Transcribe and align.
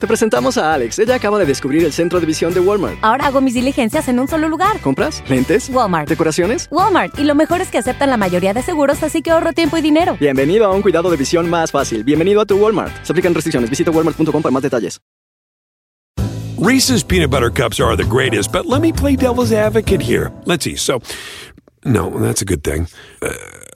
Te 0.00 0.06
presentamos 0.06 0.56
a 0.58 0.74
Alex. 0.74 1.00
Ella 1.00 1.16
acaba 1.16 1.40
de 1.40 1.44
descubrir 1.44 1.82
el 1.82 1.92
centro 1.92 2.20
de 2.20 2.26
visión 2.26 2.54
de 2.54 2.60
Walmart. 2.60 2.98
Ahora 3.02 3.26
hago 3.26 3.40
mis 3.40 3.54
diligencias 3.54 4.06
en 4.06 4.20
un 4.20 4.28
solo 4.28 4.48
lugar. 4.48 4.80
¿Compras? 4.80 5.24
¿Lentes? 5.28 5.68
Walmart. 5.70 6.08
¿Decoraciones? 6.08 6.68
Walmart. 6.70 7.18
Y 7.18 7.24
lo 7.24 7.34
mejor 7.34 7.60
es 7.60 7.68
que 7.68 7.78
aceptan 7.78 8.08
la 8.08 8.16
mayoría 8.16 8.54
de 8.54 8.62
seguros, 8.62 9.02
así 9.02 9.22
que 9.22 9.32
ahorro 9.32 9.52
tiempo 9.54 9.76
y 9.76 9.80
dinero. 9.82 10.16
Bienvenido 10.20 10.66
a 10.66 10.72
un 10.72 10.82
cuidado 10.82 11.10
de 11.10 11.16
visión 11.16 11.50
más 11.50 11.72
fácil. 11.72 12.04
Bienvenido 12.04 12.40
a 12.40 12.46
tu 12.46 12.56
Walmart. 12.58 12.92
Se 13.04 13.10
aplican 13.10 13.34
restricciones. 13.34 13.68
Visita 13.70 13.90
walmart.com 13.90 14.40
para 14.40 14.52
más 14.52 14.62
detalles. 14.62 15.00
Reese's 16.60 17.02
peanut 17.02 17.30
butter 17.32 17.50
cups 17.50 17.80
are 17.80 17.96
the 17.96 18.08
greatest, 18.08 18.52
but 18.52 18.66
let 18.66 18.80
me 18.80 18.92
play 18.92 19.16
devil's 19.16 19.50
advocate 19.50 20.00
here. 20.00 20.30
Let's 20.44 20.62
see. 20.62 20.76
So, 20.76 21.00
no, 21.84 22.10
that's 22.20 22.40
a 22.40 22.44
good 22.44 22.62
thing. 22.62 22.86
Uh, 23.20 23.30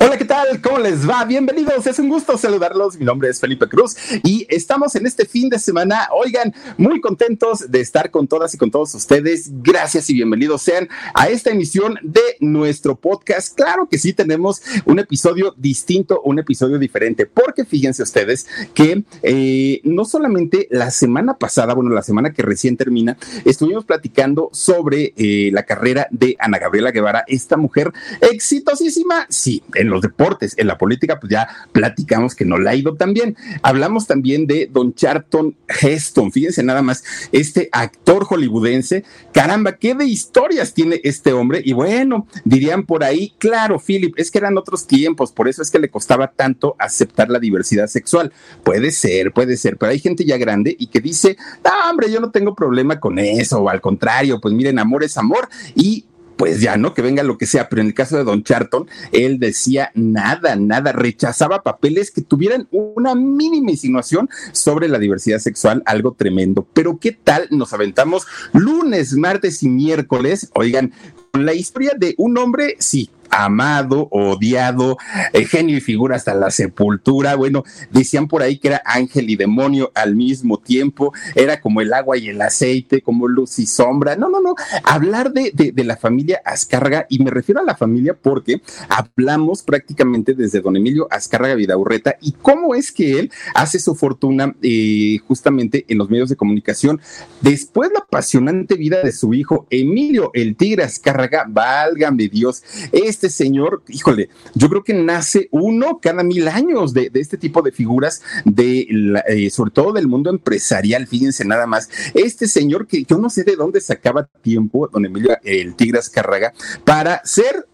Hola, 0.00 0.16
¿qué 0.16 0.24
tal? 0.24 0.60
¿Cómo 0.60 0.78
les 0.78 1.08
va? 1.08 1.24
Bienvenidos, 1.24 1.84
es 1.84 1.98
un 1.98 2.08
gusto 2.08 2.38
saludarlos. 2.38 2.96
Mi 2.96 3.04
nombre 3.04 3.30
es 3.30 3.40
Felipe 3.40 3.66
Cruz 3.68 3.96
y 4.22 4.46
estamos 4.48 4.94
en 4.94 5.06
este 5.06 5.26
fin 5.26 5.48
de 5.48 5.58
semana, 5.58 6.08
oigan, 6.12 6.54
muy 6.76 7.00
contentos 7.00 7.68
de 7.68 7.80
estar 7.80 8.12
con 8.12 8.28
todas 8.28 8.54
y 8.54 8.58
con 8.58 8.70
todos 8.70 8.94
ustedes. 8.94 9.50
Gracias 9.60 10.08
y 10.08 10.14
bienvenidos 10.14 10.62
sean 10.62 10.88
a 11.14 11.28
esta 11.28 11.50
emisión 11.50 11.98
de 12.02 12.20
nuestro 12.38 12.94
podcast. 12.94 13.56
Claro 13.56 13.88
que 13.88 13.98
sí 13.98 14.12
tenemos 14.12 14.62
un 14.84 15.00
episodio 15.00 15.52
distinto, 15.56 16.20
un 16.22 16.38
episodio 16.38 16.78
diferente, 16.78 17.26
porque 17.26 17.64
fíjense 17.64 18.04
ustedes 18.04 18.46
que 18.74 19.02
eh, 19.24 19.80
no 19.82 20.04
solamente 20.04 20.68
la 20.70 20.92
semana 20.92 21.38
pasada, 21.38 21.74
bueno, 21.74 21.90
la 21.90 22.02
semana 22.02 22.32
que 22.32 22.42
recién 22.42 22.76
termina, 22.76 23.18
estuvimos 23.44 23.84
platicando 23.84 24.48
sobre 24.52 25.12
eh, 25.16 25.50
la 25.52 25.64
carrera 25.64 26.06
de 26.12 26.36
Ana 26.38 26.60
Gabriela 26.60 26.92
Guevara, 26.92 27.24
esta 27.26 27.56
mujer 27.56 27.92
exitosísima, 28.20 29.26
sí, 29.28 29.64
en 29.74 29.87
los 29.90 30.02
deportes, 30.02 30.54
en 30.56 30.66
la 30.66 30.78
política, 30.78 31.18
pues 31.20 31.30
ya 31.30 31.48
platicamos 31.72 32.34
que 32.34 32.44
no 32.44 32.58
la 32.58 32.70
ha 32.70 32.74
ido 32.74 32.94
tan 32.94 33.14
bien. 33.14 33.36
Hablamos 33.62 34.06
también 34.06 34.46
de 34.46 34.68
Don 34.70 34.94
Charlton 34.94 35.56
Heston, 35.68 36.32
fíjense 36.32 36.62
nada 36.62 36.82
más, 36.82 37.04
este 37.32 37.68
actor 37.72 38.24
hollywoodense, 38.24 39.04
caramba, 39.32 39.76
qué 39.76 39.94
de 39.94 40.06
historias 40.06 40.74
tiene 40.74 41.00
este 41.04 41.32
hombre. 41.32 41.62
Y 41.64 41.72
bueno, 41.72 42.26
dirían 42.44 42.84
por 42.84 43.04
ahí, 43.04 43.32
claro, 43.38 43.78
Philip, 43.78 44.14
es 44.16 44.30
que 44.30 44.38
eran 44.38 44.58
otros 44.58 44.86
tiempos, 44.86 45.32
por 45.32 45.48
eso 45.48 45.62
es 45.62 45.70
que 45.70 45.78
le 45.78 45.90
costaba 45.90 46.28
tanto 46.28 46.76
aceptar 46.78 47.30
la 47.30 47.38
diversidad 47.38 47.86
sexual. 47.86 48.32
Puede 48.64 48.90
ser, 48.90 49.32
puede 49.32 49.56
ser, 49.56 49.76
pero 49.76 49.92
hay 49.92 49.98
gente 49.98 50.24
ya 50.24 50.36
grande 50.36 50.74
y 50.78 50.88
que 50.88 51.00
dice, 51.00 51.36
no, 51.64 51.90
hombre, 51.90 52.10
yo 52.10 52.20
no 52.20 52.30
tengo 52.30 52.54
problema 52.54 53.00
con 53.00 53.18
eso, 53.18 53.60
o 53.60 53.68
al 53.68 53.80
contrario, 53.80 54.40
pues 54.40 54.54
miren, 54.54 54.78
amor 54.78 55.04
es 55.04 55.16
amor 55.16 55.48
y 55.74 56.04
pues 56.38 56.60
ya, 56.60 56.76
¿no? 56.76 56.94
Que 56.94 57.02
venga 57.02 57.22
lo 57.22 57.36
que 57.36 57.46
sea, 57.46 57.68
pero 57.68 57.82
en 57.82 57.88
el 57.88 57.94
caso 57.94 58.16
de 58.16 58.24
Don 58.24 58.44
Charlton, 58.44 58.88
él 59.12 59.38
decía 59.38 59.90
nada, 59.94 60.56
nada, 60.56 60.92
rechazaba 60.92 61.62
papeles 61.62 62.12
que 62.12 62.22
tuvieran 62.22 62.68
una 62.70 63.14
mínima 63.14 63.72
insinuación 63.72 64.30
sobre 64.52 64.88
la 64.88 64.98
diversidad 64.98 65.40
sexual, 65.40 65.82
algo 65.84 66.12
tremendo. 66.12 66.66
Pero 66.72 66.98
¿qué 66.98 67.12
tal 67.12 67.48
nos 67.50 67.72
aventamos 67.72 68.26
lunes, 68.52 69.14
martes 69.14 69.62
y 69.64 69.68
miércoles? 69.68 70.48
Oigan, 70.54 70.92
con 71.32 71.44
la 71.44 71.54
historia 71.54 71.92
de 71.98 72.14
un 72.18 72.38
hombre, 72.38 72.76
sí, 72.78 73.10
amado, 73.30 74.08
odiado, 74.10 74.96
eh, 75.32 75.44
genio 75.44 75.76
y 75.76 75.80
figura 75.80 76.16
hasta 76.16 76.34
la 76.34 76.50
sepultura. 76.50 77.34
Bueno, 77.34 77.64
decían 77.90 78.28
por 78.28 78.42
ahí 78.42 78.58
que 78.58 78.68
era 78.68 78.82
ángel 78.84 79.30
y 79.30 79.36
demonio 79.36 79.90
al 79.94 80.14
mismo 80.14 80.58
tiempo, 80.58 81.12
era 81.34 81.60
como 81.60 81.80
el 81.80 81.92
agua 81.92 82.16
y 82.16 82.28
el 82.28 82.40
aceite, 82.40 83.02
como 83.02 83.28
luz 83.28 83.58
y 83.58 83.66
sombra. 83.66 84.16
No, 84.16 84.28
no, 84.28 84.40
no. 84.40 84.54
Hablar 84.84 85.32
de, 85.32 85.52
de, 85.52 85.84
la 85.84 85.96
familia 85.96 86.42
Azcárraga, 86.44 87.06
y 87.08 87.18
me 87.20 87.30
refiero 87.30 87.60
a 87.60 87.64
la 87.64 87.76
familia 87.76 88.14
porque 88.14 88.60
hablamos 88.88 89.62
prácticamente 89.62 90.34
desde 90.34 90.60
don 90.60 90.76
Emilio 90.76 91.08
Azcárraga 91.10 91.54
Vidaurreta 91.54 92.16
y 92.20 92.32
cómo 92.32 92.74
es 92.74 92.92
que 92.92 93.18
él 93.18 93.32
hace 93.54 93.78
su 93.78 93.94
fortuna 93.94 94.54
eh, 94.62 95.18
justamente 95.26 95.84
en 95.88 95.98
los 95.98 96.10
medios 96.10 96.28
de 96.28 96.36
comunicación. 96.36 97.00
Después 97.40 97.90
la 97.92 98.00
apasionante 98.00 98.74
vida 98.74 99.02
de 99.02 99.12
su 99.12 99.34
hijo 99.34 99.66
Emilio 99.70 100.30
el 100.34 100.56
Tigre 100.56 100.84
Azcárraga, 100.84 101.46
válgame 101.48 102.28
Dios, 102.28 102.62
es 102.92 103.17
este 103.18 103.30
señor, 103.30 103.82
híjole, 103.88 104.28
yo 104.54 104.68
creo 104.68 104.84
que 104.84 104.94
nace 104.94 105.48
uno 105.50 105.98
cada 106.00 106.22
mil 106.22 106.46
años 106.46 106.94
de, 106.94 107.10
este 107.14 107.36
tipo 107.36 107.62
de 107.62 107.72
figuras, 107.72 108.22
de 108.44 108.86
eh, 109.26 109.50
sobre 109.50 109.72
todo 109.72 109.92
del 109.92 110.06
mundo 110.06 110.30
empresarial, 110.30 111.08
fíjense 111.08 111.44
nada 111.44 111.66
más. 111.66 111.90
Este 112.14 112.46
señor 112.46 112.86
que 112.86 113.02
yo 113.02 113.18
no 113.18 113.28
sé 113.28 113.42
de 113.42 113.56
dónde 113.56 113.80
sacaba 113.80 114.28
tiempo, 114.40 114.86
don 114.86 115.04
Emilio 115.04 115.36
el 115.42 115.74
Tigras 115.74 116.08
Carraga, 116.08 116.52
para 116.84 117.20
ser 117.24 117.66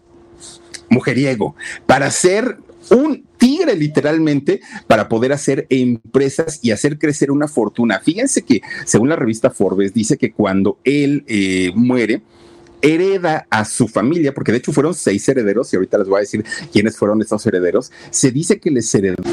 mujeriego, 0.89 1.55
para 1.85 2.09
ser 2.09 2.57
un 2.89 3.23
tigre 3.37 3.75
literalmente 3.75 4.61
para 4.87 5.07
poder 5.09 5.31
hacer 5.31 5.67
empresas 5.69 6.59
y 6.63 6.71
hacer 6.71 6.97
crecer 6.97 7.29
una 7.29 7.47
fortuna. 7.47 7.99
Fíjense 7.99 8.41
que 8.41 8.61
según 8.85 9.09
la 9.09 9.15
revista 9.15 9.51
Forbes 9.51 9.93
dice 9.93 10.17
que 10.17 10.31
cuando 10.31 10.79
él 10.83 11.23
eh, 11.27 11.71
muere, 11.75 12.23
hereda 12.85 13.47
a 13.49 13.65
su 13.65 13.87
familia, 13.87 14.33
porque 14.33 14.51
de 14.51 14.59
hecho 14.59 14.71
fueron 14.71 14.93
seis 14.93 15.27
herederos, 15.27 15.73
y 15.73 15.75
ahorita 15.75 15.97
les 15.97 16.07
voy 16.07 16.17
a 16.17 16.19
decir 16.21 16.45
quiénes 16.71 16.97
fueron 16.97 17.21
estos 17.21 17.45
herederos, 17.45 17.91
se 18.11 18.31
dice 18.31 18.59
que 18.59 18.69
les 18.69 18.93
heredó 18.93 19.23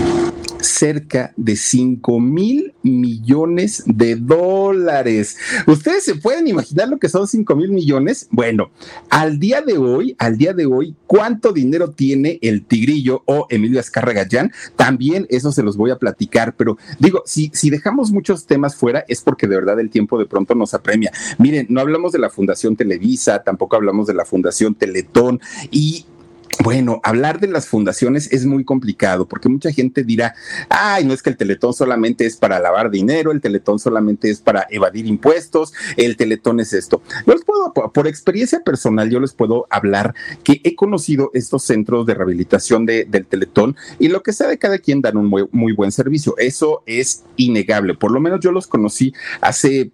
cerca 0.62 1.33
de 1.37 1.56
5 1.56 2.21
mil 2.21 2.75
millones 2.83 3.83
de 3.87 4.17
dólares. 4.17 5.37
¿Ustedes 5.67 6.05
se 6.05 6.15
pueden 6.15 6.49
imaginar 6.49 6.89
lo 6.89 6.99
que 6.99 7.09
son 7.09 7.27
5 7.27 7.55
mil 7.56 7.71
millones? 7.71 8.28
Bueno, 8.31 8.71
al 9.11 9.39
día 9.39 9.61
de 9.61 9.78
hoy, 9.78 10.17
al 10.19 10.39
día 10.39 10.53
de 10.53 10.67
hoy, 10.67 10.95
¿cuánto 11.06 11.53
dinero 11.53 11.91
tiene 11.91 12.39
el 12.43 12.65
Tigrillo 12.65 13.23
o 13.27 13.47
Emilio 13.50 13.81
Azcárraga 13.81 14.23
Gallán? 14.23 14.53
También 14.77 15.27
eso 15.31 15.53
se 15.53 15.62
los 15.62 15.77
voy 15.77 15.91
a 15.91 15.99
platicar, 15.99 16.55
pero 16.56 16.77
digo, 16.99 17.23
si, 17.27 17.50
si 17.55 17.71
dejamos 17.71 18.11
muchos 18.11 18.47
temas 18.47 18.77
fuera 18.77 19.05
es 19.09 19.21
porque 19.21 19.47
de 19.47 19.56
verdad 19.56 19.81
el 19.81 19.91
tiempo 19.91 20.19
de 20.19 20.27
pronto 20.27 20.55
nos 20.55 20.75
apremia. 20.75 21.12
Miren, 21.39 21.67
no 21.69 21.81
hablamos 21.81 22.12
de 22.12 22.19
la 22.19 22.31
Fundación 22.31 22.77
Televisa, 22.77 23.43
tampoco 23.43 23.77
hablamos 23.77 24.06
de 24.06 24.15
la 24.15 24.25
Fundación 24.25 24.75
Teletón 24.75 25.41
y 25.71 26.06
bueno, 26.60 27.00
hablar 27.02 27.40
de 27.40 27.48
las 27.48 27.66
fundaciones 27.66 28.30
es 28.32 28.44
muy 28.44 28.64
complicado 28.64 29.26
porque 29.26 29.48
mucha 29.48 29.72
gente 29.72 30.04
dirá, 30.04 30.34
ay, 30.68 31.04
no 31.04 31.14
es 31.14 31.22
que 31.22 31.30
el 31.30 31.36
teletón 31.36 31.72
solamente 31.72 32.26
es 32.26 32.36
para 32.36 32.58
lavar 32.60 32.90
dinero, 32.90 33.32
el 33.32 33.40
teletón 33.40 33.78
solamente 33.78 34.30
es 34.30 34.40
para 34.40 34.66
evadir 34.70 35.06
impuestos, 35.06 35.72
el 35.96 36.16
teletón 36.16 36.60
es 36.60 36.72
esto. 36.72 37.02
Yo 37.26 37.32
les 37.32 37.44
puedo, 37.44 37.72
por 37.72 38.06
experiencia 38.06 38.60
personal, 38.60 39.10
yo 39.10 39.18
les 39.18 39.32
puedo 39.32 39.66
hablar 39.70 40.14
que 40.44 40.60
he 40.62 40.76
conocido 40.76 41.30
estos 41.34 41.64
centros 41.64 42.06
de 42.06 42.14
rehabilitación 42.14 42.86
del 42.86 43.26
teletón 43.26 43.76
y 43.98 44.08
lo 44.08 44.22
que 44.22 44.32
sea 44.32 44.48
de 44.48 44.58
cada 44.58 44.78
quien 44.78 45.00
dan 45.00 45.16
un 45.16 45.26
muy, 45.26 45.48
muy 45.52 45.72
buen 45.72 45.90
servicio. 45.90 46.34
Eso 46.38 46.82
es 46.86 47.24
innegable. 47.36 47.94
Por 47.94 48.12
lo 48.12 48.20
menos 48.20 48.40
yo 48.40 48.52
los 48.52 48.66
conocí 48.66 49.12
hace 49.40 49.90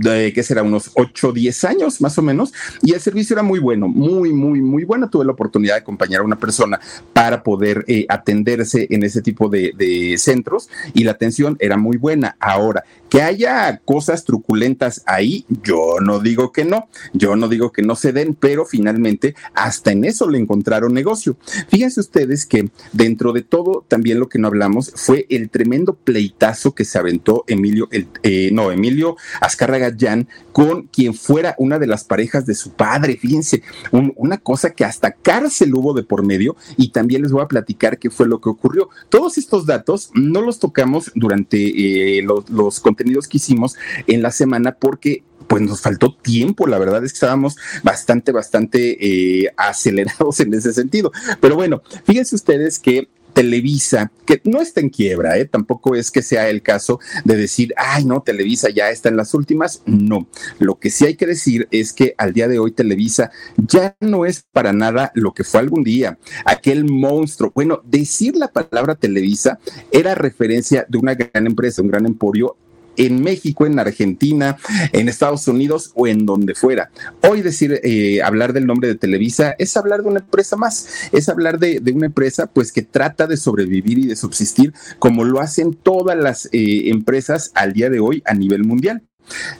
de 0.00 0.32
que 0.32 0.42
será 0.42 0.62
unos 0.62 0.90
8 0.94 1.28
o 1.28 1.32
10 1.32 1.64
años 1.64 2.00
más 2.00 2.16
o 2.18 2.22
menos, 2.22 2.52
y 2.82 2.92
el 2.92 3.00
servicio 3.00 3.34
era 3.34 3.42
muy 3.42 3.58
bueno, 3.58 3.88
muy, 3.88 4.32
muy, 4.32 4.60
muy 4.60 4.84
bueno. 4.84 5.08
Tuve 5.08 5.24
la 5.24 5.32
oportunidad 5.32 5.74
de 5.74 5.80
acompañar 5.80 6.20
a 6.20 6.24
una 6.24 6.38
persona 6.38 6.80
para 7.12 7.42
poder 7.42 7.84
eh, 7.86 8.06
atenderse 8.08 8.86
en 8.90 9.02
ese 9.02 9.22
tipo 9.22 9.48
de 9.48 10.14
centros 10.18 10.68
y 10.94 11.04
la 11.04 11.12
atención 11.12 11.56
era 11.60 11.76
muy 11.76 11.96
buena. 11.96 12.36
Ahora, 12.40 12.84
que 13.10 13.22
haya 13.22 13.78
cosas 13.84 14.24
truculentas 14.24 15.02
ahí, 15.04 15.44
yo 15.62 15.96
no 16.00 16.20
digo 16.20 16.52
que 16.52 16.64
no, 16.64 16.88
yo 17.12 17.36
no 17.36 17.48
digo 17.48 17.72
que 17.72 17.82
no 17.82 17.96
se 17.96 18.12
den, 18.12 18.34
pero 18.34 18.64
finalmente 18.64 19.34
hasta 19.52 19.90
en 19.90 20.04
eso 20.04 20.30
le 20.30 20.38
encontraron 20.38 20.94
negocio. 20.94 21.36
Fíjense 21.68 22.00
ustedes 22.00 22.46
que 22.46 22.70
dentro 22.92 23.32
de 23.32 23.42
todo, 23.42 23.84
también 23.88 24.20
lo 24.20 24.28
que 24.28 24.38
no 24.38 24.46
hablamos 24.46 24.92
fue 24.94 25.26
el 25.28 25.50
tremendo 25.50 25.94
pleitazo 25.94 26.74
que 26.74 26.84
se 26.84 26.98
aventó 26.98 27.44
Emilio, 27.48 27.88
el, 27.90 28.06
eh, 28.22 28.50
no, 28.52 28.70
Emilio 28.70 29.16
Azcárraga 29.40 29.94
Jan 29.98 30.28
con 30.52 30.84
quien 30.84 31.14
fuera 31.14 31.54
una 31.58 31.78
de 31.78 31.86
las 31.86 32.04
parejas 32.04 32.46
de 32.46 32.54
su 32.54 32.72
padre. 32.72 33.16
Fíjense, 33.16 33.62
una 33.90 34.38
cosa 34.38 34.70
que 34.70 34.84
hasta 34.84 35.12
cárcel 35.12 35.74
hubo 35.74 35.94
de 35.94 36.04
por 36.04 36.24
medio 36.24 36.56
y 36.76 36.90
también 36.90 37.22
les 37.22 37.32
voy 37.32 37.42
a 37.42 37.48
platicar 37.48 37.98
qué 37.98 38.10
fue 38.10 38.28
lo 38.28 38.40
que 38.40 38.48
ocurrió. 38.48 38.88
Todos 39.08 39.38
estos 39.38 39.66
datos 39.66 40.10
no 40.14 40.42
los 40.42 40.58
tocamos 40.58 41.10
durante 41.14 42.18
eh, 42.18 42.22
los, 42.22 42.48
los 42.50 42.80
que 43.28 43.38
hicimos 43.38 43.76
en 44.06 44.22
la 44.22 44.30
semana 44.30 44.72
porque 44.72 45.24
pues 45.48 45.62
nos 45.62 45.80
faltó 45.80 46.14
tiempo, 46.14 46.66
la 46.66 46.78
verdad 46.78 47.04
es 47.04 47.12
que 47.12 47.16
estábamos 47.16 47.56
bastante, 47.82 48.30
bastante 48.30 48.96
eh, 49.00 49.52
acelerados 49.56 50.38
en 50.40 50.54
ese 50.54 50.72
sentido. 50.72 51.10
Pero 51.40 51.56
bueno, 51.56 51.82
fíjense 52.04 52.36
ustedes 52.36 52.78
que 52.78 53.08
Televisa, 53.32 54.10
que 54.26 54.40
no 54.44 54.60
está 54.60 54.80
en 54.80 54.90
quiebra, 54.90 55.38
¿eh? 55.38 55.44
tampoco 55.44 55.94
es 55.94 56.10
que 56.10 56.22
sea 56.22 56.48
el 56.48 56.62
caso 56.62 57.00
de 57.24 57.36
decir, 57.36 57.72
ay, 57.76 58.04
no, 58.04 58.22
Televisa 58.22 58.70
ya 58.70 58.90
está 58.90 59.08
en 59.08 59.16
las 59.16 59.34
últimas. 59.34 59.82
No, 59.86 60.28
lo 60.58 60.78
que 60.78 60.90
sí 60.90 61.06
hay 61.06 61.14
que 61.14 61.26
decir 61.26 61.68
es 61.70 61.92
que 61.92 62.14
al 62.18 62.32
día 62.32 62.48
de 62.48 62.58
hoy 62.58 62.72
Televisa 62.72 63.30
ya 63.56 63.96
no 64.00 64.24
es 64.24 64.44
para 64.52 64.72
nada 64.72 65.12
lo 65.14 65.32
que 65.32 65.44
fue 65.44 65.60
algún 65.60 65.84
día, 65.84 66.18
aquel 66.44 66.84
monstruo. 66.84 67.52
Bueno, 67.54 67.80
decir 67.84 68.36
la 68.36 68.48
palabra 68.48 68.94
Televisa 68.94 69.58
era 69.90 70.14
referencia 70.14 70.86
de 70.88 70.98
una 70.98 71.14
gran 71.14 71.46
empresa, 71.46 71.82
un 71.82 71.88
gran 71.88 72.06
emporio 72.06 72.56
en 73.00 73.22
México, 73.22 73.64
en 73.64 73.78
Argentina, 73.78 74.58
en 74.92 75.08
Estados 75.08 75.48
Unidos 75.48 75.92
o 75.94 76.06
en 76.06 76.26
donde 76.26 76.54
fuera. 76.54 76.90
Hoy 77.26 77.40
decir, 77.40 77.80
eh, 77.82 78.20
hablar 78.22 78.52
del 78.52 78.66
nombre 78.66 78.88
de 78.88 78.94
Televisa 78.94 79.54
es 79.58 79.76
hablar 79.76 80.02
de 80.02 80.08
una 80.08 80.20
empresa 80.20 80.56
más, 80.56 81.08
es 81.12 81.28
hablar 81.30 81.58
de, 81.58 81.80
una 81.94 82.06
empresa 82.06 82.46
pues 82.46 82.72
que 82.72 82.82
trata 82.82 83.26
de 83.26 83.36
sobrevivir 83.36 83.98
y 83.98 84.06
de 84.06 84.16
subsistir 84.16 84.74
como 84.98 85.24
lo 85.24 85.40
hacen 85.40 85.72
todas 85.74 86.16
las 86.16 86.46
eh, 86.52 86.90
empresas 86.90 87.52
al 87.54 87.72
día 87.72 87.88
de 87.88 88.00
hoy 88.00 88.22
a 88.26 88.34
nivel 88.34 88.64
mundial. 88.64 89.02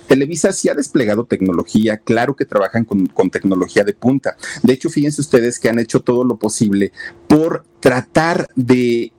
Televisa 0.06 0.52
sí 0.52 0.68
ha 0.68 0.74
desplegado 0.74 1.24
tecnología, 1.24 1.98
claro 1.98 2.36
que 2.36 2.44
trabajan 2.44 2.84
con, 2.84 3.06
con, 3.06 3.30
tecnología 3.30 3.84
de 3.84 3.94
punta. 3.94 4.36
De 4.62 4.72
hecho, 4.72 4.90
fíjense 4.90 5.20
ustedes 5.20 5.58
que 5.58 5.68
han 5.68 5.78
hecho 5.78 6.00
todo 6.00 6.24
lo 6.24 6.38
posible 6.38 6.92
por 7.28 7.64
tratar 7.80 8.48
de 8.56 9.12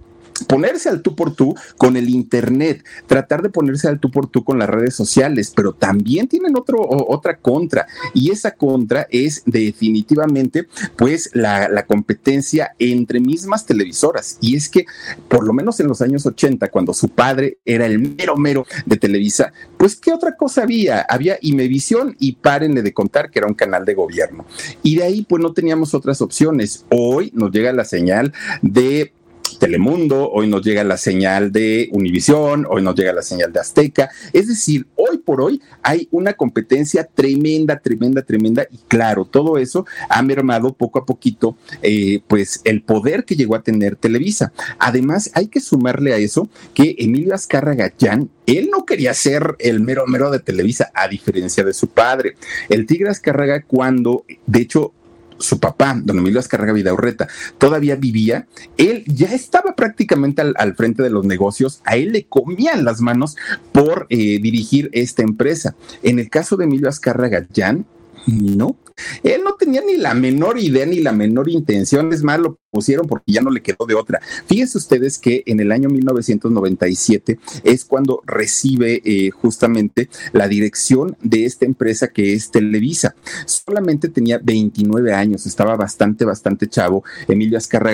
ponerse 0.47 0.89
al 0.89 1.01
tú 1.01 1.15
por 1.15 1.35
tú 1.35 1.55
con 1.77 1.97
el 1.97 2.09
Internet, 2.09 2.83
tratar 3.07 3.41
de 3.41 3.49
ponerse 3.49 3.87
al 3.87 3.99
tú 3.99 4.11
por 4.11 4.27
tú 4.27 4.43
con 4.43 4.59
las 4.59 4.69
redes 4.69 4.95
sociales, 4.95 5.51
pero 5.55 5.73
también 5.73 6.27
tienen 6.27 6.57
otro, 6.57 6.79
otra 6.81 7.37
contra 7.37 7.87
y 8.13 8.31
esa 8.31 8.51
contra 8.51 9.07
es 9.09 9.43
definitivamente 9.45 10.67
pues 10.97 11.29
la, 11.33 11.85
competencia 11.87 12.75
entre 12.79 13.19
mismas 13.19 13.65
televisoras 13.65 14.37
y 14.39 14.55
es 14.55 14.69
que 14.69 14.85
por 15.27 15.45
lo 15.45 15.51
menos 15.51 15.79
en 15.79 15.87
los 15.87 16.01
años 16.01 16.25
80 16.25 16.69
cuando 16.69 16.93
su 16.93 17.09
padre 17.09 17.57
era 17.65 17.85
el 17.85 17.99
mero 17.99 18.37
mero 18.37 18.65
de 18.85 18.97
Televisa, 18.97 19.51
pues 19.77 19.95
qué 19.95 20.13
otra 20.13 20.35
cosa 20.37 20.63
había, 20.63 21.01
había 21.01 21.37
Imevisión 21.41 22.15
y 22.19 22.33
párenle 22.33 22.81
de 22.81 22.93
contar 22.93 23.29
que 23.29 23.39
era 23.39 23.47
un 23.47 23.55
canal 23.55 23.83
de 23.83 23.95
gobierno 23.95 24.45
y 24.83 24.95
de 24.95 25.03
ahí 25.03 25.25
pues 25.27 25.41
no 25.41 25.53
teníamos 25.53 25.93
otras 25.93 26.21
opciones. 26.21 26.85
Hoy 26.89 27.31
nos 27.33 27.51
llega 27.51 27.73
la 27.73 27.85
señal 27.85 28.33
de 28.61 29.13
Telemundo, 29.61 30.31
hoy 30.31 30.47
nos 30.47 30.63
llega 30.63 30.83
la 30.83 30.97
señal 30.97 31.51
de 31.51 31.87
Univisión, 31.91 32.65
hoy 32.67 32.81
nos 32.81 32.95
llega 32.95 33.13
la 33.13 33.21
señal 33.21 33.53
de 33.53 33.59
Azteca. 33.59 34.09
Es 34.33 34.47
decir, 34.47 34.87
hoy 34.95 35.19
por 35.19 35.39
hoy 35.39 35.61
hay 35.83 36.07
una 36.09 36.33
competencia 36.33 37.03
tremenda, 37.03 37.77
tremenda, 37.77 38.23
tremenda 38.23 38.65
y 38.71 38.79
claro, 38.87 39.23
todo 39.23 39.59
eso 39.59 39.85
ha 40.09 40.23
mermado 40.23 40.73
poco 40.73 40.97
a 40.97 41.05
poquito 41.05 41.57
eh, 41.83 42.21
pues 42.27 42.61
el 42.63 42.81
poder 42.81 43.23
que 43.23 43.35
llegó 43.35 43.53
a 43.53 43.61
tener 43.61 43.97
Televisa. 43.97 44.51
Además, 44.79 45.29
hay 45.35 45.45
que 45.45 45.59
sumarle 45.59 46.15
a 46.15 46.17
eso 46.17 46.49
que 46.73 46.95
Emilio 46.97 47.35
Azcarra 47.35 47.75
Gallán 47.75 48.31
él 48.47 48.69
no 48.71 48.85
quería 48.85 49.13
ser 49.13 49.55
el 49.59 49.79
mero 49.79 50.05
mero 50.07 50.31
de 50.31 50.39
Televisa, 50.39 50.91
a 50.93 51.07
diferencia 51.07 51.63
de 51.63 51.73
su 51.73 51.87
padre. 51.87 52.35
El 52.67 52.85
Tigre 52.85 53.09
Azcárraga, 53.09 53.61
cuando, 53.61 54.25
de 54.47 54.61
hecho, 54.61 54.93
su 55.41 55.59
papá, 55.59 55.99
don 56.03 56.19
Emilio 56.19 56.39
Azcárraga 56.39 56.73
Vidaurreta, 56.73 57.27
todavía 57.57 57.95
vivía, 57.95 58.47
él 58.77 59.03
ya 59.07 59.33
estaba 59.33 59.75
prácticamente 59.75 60.41
al, 60.41 60.75
frente 60.75 61.03
de 61.03 61.09
los 61.09 61.25
negocios, 61.25 61.81
a 61.85 61.95
él 61.97 62.11
le 62.11 62.25
comían 62.25 62.85
las 62.85 63.01
manos 63.01 63.35
por 63.71 64.07
eh, 64.09 64.39
dirigir 64.39 64.89
esta 64.93 65.21
empresa. 65.21 65.75
En 66.03 66.19
el 66.19 66.29
caso 66.29 66.57
de 66.57 66.65
Emilio 66.65 66.89
Azcárraga 66.89 67.45
Jan, 67.53 67.85
no, 68.27 68.75
él 69.23 69.41
no 69.43 69.55
tenía 69.55 69.81
ni 69.81 69.97
la 69.97 70.13
menor 70.13 70.59
idea 70.59 70.85
ni 70.85 70.99
la 70.99 71.11
menor 71.11 71.49
intención, 71.49 72.11
es 72.13 72.23
más, 72.23 72.39
lo 72.39 72.59
pusieron 72.71 73.05
porque 73.07 73.33
ya 73.33 73.41
no 73.41 73.51
le 73.51 73.61
quedó 73.61 73.85
de 73.85 73.95
otra. 73.95 74.21
Fíjense 74.45 74.77
ustedes 74.77 75.19
que 75.19 75.43
en 75.45 75.59
el 75.59 75.71
año 75.71 75.89
1997 75.89 77.39
es 77.63 77.85
cuando 77.85 78.21
recibe 78.25 79.01
eh, 79.03 79.29
justamente 79.29 80.09
la 80.31 80.47
dirección 80.47 81.17
de 81.21 81.45
esta 81.45 81.65
empresa 81.65 82.07
que 82.07 82.33
es 82.33 82.49
Televisa. 82.49 83.15
Solamente 83.45 84.09
tenía 84.09 84.39
29 84.41 85.13
años, 85.13 85.45
estaba 85.45 85.75
bastante, 85.75 86.23
bastante 86.23 86.67
chavo, 86.67 87.03
Emilio 87.27 87.57
Azcarra 87.57 87.91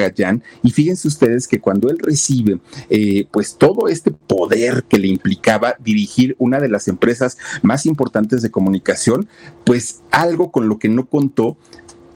y 0.64 0.72
fíjense 0.72 1.08
ustedes 1.08 1.48
que 1.48 1.60
cuando 1.60 1.90
él 1.90 1.98
recibe 2.00 2.60
eh, 2.90 3.28
pues 3.32 3.58
todo 3.58 3.88
este 3.88 4.12
poder 4.12 4.86
que 4.88 5.00
le 5.00 5.08
implicaba 5.08 5.76
dirigir 5.80 6.36
una 6.40 6.60
de 6.60 6.70
las 6.70 6.88
empresas 6.88 7.38
más 7.62 7.86
importantes 7.86 8.42
de 8.42 8.52
comunicación, 8.52 9.28
pues 9.66 10.02
algo 10.12 10.52
con 10.52 10.70
lo 10.70 10.78
que 10.80 10.90
no 10.90 10.97
contó 11.06 11.58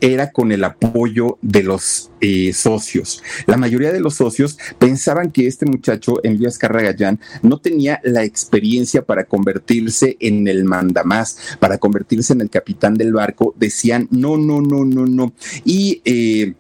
era 0.02 0.32
con 0.32 0.52
el 0.52 0.64
apoyo 0.64 1.38
de 1.42 1.64
los 1.64 2.10
eh, 2.20 2.52
socios. 2.54 3.24
La 3.46 3.56
mayoría 3.56 3.94
de 3.94 4.00
los 4.00 4.16
socios 4.16 4.58
pensaban 4.80 5.32
que 5.32 5.48
este 5.48 5.68
muchacho, 5.68 6.22
Elías 6.24 6.58
Carragallán, 6.58 7.20
no 7.44 7.60
tenía 7.60 8.02
la 8.04 8.24
experiencia 8.24 9.04
para 9.06 9.26
convertirse 9.26 10.18
en 10.20 10.48
el 10.48 10.66
mandamás, 10.66 11.38
para 11.60 11.78
convertirse 11.78 12.34
en 12.34 12.42
el 12.42 12.50
capitán 12.50 12.96
del 12.96 13.14
barco. 13.14 13.54
Decían, 13.58 14.08
no, 14.10 14.38
no, 14.38 14.60
no, 14.60 14.84
no, 14.84 15.06
no. 15.06 15.34
Y 15.64 16.02
eh, 16.04 16.56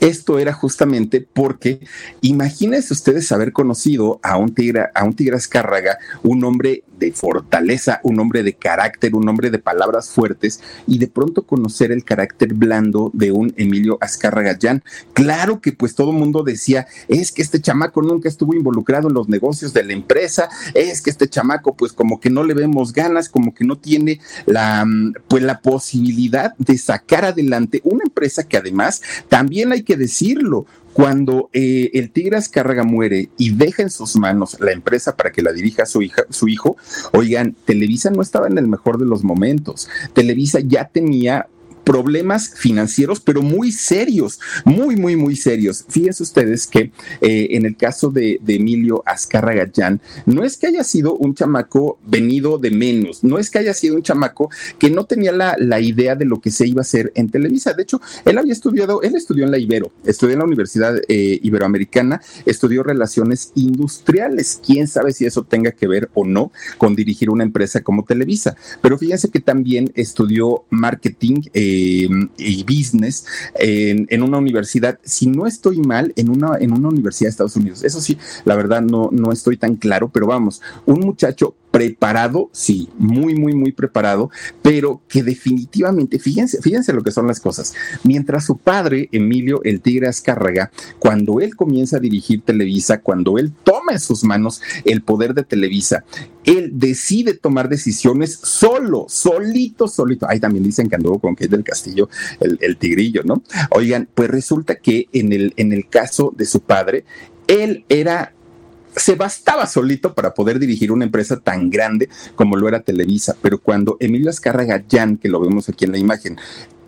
esto 0.00 0.38
era 0.38 0.52
justamente 0.52 1.26
porque 1.32 1.80
imagínense 2.20 2.92
ustedes 2.92 3.30
haber 3.32 3.52
conocido 3.52 4.20
a 4.22 4.36
un 4.36 4.54
tigre, 4.54 4.86
a 4.94 5.04
un 5.04 5.14
tigre 5.14 5.36
Azcárraga, 5.36 5.96
un 6.22 6.44
hombre 6.44 6.82
de 7.02 7.12
fortaleza, 7.12 8.00
un 8.04 8.20
hombre 8.20 8.44
de 8.44 8.54
carácter, 8.54 9.16
un 9.16 9.28
hombre 9.28 9.50
de 9.50 9.58
palabras 9.58 10.10
fuertes 10.10 10.60
y 10.86 10.98
de 10.98 11.08
pronto 11.08 11.42
conocer 11.42 11.90
el 11.90 12.04
carácter 12.04 12.54
blando 12.54 13.10
de 13.12 13.32
un 13.32 13.52
Emilio 13.56 13.98
Azcárraga 14.00 14.56
Jan. 14.60 14.84
Claro 15.12 15.60
que 15.60 15.72
pues 15.72 15.96
todo 15.96 16.12
el 16.12 16.18
mundo 16.18 16.44
decía, 16.44 16.86
es 17.08 17.32
que 17.32 17.42
este 17.42 17.60
chamaco 17.60 18.02
nunca 18.02 18.28
estuvo 18.28 18.54
involucrado 18.54 19.08
en 19.08 19.14
los 19.14 19.28
negocios 19.28 19.72
de 19.72 19.82
la 19.82 19.92
empresa, 19.92 20.48
es 20.74 21.02
que 21.02 21.10
este 21.10 21.28
chamaco 21.28 21.74
pues 21.74 21.92
como 21.92 22.20
que 22.20 22.30
no 22.30 22.44
le 22.44 22.54
vemos 22.54 22.92
ganas, 22.92 23.28
como 23.28 23.52
que 23.52 23.64
no 23.64 23.76
tiene 23.76 24.20
la 24.46 24.86
pues 25.26 25.42
la 25.42 25.60
posibilidad 25.60 26.54
de 26.58 26.78
sacar 26.78 27.24
adelante 27.24 27.80
una 27.84 28.04
empresa 28.04 28.44
que 28.44 28.56
además 28.56 29.02
también 29.28 29.72
hay 29.72 29.82
que 29.82 29.96
decirlo, 29.96 30.66
cuando 30.92 31.48
eh, 31.52 31.90
el 31.94 32.10
Tigre 32.10 32.36
Azcárraga 32.36 32.84
muere 32.84 33.30
y 33.38 33.50
deja 33.54 33.82
en 33.82 33.90
sus 33.90 34.16
manos 34.16 34.58
la 34.60 34.72
empresa 34.72 35.16
para 35.16 35.32
que 35.32 35.42
la 35.42 35.52
dirija 35.52 35.86
su, 35.86 36.02
hija, 36.02 36.24
su 36.30 36.48
hijo, 36.48 36.76
oigan, 37.12 37.56
Televisa 37.64 38.10
no 38.10 38.22
estaba 38.22 38.46
en 38.46 38.58
el 38.58 38.68
mejor 38.68 38.98
de 38.98 39.06
los 39.06 39.24
momentos. 39.24 39.88
Televisa 40.12 40.60
ya 40.60 40.84
tenía 40.86 41.48
problemas 41.84 42.54
financieros, 42.54 43.20
pero 43.20 43.42
muy 43.42 43.72
serios, 43.72 44.40
muy, 44.64 44.96
muy, 44.96 45.16
muy 45.16 45.36
serios. 45.36 45.84
Fíjense 45.88 46.22
ustedes 46.22 46.66
que 46.66 46.92
eh, 47.20 47.48
en 47.50 47.66
el 47.66 47.76
caso 47.76 48.10
de, 48.10 48.40
Emilio 48.52 49.02
Azcárraga 49.06 49.64
Gallán, 49.64 50.00
no 50.26 50.44
es 50.44 50.56
que 50.56 50.66
haya 50.66 50.84
sido 50.84 51.16
un 51.16 51.34
chamaco 51.34 51.98
venido 52.06 52.58
de 52.58 52.70
menos, 52.70 53.24
no 53.24 53.38
es 53.38 53.50
que 53.50 53.58
haya 53.58 53.72
sido 53.72 53.96
un 53.96 54.02
chamaco 54.02 54.50
que 54.78 54.90
no 54.90 55.04
tenía 55.04 55.32
la, 55.32 55.80
idea 55.80 56.14
de 56.14 56.26
lo 56.26 56.40
que 56.40 56.50
se 56.50 56.66
iba 56.66 56.80
a 56.80 56.82
hacer 56.82 57.12
en 57.14 57.30
Televisa. 57.30 57.72
De 57.72 57.82
hecho, 57.82 58.00
él 58.24 58.38
había 58.38 58.52
estudiado, 58.52 59.02
él 59.02 59.16
estudió 59.16 59.44
en 59.44 59.50
la 59.50 59.58
Ibero, 59.58 59.90
estudió 60.04 60.34
en 60.34 60.40
la 60.40 60.44
Universidad 60.44 60.96
eh, 61.08 61.40
Iberoamericana, 61.42 62.20
estudió 62.46 62.82
relaciones 62.82 63.52
industriales. 63.54 64.60
Quién 64.64 64.86
sabe 64.86 65.12
si 65.12 65.24
eso 65.24 65.42
tenga 65.44 65.72
que 65.72 65.88
ver 65.88 66.10
o 66.14 66.24
no 66.24 66.52
con 66.78 66.94
dirigir 66.94 67.30
una 67.30 67.42
empresa 67.42 67.80
como 67.80 68.04
Televisa. 68.04 68.56
Pero 68.80 68.98
fíjense 68.98 69.30
que 69.30 69.40
también 69.40 69.90
estudió 69.94 70.64
marketing. 70.70 71.42
Eh, 71.54 71.71
y 72.36 72.64
business 72.64 73.24
en, 73.54 74.22
una 74.22 74.38
universidad, 74.38 74.98
si 75.02 75.26
no 75.26 75.46
estoy 75.46 75.78
mal, 75.78 76.12
en 76.16 76.28
una, 76.28 76.56
en 76.58 76.72
una 76.72 76.88
universidad 76.88 77.28
de 77.28 77.30
Estados 77.30 77.56
Unidos. 77.56 77.82
Eso 77.82 78.00
sí, 78.00 78.18
la 78.44 78.56
verdad 78.56 78.82
no, 78.82 79.08
no 79.12 79.32
estoy 79.32 79.56
tan 79.56 79.76
claro, 79.76 80.10
pero 80.12 80.26
vamos, 80.26 80.60
un 80.86 81.00
muchacho 81.00 81.54
preparado, 81.82 82.48
sí, 82.52 82.88
muy, 82.96 83.34
muy, 83.34 83.54
muy 83.54 83.72
preparado, 83.72 84.30
pero 84.62 85.00
que 85.08 85.22
definitivamente, 85.22 86.18
fíjense, 86.18 86.62
fíjense 86.62 86.92
lo 86.92 87.02
que 87.02 87.10
son 87.10 87.26
las 87.26 87.40
cosas. 87.40 87.74
Mientras 88.04 88.46
su 88.46 88.56
padre, 88.56 89.08
Emilio 89.12 89.60
el 89.64 89.80
Tigre 89.80 90.08
Azcárraga, 90.08 90.70
cuando 90.98 91.40
él 91.40 91.56
comienza 91.56 91.96
a 91.96 92.00
dirigir 92.00 92.42
Televisa, 92.42 93.00
cuando 93.00 93.38
él 93.38 93.52
toma 93.64 93.92
en 93.92 94.00
sus 94.00 94.22
manos 94.24 94.62
el 94.84 95.02
poder 95.02 95.34
de 95.34 95.42
Televisa, 95.42 96.04
él 96.44 96.70
decide 96.74 97.34
tomar 97.34 97.68
decisiones 97.68 98.38
solo, 98.42 99.06
solito, 99.08 99.88
solito. 99.88 100.28
Ahí 100.28 100.40
también 100.40 100.64
dicen 100.64 100.88
que 100.88 100.96
anduvo 100.96 101.18
con 101.18 101.34
Kate 101.34 101.48
del 101.48 101.64
Castillo, 101.64 102.08
el, 102.40 102.58
el, 102.60 102.76
tigrillo, 102.76 103.22
¿no? 103.24 103.42
Oigan, 103.70 104.08
pues 104.14 104.30
resulta 104.30 104.76
que 104.76 105.08
en 105.12 105.32
el, 105.32 105.52
en 105.56 105.72
el 105.72 105.88
caso 105.88 106.32
de 106.36 106.46
su 106.46 106.60
padre, 106.60 107.04
él 107.46 107.84
era 107.88 108.34
se 108.96 109.14
bastaba 109.14 109.66
solito 109.66 110.14
para 110.14 110.34
poder 110.34 110.58
dirigir 110.58 110.92
una 110.92 111.04
empresa 111.04 111.38
tan 111.38 111.70
grande 111.70 112.08
como 112.34 112.56
lo 112.56 112.68
era 112.68 112.80
Televisa, 112.80 113.36
pero 113.40 113.58
cuando 113.58 113.96
Emilio 114.00 114.30
Azcárraga 114.30 114.82
Jan, 114.90 115.16
que 115.16 115.28
lo 115.28 115.40
vemos 115.40 115.68
aquí 115.68 115.84
en 115.84 115.92
la 115.92 115.98
imagen, 115.98 116.38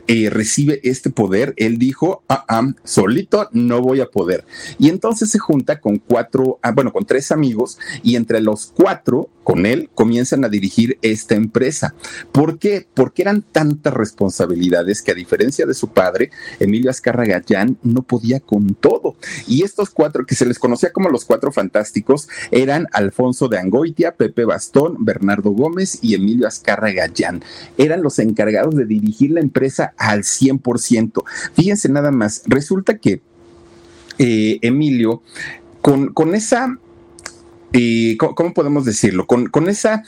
eh, 0.06 0.28
recibe 0.30 0.80
este 0.82 1.10
poder, 1.10 1.54
él 1.56 1.78
dijo, 1.78 2.22
ah, 2.28 2.44
ah, 2.48 2.72
solito 2.84 3.48
no 3.52 3.80
voy 3.80 4.00
a 4.00 4.10
poder. 4.10 4.44
Y 4.78 4.88
entonces 4.88 5.30
se 5.30 5.38
junta 5.38 5.80
con 5.80 5.98
cuatro, 5.98 6.58
ah, 6.62 6.72
bueno, 6.72 6.92
con 6.92 7.04
tres 7.04 7.32
amigos 7.32 7.78
y 8.02 8.16
entre 8.16 8.40
los 8.40 8.72
cuatro, 8.74 9.30
con 9.44 9.66
él, 9.66 9.90
comienzan 9.94 10.44
a 10.44 10.48
dirigir 10.48 10.98
esta 11.02 11.34
empresa. 11.34 11.94
¿Por 12.32 12.58
qué? 12.58 12.86
Porque 12.94 13.22
eran 13.22 13.42
tantas 13.42 13.92
responsabilidades 13.92 15.02
que 15.02 15.12
a 15.12 15.14
diferencia 15.14 15.66
de 15.66 15.74
su 15.74 15.88
padre, 15.88 16.30
Emilio 16.58 16.90
Azcarra 16.90 17.26
Gallán 17.26 17.78
no 17.82 18.02
podía 18.02 18.40
con 18.40 18.74
todo. 18.74 19.16
Y 19.46 19.62
estos 19.62 19.90
cuatro, 19.90 20.24
que 20.26 20.34
se 20.34 20.46
les 20.46 20.58
conocía 20.58 20.92
como 20.92 21.10
los 21.10 21.26
cuatro 21.26 21.52
fantásticos, 21.52 22.28
eran 22.50 22.88
Alfonso 22.92 23.48
de 23.48 23.58
Angoitia, 23.58 24.16
Pepe 24.16 24.44
Bastón, 24.44 25.04
Bernardo 25.04 25.50
Gómez 25.50 25.98
y 26.00 26.14
Emilio 26.14 26.48
Azcarra 26.48 26.92
Gallán. 26.92 27.44
Eran 27.76 28.02
los 28.02 28.18
encargados 28.18 28.74
de 28.74 28.86
dirigir 28.86 29.32
la 29.32 29.40
empresa 29.40 29.93
al 29.96 30.22
100%. 30.22 31.22
Fíjense 31.54 31.88
nada 31.88 32.10
más, 32.10 32.42
resulta 32.46 32.98
que 32.98 33.22
eh, 34.18 34.58
Emilio, 34.62 35.22
con, 35.80 36.12
con 36.12 36.34
esa 36.34 36.78
y 37.72 38.16
¿cómo, 38.16 38.54
podemos 38.54 38.84
decirlo? 38.84 39.26
Con, 39.26 39.48
con 39.48 39.68
esa 39.68 40.04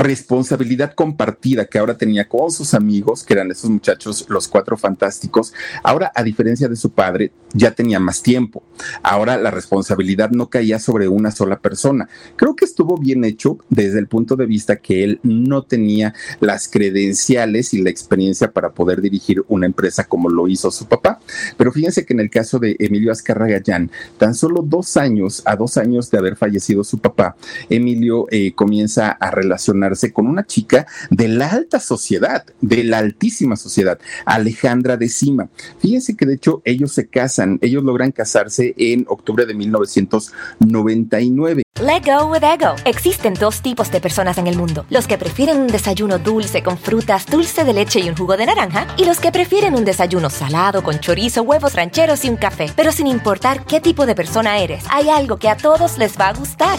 responsabilidad 0.00 0.94
compartida 0.94 1.66
que 1.66 1.78
ahora 1.78 1.96
tenía 1.96 2.26
con 2.26 2.50
sus 2.50 2.72
amigos, 2.72 3.22
que 3.22 3.34
eran 3.34 3.50
esos 3.50 3.68
muchachos, 3.68 4.24
los 4.28 4.48
cuatro 4.48 4.78
fantásticos, 4.78 5.52
ahora 5.82 6.10
a 6.14 6.22
diferencia 6.22 6.68
de 6.68 6.76
su 6.76 6.90
padre, 6.90 7.32
ya 7.52 7.72
tenía 7.72 8.00
más 8.00 8.22
tiempo. 8.22 8.62
Ahora 9.02 9.36
la 9.36 9.50
responsabilidad 9.50 10.30
no 10.30 10.48
caía 10.48 10.78
sobre 10.78 11.08
una 11.08 11.30
sola 11.30 11.58
persona. 11.58 12.08
Creo 12.36 12.56
que 12.56 12.64
estuvo 12.64 12.96
bien 12.96 13.24
hecho 13.24 13.58
desde 13.68 13.98
el 13.98 14.06
punto 14.06 14.36
de 14.36 14.46
vista 14.46 14.76
que 14.76 15.04
él 15.04 15.20
no 15.22 15.64
tenía 15.64 16.14
las 16.40 16.68
credenciales 16.68 17.74
y 17.74 17.82
la 17.82 17.90
experiencia 17.90 18.52
para 18.52 18.70
poder 18.70 19.02
dirigir 19.02 19.44
una 19.48 19.66
empresa 19.66 20.04
como 20.04 20.30
lo 20.30 20.48
hizo 20.48 20.70
su 20.70 20.86
papá. 20.86 21.20
Pero 21.58 21.72
fíjense 21.72 22.06
que 22.06 22.14
en 22.14 22.20
el 22.20 22.30
caso 22.30 22.58
de 22.58 22.76
Emilio 22.78 23.12
Azcarragayán, 23.12 23.90
tan 24.16 24.34
solo 24.34 24.62
dos 24.62 24.96
años, 24.96 25.42
a 25.44 25.56
dos 25.56 25.76
años 25.76 26.10
de 26.10 26.18
haber 26.18 26.36
fallecido 26.36 26.84
su 26.84 26.98
papá, 26.98 27.36
Emilio 27.68 28.26
eh, 28.30 28.52
comienza 28.54 29.10
a 29.10 29.30
relacionar 29.30 29.89
con 30.12 30.26
una 30.26 30.46
chica 30.46 30.86
de 31.10 31.28
la 31.28 31.50
alta 31.50 31.80
sociedad, 31.80 32.44
de 32.60 32.84
la 32.84 32.98
altísima 32.98 33.56
sociedad, 33.56 33.98
Alejandra 34.24 34.96
de 34.96 35.08
Cima. 35.08 35.48
Fíjense 35.78 36.16
que 36.16 36.26
de 36.26 36.34
hecho 36.34 36.62
ellos 36.64 36.92
se 36.92 37.08
casan, 37.08 37.58
ellos 37.60 37.84
logran 37.84 38.12
casarse 38.12 38.74
en 38.76 39.04
octubre 39.08 39.46
de 39.46 39.54
1999. 39.54 41.62
Let 41.80 42.02
go 42.04 42.26
with 42.26 42.42
ego. 42.42 42.76
Existen 42.84 43.34
dos 43.34 43.62
tipos 43.62 43.90
de 43.90 44.00
personas 44.00 44.36
en 44.38 44.46
el 44.46 44.56
mundo: 44.56 44.84
los 44.90 45.06
que 45.06 45.16
prefieren 45.16 45.58
un 45.58 45.68
desayuno 45.68 46.18
dulce 46.18 46.62
con 46.62 46.76
frutas, 46.76 47.26
dulce 47.26 47.64
de 47.64 47.72
leche 47.72 48.00
y 48.00 48.08
un 48.08 48.16
jugo 48.16 48.36
de 48.36 48.46
naranja, 48.46 48.86
y 48.98 49.06
los 49.06 49.18
que 49.18 49.32
prefieren 49.32 49.74
un 49.74 49.84
desayuno 49.84 50.28
salado 50.28 50.82
con 50.82 51.00
chorizo, 51.00 51.42
huevos 51.42 51.74
rancheros 51.74 52.24
y 52.24 52.28
un 52.28 52.36
café. 52.36 52.70
Pero 52.76 52.92
sin 52.92 53.06
importar 53.06 53.64
qué 53.64 53.80
tipo 53.80 54.04
de 54.04 54.14
persona 54.14 54.58
eres, 54.58 54.84
hay 54.90 55.08
algo 55.08 55.38
que 55.38 55.48
a 55.48 55.56
todos 55.56 55.96
les 55.96 56.18
va 56.18 56.28
a 56.28 56.34
gustar. 56.34 56.78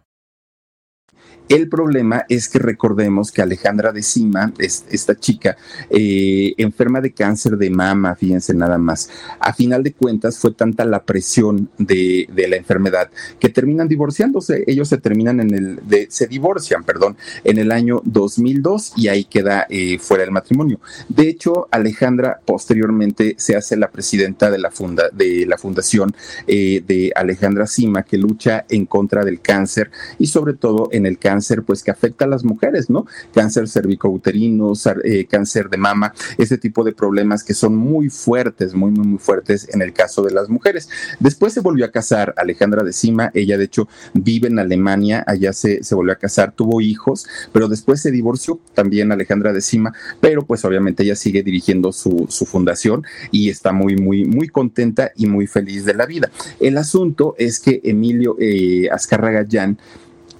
El 1.51 1.67
problema 1.67 2.25
es 2.29 2.47
que 2.47 2.59
recordemos 2.59 3.29
que 3.29 3.41
Alejandra 3.41 3.91
de 3.91 4.03
Cima, 4.03 4.53
esta 4.57 5.19
chica, 5.19 5.57
eh, 5.89 6.53
enferma 6.55 7.01
de 7.01 7.11
cáncer 7.11 7.57
de 7.57 7.69
mama, 7.69 8.15
fíjense 8.15 8.53
nada 8.53 8.77
más. 8.77 9.09
A 9.37 9.51
final 9.51 9.83
de 9.83 9.91
cuentas 9.91 10.39
fue 10.39 10.53
tanta 10.53 10.85
la 10.85 11.03
presión 11.03 11.69
de, 11.77 12.25
la 12.47 12.55
enfermedad 12.55 13.09
que 13.37 13.49
terminan 13.49 13.89
divorciándose. 13.89 14.63
Ellos 14.65 14.87
se 14.87 14.97
terminan 14.97 15.41
en 15.41 15.53
el, 15.53 15.79
de, 15.85 16.07
se 16.09 16.25
divorcian, 16.27 16.85
perdón, 16.85 17.17
en 17.43 17.57
el 17.57 17.73
año 17.73 18.01
2002 18.05 18.93
y 18.95 19.09
ahí 19.09 19.25
queda 19.25 19.67
eh, 19.69 19.99
fuera 19.99 20.23
el 20.23 20.31
matrimonio. 20.31 20.79
De 21.09 21.27
hecho, 21.27 21.67
Alejandra 21.69 22.39
posteriormente 22.45 23.35
se 23.37 23.57
hace 23.57 23.75
la 23.75 23.91
presidenta 23.91 24.49
de 24.49 24.57
la, 24.57 24.71
funda, 24.71 25.09
de 25.11 25.45
la 25.45 25.57
fundación 25.57 26.15
eh, 26.47 26.81
de 26.87 27.11
Alejandra 27.13 27.67
Cima 27.67 28.03
que 28.03 28.17
lucha 28.17 28.65
en 28.69 28.85
contra 28.85 29.25
del 29.25 29.41
cáncer 29.41 29.91
y 30.17 30.27
sobre 30.27 30.53
todo 30.53 30.87
en 30.93 31.05
el 31.05 31.17
cáncer 31.17 31.40
cáncer 31.41 31.63
pues 31.63 31.81
que 31.81 31.89
afecta 31.89 32.25
a 32.25 32.27
las 32.27 32.43
mujeres, 32.43 32.89
¿no? 32.89 33.07
Cáncer 33.33 33.67
cervicouterino, 33.67 34.73
eh, 35.03 35.25
cáncer 35.25 35.69
de 35.69 35.77
mama, 35.77 36.13
ese 36.37 36.59
tipo 36.59 36.83
de 36.83 36.93
problemas 36.93 37.43
que 37.43 37.55
son 37.55 37.75
muy 37.75 38.09
fuertes, 38.09 38.75
muy, 38.75 38.91
muy, 38.91 39.07
muy 39.07 39.17
fuertes 39.17 39.67
en 39.73 39.81
el 39.81 39.91
caso 39.91 40.21
de 40.21 40.31
las 40.31 40.49
mujeres. 40.49 40.87
Después 41.19 41.53
se 41.53 41.61
volvió 41.61 41.85
a 41.85 41.91
casar 41.91 42.35
Alejandra 42.37 42.83
de 42.83 42.93
Cima, 42.93 43.31
ella 43.33 43.57
de 43.57 43.63
hecho 43.63 43.87
vive 44.13 44.49
en 44.49 44.59
Alemania, 44.59 45.23
allá 45.25 45.51
se, 45.51 45.83
se 45.83 45.95
volvió 45.95 46.13
a 46.13 46.17
casar, 46.17 46.51
tuvo 46.51 46.79
hijos, 46.79 47.25
pero 47.51 47.67
después 47.67 48.01
se 48.01 48.11
divorció 48.11 48.59
también 48.75 49.11
Alejandra 49.11 49.51
de 49.51 49.61
Cima, 49.61 49.93
pero 50.19 50.45
pues 50.45 50.63
obviamente 50.63 51.01
ella 51.01 51.15
sigue 51.15 51.41
dirigiendo 51.41 51.91
su, 51.91 52.27
su 52.29 52.45
fundación 52.45 53.03
y 53.31 53.49
está 53.49 53.71
muy, 53.71 53.95
muy, 53.95 54.25
muy 54.25 54.47
contenta 54.47 55.11
y 55.15 55.25
muy 55.25 55.47
feliz 55.47 55.85
de 55.85 55.95
la 55.95 56.05
vida. 56.05 56.29
El 56.59 56.77
asunto 56.77 57.33
es 57.39 57.59
que 57.59 57.81
Emilio 57.83 58.35
eh, 58.39 58.89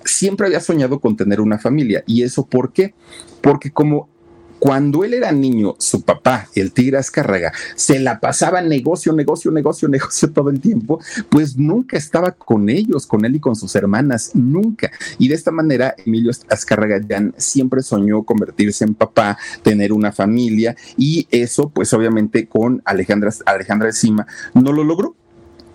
siempre 0.06 0.48
había 0.48 0.60
soñado 0.60 1.00
con 1.00 1.16
tener 1.16 1.42
una 1.42 1.58
familia. 1.58 2.04
¿Y 2.06 2.24
eso 2.24 2.46
por 2.46 2.72
qué? 2.72 2.94
Porque 3.42 3.72
como 3.72 4.10
cuando 4.62 5.04
él 5.04 5.16
era 5.16 5.32
niño, 5.32 5.74
su 5.80 6.04
papá, 6.04 6.48
el 6.54 6.72
Tigre 6.72 7.00
Azcárraga, 7.00 7.52
se 7.74 7.98
la 7.98 8.20
pasaba 8.20 8.62
negocio, 8.62 9.12
negocio, 9.12 9.50
negocio, 9.50 9.88
negocio 9.90 10.32
todo 10.32 10.52
el 10.52 10.62
tiempo, 10.62 11.00
pues 11.30 11.58
nunca 11.58 11.98
estaba 11.98 12.34
con 12.34 12.70
ellos, 12.70 13.08
con 13.08 13.26
él 13.26 13.38
y 13.38 13.40
con 13.40 13.56
sus 13.56 13.76
hermanas, 13.76 14.36
nunca. 14.36 14.92
Y 15.18 15.30
de 15.30 15.34
esta 15.34 15.50
manera, 15.50 15.96
Emilio 16.06 16.32
Azcárraga 16.48 17.02
siempre 17.38 17.82
soñó 17.82 18.22
convertirse 18.22 18.84
en 18.84 18.94
papá, 18.94 19.36
tener 19.64 19.92
una 19.92 20.12
familia, 20.12 20.76
y 20.96 21.28
eso, 21.32 21.70
pues 21.70 21.92
obviamente 21.94 22.48
con 22.48 22.84
Alejandra, 22.86 23.32
Alejandra 23.48 23.92
Cima 23.92 24.28
no 24.54 24.72
lo 24.74 24.84
logró 24.84 25.16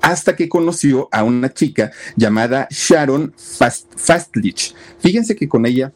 hasta 0.07 0.37
que 0.37 0.49
conoció 0.49 1.09
a 1.11 1.25
una 1.25 1.53
chica 1.53 1.91
llamada 2.15 2.69
Sharon 2.71 3.35
Fastlich. 3.37 4.73
Fíjense 5.01 5.35
que 5.35 5.49
con 5.49 5.67
ella 5.67 5.93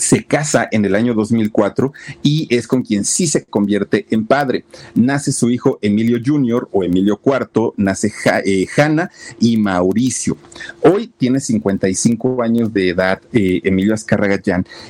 se 0.00 0.24
casa 0.24 0.68
en 0.72 0.84
el 0.84 0.94
año 0.94 1.14
2004 1.14 1.92
y 2.22 2.46
es 2.50 2.66
con 2.66 2.82
quien 2.82 3.04
sí 3.04 3.26
se 3.26 3.44
convierte 3.44 4.06
en 4.10 4.26
padre. 4.26 4.64
Nace 4.94 5.32
su 5.32 5.50
hijo 5.50 5.78
Emilio 5.82 6.18
Jr. 6.24 6.68
o 6.72 6.84
Emilio 6.84 7.20
IV, 7.24 7.74
nace 7.76 8.12
eh, 8.44 8.66
Hanna 8.76 9.10
y 9.38 9.56
Mauricio. 9.56 10.36
Hoy 10.82 11.12
tiene 11.16 11.40
55 11.40 12.42
años 12.42 12.72
de 12.72 12.88
edad 12.88 13.20
eh, 13.32 13.60
Emilio 13.64 13.94
Azcárraga 13.94 14.40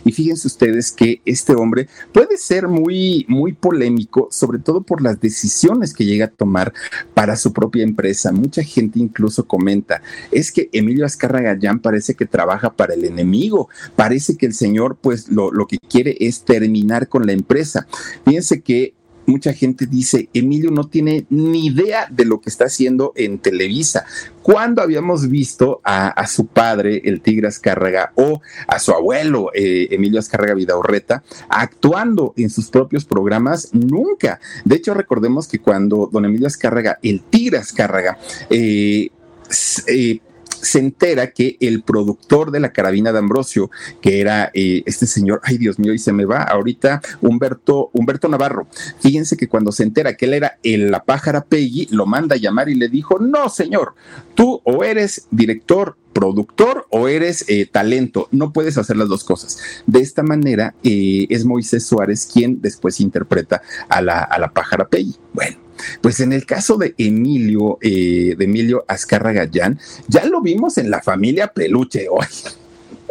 y 0.05 0.12
fíjense 0.12 0.47
ustedes 0.47 0.93
que 0.93 1.21
este 1.25 1.55
hombre 1.55 1.88
puede 2.12 2.37
ser 2.37 2.69
muy, 2.69 3.25
muy 3.29 3.52
polémico, 3.52 4.29
sobre 4.31 4.59
todo 4.59 4.83
por 4.83 5.02
las 5.02 5.21
decisiones 5.21 5.93
que 5.93 6.05
llega 6.05 6.26
a 6.26 6.31
tomar 6.31 6.73
para 7.14 7.37
su 7.37 7.52
propia 7.52 7.83
empresa. 7.83 8.33
Mucha 8.33 8.62
gente 8.62 8.99
incluso 8.99 9.47
comenta, 9.47 10.02
es 10.31 10.52
que 10.52 10.69
Emilio 10.73 11.05
Azcárraga 11.05 11.59
parece 11.83 12.14
que 12.14 12.26
trabaja 12.26 12.71
para 12.71 12.95
el 12.95 13.05
enemigo, 13.05 13.69
parece 13.97 14.37
que 14.37 14.47
el 14.47 14.55
señor 14.55 14.97
pues 15.00 15.28
lo, 15.28 15.50
que 15.66 15.78
quiere 15.78 16.16
es 16.21 16.45
terminar 16.45 17.09
con 17.09 17.26
la 17.26 17.33
empresa. 17.33 17.87
Fíjense 18.25 18.61
que 18.61 18.95
mucha 19.26 19.52
gente 19.52 19.87
dice, 19.87 20.28
Emilio 20.35 20.71
no 20.71 20.88
tiene 20.88 21.26
ni 21.30 21.66
idea 21.66 22.07
de 22.11 22.25
lo 22.25 22.40
que 22.40 22.50
está 22.50 22.64
haciendo 22.64 23.12
en 23.14 23.38
Televisa. 23.38 24.04
Cuando 24.42 24.83
habíamos 24.83 25.28
visto 25.28 25.80
a, 25.85 26.26
su 26.26 26.47
padre, 26.47 27.02
el 27.04 27.21
Tigre 27.21 27.49
Azcárraga, 27.49 28.12
o 28.16 28.40
a 28.66 28.78
su 28.78 28.92
abuelo, 28.92 29.50
eh, 29.54 29.88
Emilio 29.92 30.19
Azcárraga 30.19 30.54
Vidaurreta, 30.54 31.23
actuando 31.49 32.35
en 32.37 32.50
sus 32.50 32.71
propios 32.71 33.04
programas? 33.04 33.71
Nunca. 33.73 34.40
De 34.64 34.76
hecho, 34.76 34.95
recordemos 34.95 35.47
que 35.47 35.61
cuando 35.61 36.09
don 36.12 36.25
Emilio 36.25 36.49
Azcárraga, 36.49 36.99
el 37.02 37.23
Tigre 37.23 37.59
Azcárraga, 37.59 38.19
eh, 38.49 39.11
eh, 39.87 40.21
se 40.61 40.79
entera 40.79 41.31
que 41.31 41.57
el 41.61 41.83
productor 41.83 42.50
de 42.50 42.61
la 42.61 42.73
carabina 42.73 43.12
de 43.12 43.19
Ambrosio, 43.19 43.71
que 44.00 44.21
era 44.21 44.50
eh, 44.55 44.83
este 44.87 45.07
señor, 45.07 45.40
ay 45.45 45.59
Dios 45.59 45.79
mío, 45.79 45.93
y 45.93 45.99
se 45.99 46.12
me 46.12 46.25
va 46.25 46.43
ahorita 46.43 47.00
Humberto, 47.21 47.90
Humberto 47.93 48.29
Navarro. 48.29 48.67
Fíjense 49.00 49.37
que 49.37 49.49
cuando 49.49 49.73
se 49.73 49.83
entera 49.83 50.17
que 50.17 50.26
él 50.26 50.35
era 50.35 50.59
el, 50.62 50.90
la 50.90 51.05
pájara 51.05 51.43
Peggy, 51.45 51.88
lo 51.90 52.07
manda 52.07 52.37
a 52.37 52.38
llamar 52.38 52.69
y 52.69 52.75
le 52.75 52.88
dijo, 52.88 53.19
no 53.19 53.49
señor, 53.49 53.95
tú 54.35 54.61
o 54.64 54.85
eres 54.85 55.26
director 55.31 55.97
productor 56.12 56.87
o 56.90 57.09
eres 57.09 57.45
eh, 57.49 57.67
talento. 57.71 58.29
No 58.33 58.52
puedes 58.52 58.76
hacer 58.79 58.97
las 58.97 59.09
dos 59.09 59.25
cosas. 59.25 59.59
De 59.87 60.00
esta 60.00 60.23
manera 60.23 60.75
eh, 60.83 61.26
es 61.31 61.45
Moisés 61.45 61.87
Suárez 61.87 62.29
quien 62.31 62.61
después 62.61 63.00
interpreta 63.00 63.62
a 63.88 64.02
la, 64.02 64.21
a 64.21 64.38
la 64.38 64.52
pájara 64.52 64.88
Peggy. 64.88 65.14
Bueno, 65.33 65.57
pues 66.01 66.21
en 66.21 66.33
el 66.33 66.47
caso 66.47 66.77
de 66.77 66.95
Emilio, 66.99 67.79
eh, 67.81 68.35
de 68.37 68.45
Emilio 68.45 68.85
Azcárraga 68.89 69.49
ya 69.51 70.25
lo 70.25 70.41
vimos 70.41 70.79
en 70.79 70.91
la 70.91 71.03
familia 71.03 71.49
Peluche 71.49 72.07
hoy. 72.09 72.27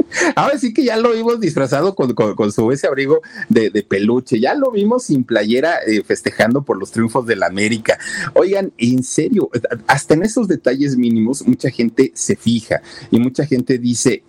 Ahora 0.36 0.58
sí 0.58 0.74
que 0.74 0.84
ya 0.84 0.98
lo 0.98 1.12
vimos 1.12 1.40
disfrazado 1.40 1.96
con, 1.96 2.52
su 2.52 2.72
ese 2.72 2.88
abrigo 2.88 3.22
de, 3.50 3.70
peluche, 3.88 4.40
ya 4.40 4.56
lo 4.56 4.72
vimos 4.72 5.04
sin 5.04 5.24
playera 5.24 5.80
eh, 5.86 6.04
festejando 6.04 6.64
por 6.64 6.78
los 6.78 6.92
triunfos 6.92 7.26
de 7.26 7.36
la 7.36 7.48
América. 7.48 7.98
Oigan, 8.34 8.72
en 8.78 9.04
serio, 9.04 9.50
hasta 9.88 10.14
en 10.14 10.24
esos 10.24 10.48
detalles 10.48 10.98
mínimos 10.98 11.46
mucha 11.48 11.70
gente 11.70 12.12
se 12.16 12.36
fija 12.36 12.82
y 13.12 13.20
mucha 13.20 13.46
gente 13.46 13.78
dice, 13.78 14.24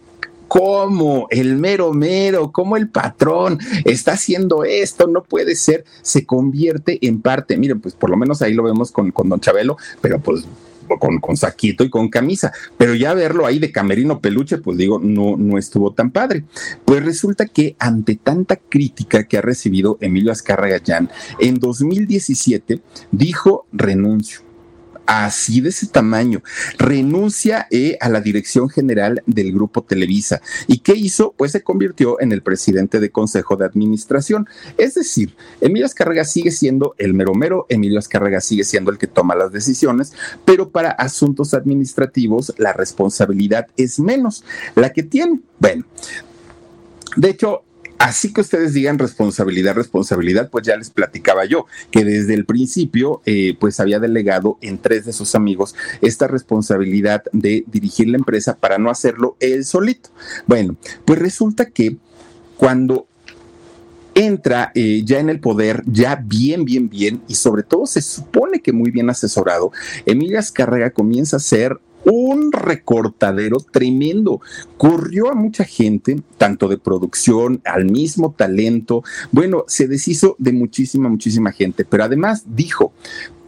cómo 0.51 1.29
el 1.31 1.55
mero 1.59 1.93
mero, 1.93 2.51
cómo 2.51 2.77
el 2.77 2.89
patrón 2.89 3.61
está 3.85 4.15
haciendo 4.15 4.65
esto, 4.65 5.07
no 5.07 5.23
puede 5.23 5.55
ser, 5.55 5.85
se 6.03 6.27
convierte 6.27 6.99
en 7.07 7.23
parte, 7.23 7.57
miren, 7.57 7.81
pues 7.81 7.95
por 7.95 8.11
lo 8.11 8.17
menos 8.17 8.43
ahí 8.43 8.53
lo 8.53 8.65
vemos 8.65 8.91
con, 8.91 9.13
con 9.13 9.29
Don 9.29 9.39
Chabelo, 9.39 9.77
pero 10.01 10.19
pues 10.19 10.45
con, 10.99 11.21
con, 11.21 11.37
saquito 11.37 11.85
y 11.85 11.89
con 11.89 12.09
camisa, 12.09 12.53
pero 12.77 12.97
ya 12.97 13.15
verlo 13.15 13.47
ahí 13.47 13.61
de 13.61 13.71
camerino 13.71 14.19
peluche, 14.19 14.59
pues 14.59 14.77
digo, 14.77 14.99
no, 14.99 15.37
no 15.37 15.57
estuvo 15.57 15.93
tan 15.93 16.11
padre. 16.11 16.43
Pues 16.85 17.05
resulta 17.05 17.47
que 17.47 17.77
ante 17.79 18.17
tanta 18.17 18.57
crítica 18.57 19.29
que 19.29 19.39
ha 19.39 19.43
recibido 19.43 19.99
Emilio 20.01 20.33
Azcárraga 20.33 20.81
en 21.39 21.61
2017 21.61 22.81
dijo 23.13 23.67
renuncio 23.73 24.50
así 25.11 25.61
de 25.61 25.71
ese 25.71 25.89
tamaño. 25.89 26.41
Renuncia 26.79 27.67
eh, 27.73 27.99
a 28.01 28.09
la 28.09 28.21
dirección 28.21 28.69
general 28.69 29.25
del 29.27 29.53
grupo 29.53 29.83
Televisa. 29.83 30.41
¿Y 30.69 30.79
qué 30.79 30.95
hizo? 30.95 31.35
Pues 31.37 31.51
se 31.51 31.65
convirtió 31.65 32.21
en 32.21 32.31
el 32.31 32.43
presidente 32.43 33.01
de 33.01 33.11
consejo 33.11 33.57
de 33.57 33.65
administración. 33.65 34.47
Es 34.79 34.95
decir, 34.95 35.35
Emilio 35.61 35.87
Azcárraga 35.87 36.25
sigue 36.25 36.53
siendo 36.53 36.95
el 36.97 37.13
mero 37.13 37.35
mero, 37.35 37.67
Emilio 37.69 37.99
Azcárraga 37.99 38.41
sigue 38.41 38.63
siendo 38.63 38.93
el 38.93 38.99
que 38.99 39.09
toma 39.09 39.35
las 39.35 39.51
decisiones, 39.51 40.13
pero 40.45 40.71
para 40.71 40.93
asuntos 40.93 41.55
administrativos 41.55 42.55
la 42.57 42.73
responsabilidad 42.73 43.67
es 43.77 43.99
menos 43.99 44.45
la 44.77 44.93
que 44.93 45.03
tiene. 45.03 45.41
Bueno, 45.59 45.87
de 47.17 47.31
hecho, 47.31 47.65
Así 48.01 48.33
que 48.33 48.41
ustedes 48.41 48.73
digan 48.73 48.99
responsabilidad, 48.99 49.75
responsabilidad, 49.75 50.49
pues 50.49 50.67
ya 50.67 50.75
les 50.75 50.89
platicaba 50.89 51.45
yo 51.45 51.67
que 51.91 52.03
desde 52.03 52.33
el 52.33 52.47
principio, 52.47 53.21
eh, 53.27 53.55
pues 53.61 53.79
había 53.79 53.99
delegado 53.99 54.57
en 54.63 54.79
tres 54.79 55.05
de 55.05 55.13
sus 55.13 55.35
amigos 55.35 55.75
esta 56.01 56.27
responsabilidad 56.27 57.23
de 57.33 57.63
dirigir 57.67 58.09
la 58.09 58.17
empresa 58.17 58.57
para 58.57 58.79
no 58.79 58.89
hacerlo 58.91 59.37
él 59.39 59.67
solito. 59.67 60.09
Bueno, 60.47 60.77
pues 61.05 61.19
resulta 61.19 61.67
que 61.67 61.99
cuando 62.57 63.07
entra 64.15 64.73
eh, 64.75 65.03
ya 65.05 65.19
en 65.19 65.29
el 65.29 65.41
poder, 65.41 65.83
ya 65.85 66.17
bien, 66.17 66.65
bien, 66.65 66.89
bien, 66.89 67.21
y 67.29 67.35
sobre 67.35 67.65
todo 67.65 67.85
se 67.85 68.01
supone 68.01 68.63
que 68.63 68.73
muy 68.73 68.91
bien 68.91 69.11
asesorado, 69.11 69.73
Emilia 70.07 70.39
Azcárraga 70.39 70.89
comienza 70.89 71.37
a 71.37 71.41
ser 71.41 71.79
un 72.05 72.53
recortadero 72.53 73.59
tremendo. 73.59 74.41
Corrió 74.77 75.31
a 75.31 75.35
mucha 75.35 75.65
gente, 75.65 76.21
tanto 76.39 76.69
de 76.69 76.79
producción, 76.79 77.61
al 77.65 77.85
mismo 77.85 78.35
talento. 78.37 79.03
Bueno, 79.33 79.65
se 79.67 79.89
deshizo 79.89 80.37
de 80.39 80.53
muchísima, 80.53 81.09
muchísima 81.09 81.53
gente, 81.53 81.85
pero 81.85 82.05
además 82.05 82.45
dijo, 82.47 82.93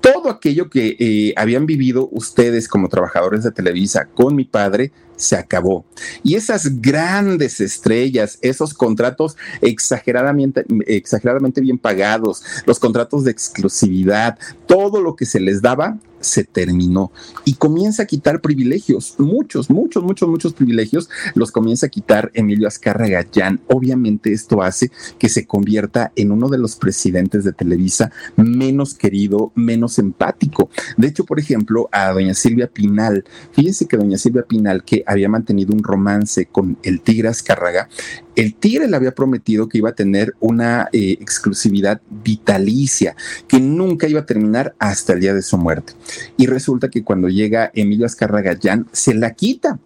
todo 0.01 0.31
aquello 0.31 0.69
que 0.69 0.97
eh, 0.99 1.35
habían 1.37 1.65
vivido 1.65 2.09
ustedes 2.11 2.69
como 2.69 2.89
trabajadores 2.89 3.45
de 3.45 3.53
Televisa 3.53 4.09
con 4.13 4.35
mi 4.35 4.45
padre, 4.45 4.93
se 5.23 5.37
acabó. 5.37 5.85
Y 6.23 6.35
esas 6.35 6.81
grandes 6.81 7.61
estrellas, 7.61 8.39
esos 8.43 8.75
contratos 8.75 9.37
exageradamente, 9.61 10.65
exageradamente 10.87 11.61
bien 11.61 11.79
pagados, 11.79 12.43
los 12.67 12.79
contratos 12.79 13.25
de 13.25 13.31
exclusividad, 13.31 14.39
todo 14.67 15.01
lo 15.01 15.17
que 15.17 15.27
se 15.27 15.41
les 15.41 15.63
daba, 15.63 15.99
se 16.23 16.45
terminó 16.45 17.13
y 17.45 17.55
comienza 17.55 18.05
a 18.05 18.07
quitar 18.07 18.41
privilegios, 18.41 19.17
muchos, 19.19 19.69
muchos, 19.71 20.03
muchos, 20.03 20.29
muchos 20.29 20.53
privilegios 20.55 21.11
los 21.35 21.51
comienza 21.51 21.87
a 21.87 21.91
quitar 21.91 22.31
Emilio 22.35 22.69
Azcárraga 22.69 23.23
Gallán. 23.23 23.61
Obviamente 23.69 24.33
esto 24.33 24.63
hace 24.63 24.91
que 25.19 25.29
se 25.29 25.47
convierta 25.47 26.13
en 26.17 26.31
uno 26.31 26.49
de 26.49 26.59
los 26.59 26.77
presidentes 26.77 27.45
de 27.45 27.53
Televisa 27.53 28.13
menos 28.37 28.95
querido, 28.95 29.53
menos 29.55 29.99
empático. 29.99 30.71
De 30.97 31.09
hecho, 31.09 31.25
por 31.25 31.39
ejemplo, 31.39 31.89
a 31.93 32.13
doña 32.13 32.35
Silvia 32.35 32.69
Pinal, 32.69 33.25
fíjense 33.53 33.87
que 33.87 33.97
doña 33.97 34.19
Silvia 34.19 34.45
Pinal, 34.45 34.85
que 34.85 35.03
había 35.13 35.29
mantenido 35.29 35.73
un 35.73 35.83
romance 35.83 36.47
con 36.47 36.77
el 36.83 37.01
Tigre 37.01 37.29
Azcárraga, 37.29 37.89
el 38.37 38.55
Tigre 38.55 38.89
le 38.89 38.97
había 38.97 39.15
prometido 39.15 39.69
que 39.69 39.79
iba 39.79 39.91
a 39.91 39.95
tener 39.95 40.35
una 40.41 40.89
eh, 40.93 41.17
exclusividad 41.21 42.01
vitalicia, 42.11 43.15
que 43.47 43.61
nunca 43.61 44.09
iba 44.09 44.21
a 44.21 44.27
terminar 44.27 44.75
hasta 44.79 45.13
el 45.13 45.21
día 45.21 45.35
de 45.35 45.43
su 45.43 45.59
muerte. 45.59 45.93
Y 46.37 46.47
resulta 46.47 46.89
que 46.89 47.05
cuando 47.05 47.29
llega 47.29 47.71
Emilio 47.75 48.07
Azcárraga 48.07 48.55
Gallán, 48.55 48.87
se 48.93 49.15
la 49.15 49.35
quita. 49.35 49.79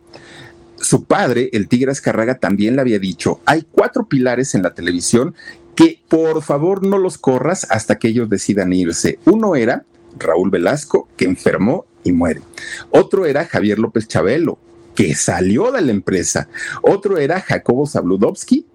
Su 0.76 1.04
padre, 1.04 1.50
el 1.52 1.68
Tigre 1.68 1.90
Azcárraga, 1.90 2.38
también 2.38 2.76
le 2.76 2.82
había 2.82 2.98
dicho, 2.98 3.40
hay 3.46 3.66
cuatro 3.70 4.06
pilares 4.06 4.54
en 4.54 4.62
la 4.62 4.74
televisión 4.74 5.34
que 5.74 6.00
por 6.08 6.42
favor 6.42 6.86
no 6.86 6.98
los 6.98 7.18
corras 7.18 7.66
hasta 7.70 7.98
que 7.98 8.08
ellos 8.08 8.28
decidan 8.28 8.72
irse. 8.72 9.18
Uno 9.24 9.56
era 9.56 9.84
Raúl 10.18 10.50
Velasco, 10.50 11.08
que 11.16 11.26
enfermó 11.26 11.84
y 12.02 12.12
muere. 12.12 12.40
Otro 12.90 13.26
era 13.26 13.44
Javier 13.44 13.78
López 13.78 14.08
Chabelo, 14.08 14.58
que 14.96 15.14
salió 15.14 15.70
de 15.70 15.82
la 15.82 15.92
empresa. 15.92 16.48
Otro 16.82 17.18
era 17.18 17.40
Jacobo 17.40 17.86
Zabludovsky, 17.86 18.66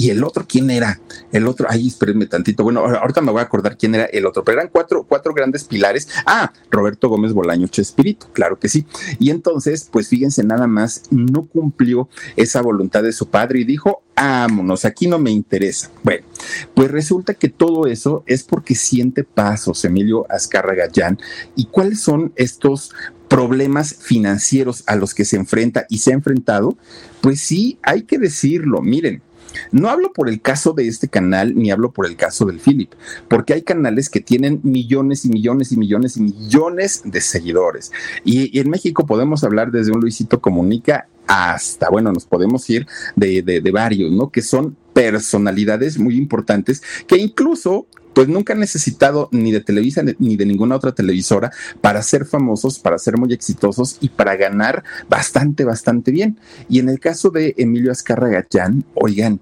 y 0.00 0.10
el 0.10 0.22
otro, 0.22 0.46
¿quién 0.48 0.70
era? 0.70 1.00
El 1.32 1.48
otro, 1.48 1.66
ay, 1.68 1.88
espérenme 1.88 2.26
tantito. 2.26 2.62
Bueno, 2.62 2.86
ahorita 2.86 3.20
me 3.20 3.32
voy 3.32 3.40
a 3.40 3.44
acordar 3.44 3.76
quién 3.76 3.96
era 3.96 4.04
el 4.04 4.26
otro, 4.26 4.44
pero 4.44 4.60
eran 4.60 4.70
cuatro, 4.72 5.02
cuatro 5.02 5.34
grandes 5.34 5.64
pilares. 5.64 6.08
Ah, 6.24 6.52
Roberto 6.70 7.08
Gómez 7.08 7.32
Bolaño 7.32 7.66
Chespirito, 7.66 8.28
claro 8.32 8.60
que 8.60 8.68
sí. 8.68 8.86
Y 9.18 9.30
entonces, 9.30 9.88
pues 9.90 10.08
fíjense, 10.08 10.44
nada 10.44 10.68
más 10.68 11.02
no 11.10 11.46
cumplió 11.46 12.08
esa 12.36 12.62
voluntad 12.62 13.02
de 13.02 13.12
su 13.12 13.28
padre 13.28 13.58
y 13.58 13.64
dijo, 13.64 14.04
vámonos, 14.14 14.84
aquí 14.84 15.08
no 15.08 15.18
me 15.18 15.32
interesa. 15.32 15.90
Bueno, 16.04 16.24
pues 16.74 16.92
resulta 16.92 17.34
que 17.34 17.48
todo 17.48 17.86
eso 17.88 18.22
es 18.26 18.44
porque 18.44 18.76
siente 18.76 19.24
pasos 19.24 19.84
Emilio 19.84 20.26
Azcárraga 20.30 20.86
Gallán. 20.86 21.18
¿Y 21.56 21.66
cuáles 21.66 22.00
son 22.00 22.32
estos 22.36 22.92
problemas 23.28 23.94
financieros 24.00 24.84
a 24.86 24.96
los 24.96 25.14
que 25.14 25.24
se 25.24 25.36
enfrenta 25.36 25.86
y 25.88 25.98
se 25.98 26.12
ha 26.12 26.14
enfrentado? 26.14 26.76
Pues 27.20 27.40
sí, 27.40 27.78
hay 27.82 28.02
que 28.02 28.18
decirlo. 28.18 28.80
Miren, 28.82 29.22
no 29.70 29.88
hablo 29.88 30.12
por 30.12 30.28
el 30.28 30.40
caso 30.40 30.72
de 30.72 30.86
este 30.88 31.08
canal, 31.08 31.54
ni 31.54 31.70
hablo 31.70 31.92
por 31.92 32.06
el 32.06 32.16
caso 32.16 32.44
del 32.46 32.60
Philip, 32.60 32.92
porque 33.28 33.54
hay 33.54 33.62
canales 33.62 34.08
que 34.08 34.20
tienen 34.20 34.60
millones 34.62 35.24
y 35.24 35.30
millones 35.30 35.72
y 35.72 35.76
millones 35.76 36.16
y 36.16 36.22
millones 36.22 37.02
de 37.04 37.20
seguidores. 37.20 37.92
Y, 38.24 38.58
en 38.58 38.70
México 38.70 39.06
podemos 39.06 39.44
hablar 39.44 39.70
desde 39.70 39.92
un 39.92 40.00
Luisito 40.00 40.40
Comunica 40.40 41.08
hasta, 41.26 41.90
bueno, 41.90 42.12
nos 42.12 42.24
podemos 42.24 42.68
ir 42.70 42.86
de, 43.14 43.42
de 43.42 43.70
varios, 43.70 44.10
¿no? 44.12 44.30
Que 44.30 44.42
son 44.42 44.76
personalidades 44.94 45.98
muy 45.98 46.16
importantes 46.16 46.82
que 47.06 47.18
incluso 47.18 47.86
pues 48.18 48.26
nunca 48.26 48.52
han 48.52 48.58
necesitado 48.58 49.28
ni 49.30 49.52
de 49.52 49.60
Televisa 49.60 50.02
ni 50.18 50.36
de 50.36 50.44
ninguna 50.44 50.74
otra 50.74 50.90
televisora 50.90 51.52
para 51.80 52.02
ser 52.02 52.24
famosos, 52.24 52.80
para 52.80 52.98
ser 52.98 53.16
muy 53.16 53.32
exitosos 53.32 53.96
y 54.00 54.08
para 54.08 54.34
ganar 54.34 54.82
bastante, 55.08 55.62
bastante 55.62 56.10
bien. 56.10 56.36
Y 56.68 56.80
en 56.80 56.88
el 56.88 56.98
caso 56.98 57.30
de 57.30 57.54
Emilio 57.56 57.92
Gallán, 58.04 58.84
oigan, 58.94 59.38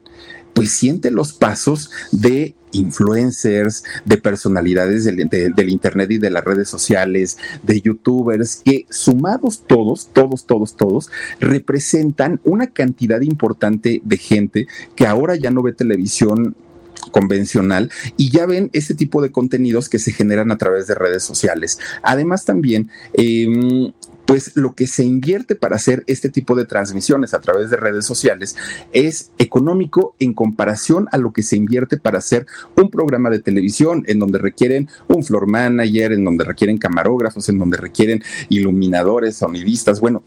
pues 0.53 0.73
siente 0.73 1.11
los 1.11 1.33
pasos 1.33 1.91
de 2.13 2.55
influencers, 2.73 3.83
de 4.05 4.19
personalidades 4.19 5.05
del, 5.05 5.27
del, 5.27 5.69
Internet 5.71 6.11
y 6.11 6.19
de 6.19 6.29
las 6.29 6.45
redes 6.45 6.69
sociales, 6.69 7.39
de 7.63 7.81
youtubers, 7.81 8.57
que 8.57 8.85
sumados 8.91 9.63
todos, 9.67 10.11
todos, 10.13 10.45
todos, 10.45 10.77
todos, 10.77 11.11
representan 11.41 12.43
una 12.45 12.67
cantidad 12.67 13.23
importante 13.23 14.03
de 14.05 14.17
gente 14.19 14.67
que 14.95 15.07
ahora 15.07 15.35
ya 15.35 15.51
no 15.51 15.63
ve 15.63 15.73
televisión 15.73 16.55
convencional 17.11 17.91
y 18.17 18.31
ya 18.31 18.47
ven 18.47 18.71
ese 18.73 18.95
tipo 18.95 19.23
de 19.23 19.33
contenidos 19.33 19.89
que 19.89 19.99
se 19.99 20.13
generan 20.13 20.51
a 20.51 20.59
través 20.59 20.87
de 20.87 20.95
redes 20.95 21.23
sociales. 21.23 21.79
Además 22.03 22.45
también... 22.45 22.91
Em, 23.15 23.93
pues 24.27 24.57
lo 24.57 24.75
que 24.75 24.87
se 24.87 25.05
invierte 25.05 25.55
para 25.55 25.77
hacer 25.77 26.05
este 26.09 26.29
tipo 26.29 26.55
de 26.57 26.67
transmisiones 26.67 27.33
a 27.33 27.41
través 27.41 27.71
de 27.71 27.77
redes 27.77 28.05
sociales 28.05 28.57
es 28.93 29.31
económico 29.39 30.15
en 30.19 30.35
comparación 30.35 31.09
a 31.13 31.19
lo 31.19 31.33
que 31.33 31.43
se 31.43 31.57
invierte 31.57 31.97
para 31.97 32.19
hacer 32.19 32.47
un 32.77 32.91
programa 32.91 33.31
de 33.31 33.39
televisión 33.39 34.05
en 34.07 34.19
donde 34.19 34.39
requieren 34.39 34.89
un 35.09 35.25
floor 35.25 35.47
manager, 35.47 36.13
en 36.13 36.25
donde 36.25 36.45
requieren 36.45 36.77
camarógrafos, 36.77 37.49
en 37.49 37.59
donde 37.59 37.77
requieren 37.77 38.23
iluminadores, 38.49 39.37
sonidistas, 39.37 40.01
bueno, 40.01 40.23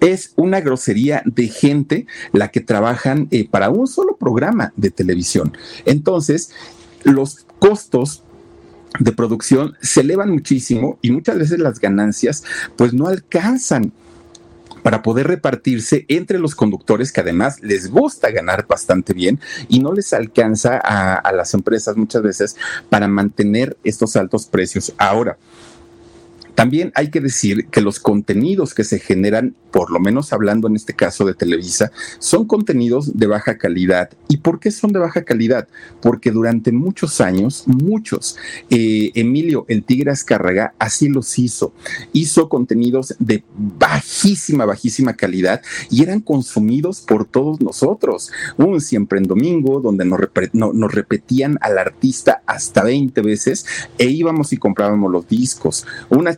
es 0.00 0.32
una 0.36 0.60
grosería 0.60 1.22
de 1.24 1.48
gente 1.48 2.06
la 2.32 2.48
que 2.48 2.60
trabajan 2.60 3.28
eh, 3.30 3.48
para 3.48 3.70
un 3.70 3.86
solo 3.86 4.16
programa 4.16 4.72
de 4.76 4.90
televisión. 4.90 5.56
Entonces, 5.84 6.50
los 7.04 7.46
costos 7.58 8.22
de 8.98 9.12
producción 9.12 9.74
se 9.80 10.00
elevan 10.00 10.30
muchísimo 10.30 10.98
y 11.02 11.10
muchas 11.10 11.38
veces 11.38 11.58
las 11.58 11.78
ganancias 11.78 12.44
pues 12.76 12.94
no 12.94 13.06
alcanzan 13.08 13.92
para 14.82 15.02
poder 15.02 15.26
repartirse 15.26 16.06
entre 16.08 16.38
los 16.38 16.54
conductores 16.54 17.12
que 17.12 17.20
además 17.20 17.60
les 17.60 17.90
gusta 17.90 18.30
ganar 18.30 18.66
bastante 18.66 19.12
bien 19.12 19.38
y 19.68 19.80
no 19.80 19.92
les 19.92 20.12
alcanza 20.12 20.80
a, 20.82 21.14
a 21.16 21.32
las 21.32 21.52
empresas 21.52 21.96
muchas 21.96 22.22
veces 22.22 22.56
para 22.88 23.08
mantener 23.08 23.76
estos 23.84 24.16
altos 24.16 24.46
precios. 24.46 24.94
Ahora, 24.96 25.36
también 26.58 26.90
hay 26.96 27.12
que 27.12 27.20
decir 27.20 27.68
que 27.68 27.80
los 27.80 28.00
contenidos 28.00 28.74
que 28.74 28.82
se 28.82 28.98
generan, 28.98 29.54
por 29.70 29.92
lo 29.92 30.00
menos 30.00 30.32
hablando 30.32 30.66
en 30.66 30.74
este 30.74 30.92
caso 30.92 31.24
de 31.24 31.34
Televisa, 31.34 31.92
son 32.18 32.48
contenidos 32.48 33.16
de 33.16 33.28
baja 33.28 33.58
calidad. 33.58 34.10
¿Y 34.26 34.38
por 34.38 34.58
qué 34.58 34.72
son 34.72 34.92
de 34.92 34.98
baja 34.98 35.22
calidad? 35.22 35.68
Porque 36.02 36.32
durante 36.32 36.72
muchos 36.72 37.20
años, 37.20 37.62
muchos, 37.66 38.36
eh, 38.70 39.12
Emilio 39.14 39.66
el 39.68 39.84
Tigre 39.84 40.10
Azcárraga 40.10 40.74
así 40.80 41.08
los 41.08 41.38
hizo. 41.38 41.72
Hizo 42.12 42.48
contenidos 42.48 43.14
de 43.20 43.44
bajísima, 43.56 44.64
bajísima 44.64 45.12
calidad 45.12 45.62
y 45.90 46.02
eran 46.02 46.18
consumidos 46.18 47.02
por 47.02 47.24
todos 47.24 47.60
nosotros. 47.60 48.32
Un 48.56 48.80
siempre 48.80 49.20
en 49.20 49.28
domingo, 49.28 49.80
donde 49.80 50.04
nos, 50.04 50.18
nos 50.52 50.92
repetían 50.92 51.56
al 51.60 51.78
artista 51.78 52.42
hasta 52.46 52.82
20 52.82 53.20
veces 53.20 53.64
e 53.96 54.06
íbamos 54.06 54.52
y 54.52 54.56
comprábamos 54.56 55.12
los 55.12 55.28
discos. 55.28 55.86
Una 56.08 56.34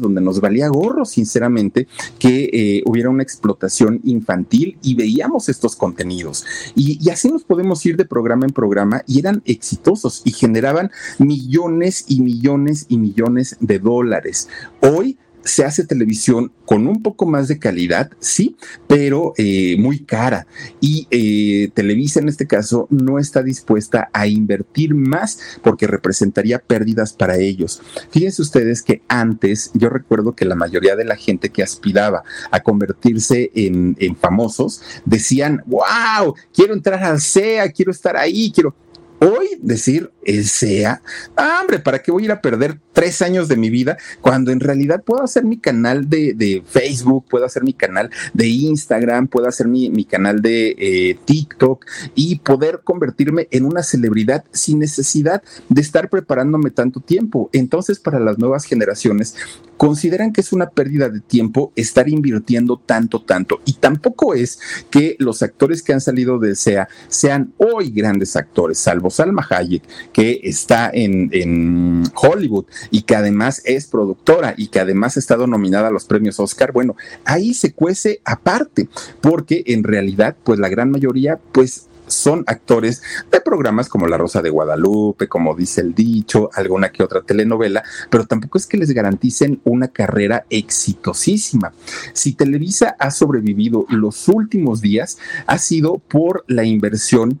donde 0.00 0.20
nos 0.20 0.40
valía 0.40 0.68
gorro, 0.68 1.04
sinceramente, 1.04 1.86
que 2.18 2.50
eh, 2.52 2.82
hubiera 2.86 3.10
una 3.10 3.22
explotación 3.22 4.00
infantil 4.04 4.78
y 4.82 4.94
veíamos 4.94 5.48
estos 5.48 5.76
contenidos. 5.76 6.44
Y, 6.74 6.98
y 7.04 7.10
así 7.10 7.28
nos 7.28 7.44
podemos 7.44 7.84
ir 7.86 7.96
de 7.96 8.04
programa 8.04 8.46
en 8.46 8.52
programa 8.52 9.02
y 9.06 9.18
eran 9.18 9.42
exitosos 9.44 10.22
y 10.24 10.32
generaban 10.32 10.90
millones 11.18 12.04
y 12.08 12.20
millones 12.20 12.86
y 12.88 12.98
millones 12.98 13.56
de 13.60 13.78
dólares. 13.78 14.48
Hoy 14.80 15.18
se 15.44 15.64
hace 15.64 15.84
televisión 15.84 16.52
con 16.64 16.86
un 16.86 17.02
poco 17.02 17.26
más 17.26 17.48
de 17.48 17.58
calidad, 17.58 18.10
sí, 18.18 18.56
pero 18.86 19.34
eh, 19.36 19.76
muy 19.78 20.00
cara. 20.00 20.46
Y 20.80 21.06
eh, 21.10 21.70
Televisa 21.74 22.20
en 22.20 22.28
este 22.28 22.46
caso 22.46 22.88
no 22.90 23.18
está 23.18 23.42
dispuesta 23.42 24.08
a 24.12 24.26
invertir 24.26 24.94
más 24.94 25.38
porque 25.62 25.86
representaría 25.86 26.58
pérdidas 26.58 27.12
para 27.12 27.36
ellos. 27.36 27.82
Fíjense 28.10 28.42
ustedes 28.42 28.82
que 28.82 29.02
antes 29.08 29.70
yo 29.74 29.90
recuerdo 29.90 30.34
que 30.34 30.44
la 30.44 30.54
mayoría 30.54 30.96
de 30.96 31.04
la 31.04 31.16
gente 31.16 31.50
que 31.50 31.62
aspiraba 31.62 32.24
a 32.50 32.60
convertirse 32.60 33.50
en, 33.54 33.96
en 34.00 34.16
famosos 34.16 34.82
decían, 35.04 35.62
wow, 35.66 36.34
quiero 36.52 36.74
entrar 36.74 37.02
al 37.04 37.20
CEA, 37.20 37.70
quiero 37.70 37.90
estar 37.90 38.16
ahí, 38.16 38.50
quiero... 38.52 38.74
Hoy 39.20 39.48
decir 39.60 40.10
el 40.24 40.44
SEA, 40.44 41.00
ah, 41.36 41.58
hombre, 41.60 41.78
¿para 41.78 42.02
qué 42.02 42.10
voy 42.10 42.24
a 42.24 42.26
ir 42.26 42.32
a 42.32 42.40
perder 42.40 42.78
tres 42.92 43.22
años 43.22 43.48
de 43.48 43.56
mi 43.56 43.70
vida 43.70 43.98
cuando 44.20 44.50
en 44.50 44.60
realidad 44.60 45.02
puedo 45.04 45.22
hacer 45.22 45.44
mi 45.44 45.58
canal 45.58 46.08
de, 46.08 46.62
Facebook, 46.66 47.26
puedo 47.28 47.44
hacer 47.44 47.62
mi 47.62 47.74
canal 47.74 48.10
de 48.32 48.46
Instagram, 48.46 49.28
puedo 49.28 49.46
hacer 49.46 49.68
mi, 49.68 50.04
canal 50.04 50.40
de 50.40 50.74
eh, 50.78 51.18
TikTok 51.24 51.84
y 52.14 52.36
poder 52.36 52.80
convertirme 52.84 53.48
en 53.50 53.64
una 53.64 53.82
celebridad 53.82 54.44
sin 54.52 54.78
necesidad 54.78 55.42
de 55.68 55.80
estar 55.80 56.08
preparándome 56.08 56.70
tanto 56.70 57.00
tiempo? 57.00 57.50
Entonces, 57.52 57.98
para 57.98 58.20
las 58.20 58.38
nuevas 58.38 58.64
generaciones, 58.64 59.34
consideran 59.76 60.32
que 60.32 60.40
es 60.40 60.52
una 60.52 60.70
pérdida 60.70 61.08
de 61.08 61.20
tiempo 61.20 61.72
estar 61.76 62.08
invirtiendo 62.08 62.80
tanto, 62.84 63.22
tanto. 63.22 63.60
Y 63.64 63.74
tampoco 63.74 64.34
es 64.34 64.60
que 64.90 65.16
los 65.18 65.42
actores 65.42 65.82
que 65.82 65.92
han 65.92 66.00
salido 66.00 66.38
del 66.38 66.56
SEA 66.56 66.88
sean 67.08 67.52
hoy 67.58 67.90
grandes 67.90 68.36
actores, 68.36 68.78
salvo 68.78 69.03
Salma 69.10 69.46
Hayek, 69.48 69.82
que 70.12 70.40
está 70.42 70.90
en, 70.92 71.30
en, 71.32 72.04
Hollywood 72.14 72.66
y 72.90 73.02
que 73.02 73.16
además 73.16 73.62
es 73.64 73.86
productora 73.86 74.54
y 74.56 74.68
que 74.68 74.80
además 74.80 75.16
ha 75.16 75.20
estado 75.20 75.46
nominada 75.46 75.88
a 75.88 75.90
los 75.90 76.04
premios 76.04 76.40
Oscar. 76.40 76.72
Bueno, 76.72 76.96
ahí 77.24 77.54
se 77.54 77.72
cuece 77.72 78.20
aparte, 78.24 78.88
porque 79.20 79.64
en 79.66 79.84
realidad, 79.84 80.36
pues 80.44 80.58
la 80.58 80.68
gran 80.68 80.90
mayoría, 80.90 81.38
pues 81.52 81.88
son 82.06 82.44
actores 82.46 83.02
de 83.30 83.40
programas 83.40 83.88
como 83.88 84.06
La 84.06 84.18
Rosa 84.18 84.42
de 84.42 84.50
Guadalupe, 84.50 85.28
como 85.28 85.54
dice 85.54 85.80
el 85.80 85.94
dicho, 85.94 86.50
alguna 86.54 86.90
que 86.92 87.02
otra 87.02 87.22
telenovela, 87.22 87.82
pero 88.10 88.26
tampoco 88.26 88.58
es 88.58 88.66
que 88.66 88.76
les 88.76 88.92
garanticen 88.92 89.60
una 89.64 89.88
carrera 89.88 90.44
exitosísima. 90.50 91.72
Si 92.12 92.34
Televisa 92.34 92.96
ha 92.98 93.10
sobrevivido 93.10 93.86
los 93.88 94.28
últimos 94.28 94.80
días, 94.80 95.18
ha 95.46 95.58
sido 95.58 95.98
por 95.98 96.44
la 96.46 96.64
inversión 96.64 97.40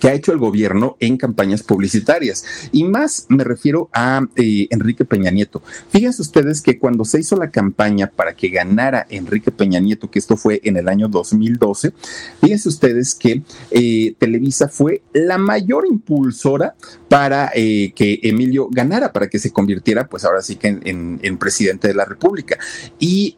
Que 0.00 0.08
ha 0.08 0.14
hecho 0.14 0.32
el 0.32 0.38
gobierno 0.38 0.96
en 1.00 1.16
campañas 1.16 1.62
publicitarias. 1.62 2.44
Y 2.72 2.84
más 2.84 3.26
me 3.28 3.44
refiero 3.44 3.88
a 3.92 4.26
eh, 4.36 4.66
Enrique 4.70 5.04
Peña 5.04 5.30
Nieto. 5.30 5.62
Fíjense 5.90 6.22
ustedes 6.22 6.60
que 6.60 6.78
cuando 6.78 7.04
se 7.04 7.20
hizo 7.20 7.36
la 7.36 7.50
campaña 7.50 8.10
para 8.10 8.34
que 8.34 8.48
ganara 8.48 9.06
Enrique 9.10 9.50
Peña 9.50 9.80
Nieto, 9.80 10.10
que 10.10 10.18
esto 10.18 10.36
fue 10.36 10.60
en 10.64 10.76
el 10.76 10.88
año 10.88 11.08
2012, 11.08 11.92
fíjense 12.40 12.68
ustedes 12.68 13.14
que 13.14 13.42
eh, 13.70 14.14
Televisa 14.18 14.68
fue 14.68 15.02
la 15.12 15.38
mayor 15.38 15.86
impulsora 15.86 16.74
para 17.08 17.50
eh, 17.54 17.92
que 17.94 18.20
Emilio 18.22 18.68
ganara, 18.70 19.12
para 19.12 19.28
que 19.28 19.38
se 19.38 19.52
convirtiera, 19.52 20.08
pues 20.08 20.24
ahora 20.24 20.42
sí 20.42 20.56
que 20.56 20.68
en, 20.68 21.18
en 21.22 21.38
presidente 21.38 21.88
de 21.88 21.94
la 21.94 22.04
República. 22.04 22.58
Y 22.98 23.36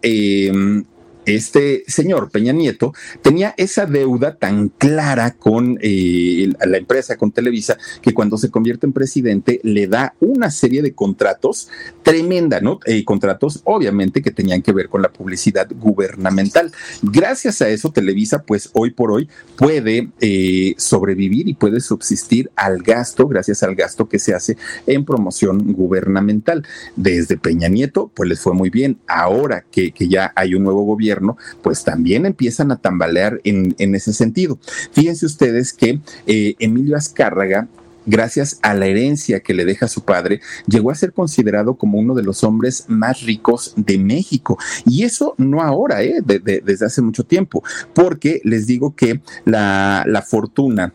este 1.37 1.85
señor 1.87 2.31
Peña 2.31 2.53
Nieto 2.53 2.93
tenía 3.23 3.55
esa 3.57 3.87
deuda 3.87 4.37
tan 4.37 4.69
clara 4.69 5.35
con 5.35 5.79
eh, 5.83 6.53
la 6.65 6.77
empresa, 6.77 7.17
con 7.17 7.33
Televisa, 7.33 7.77
que 8.03 8.15
cuando 8.15 8.39
se 8.39 8.51
convierte 8.51 8.87
en 8.87 8.93
presidente 8.93 9.61
le 9.63 9.87
da 9.87 10.15
una 10.21 10.51
serie 10.51 10.83
de 10.83 10.95
contratos 10.95 11.69
tremenda, 12.03 12.61
¿no? 12.61 12.81
Eh, 12.87 13.05
contratos 13.05 13.61
obviamente 13.65 14.23
que 14.23 14.31
tenían 14.31 14.63
que 14.63 14.73
ver 14.73 14.89
con 14.89 15.03
la 15.03 15.13
publicidad 15.13 15.69
gubernamental. 15.71 16.73
Gracias 17.03 17.63
a 17.63 17.69
eso, 17.69 17.93
Televisa, 17.93 18.43
pues 18.43 18.71
hoy 18.73 18.91
por 18.91 19.13
hoy 19.13 19.29
puede 19.57 20.11
eh, 20.21 20.75
sobrevivir 20.77 21.49
y 21.49 21.55
puede 21.55 21.81
subsistir 21.81 22.51
al 22.57 22.83
gasto, 22.83 23.29
gracias 23.29 23.63
al 23.63 23.75
gasto 23.75 24.09
que 24.09 24.19
se 24.19 24.35
hace 24.35 24.57
en 24.87 25.05
promoción 25.05 25.73
gubernamental. 25.73 26.67
Desde 26.97 27.37
Peña 27.37 27.69
Nieto, 27.69 28.11
pues 28.15 28.29
les 28.29 28.41
fue 28.41 28.55
muy 28.55 28.71
bien. 28.71 28.99
Ahora 29.07 29.65
que, 29.71 29.93
que 29.93 30.09
ya 30.09 30.33
hay 30.35 30.55
un 30.55 30.65
nuevo 30.65 30.83
gobierno, 30.85 31.20
pues 31.63 31.85
también 31.85 32.27
empiezan 32.27 32.73
a 32.73 32.77
tambalear 32.77 33.41
en, 33.45 33.75
ese 33.95 34.13
sentido. 34.13 34.59
Fíjense 34.93 35.27
ustedes 35.27 35.73
que 35.73 36.01
eh, 36.27 36.55
Emilio 36.59 36.97
Azcárraga 36.97 37.69
gracias 38.07 38.59
a 38.63 38.75
la 38.75 38.87
herencia 38.87 39.41
que 39.41 39.55
le 39.55 39.65
deja 39.65 39.87
su 39.87 40.03
padre, 40.03 40.41
llegó 40.67 40.91
a 40.91 40.95
ser 40.95 41.13
considerado 41.13 41.75
como 41.75 41.99
uno 41.99 42.15
de 42.15 42.23
los 42.23 42.45
hombres 42.45 42.85
más 42.89 43.23
ricos 43.23 43.75
de 43.77 43.99
México. 43.99 44.59
Y 44.87 45.05
eso 45.05 45.35
no 45.39 45.63
ahora, 45.63 46.03
¿eh? 46.03 46.21
desde 46.25 46.87
hace 46.87 47.03
mucho 47.03 47.25
tiempo, 47.25 47.63
porque 47.95 48.41
les 48.45 48.67
digo 48.67 48.95
que 48.95 49.21
la, 49.45 50.05
la 50.07 50.23
fortuna 50.23 50.93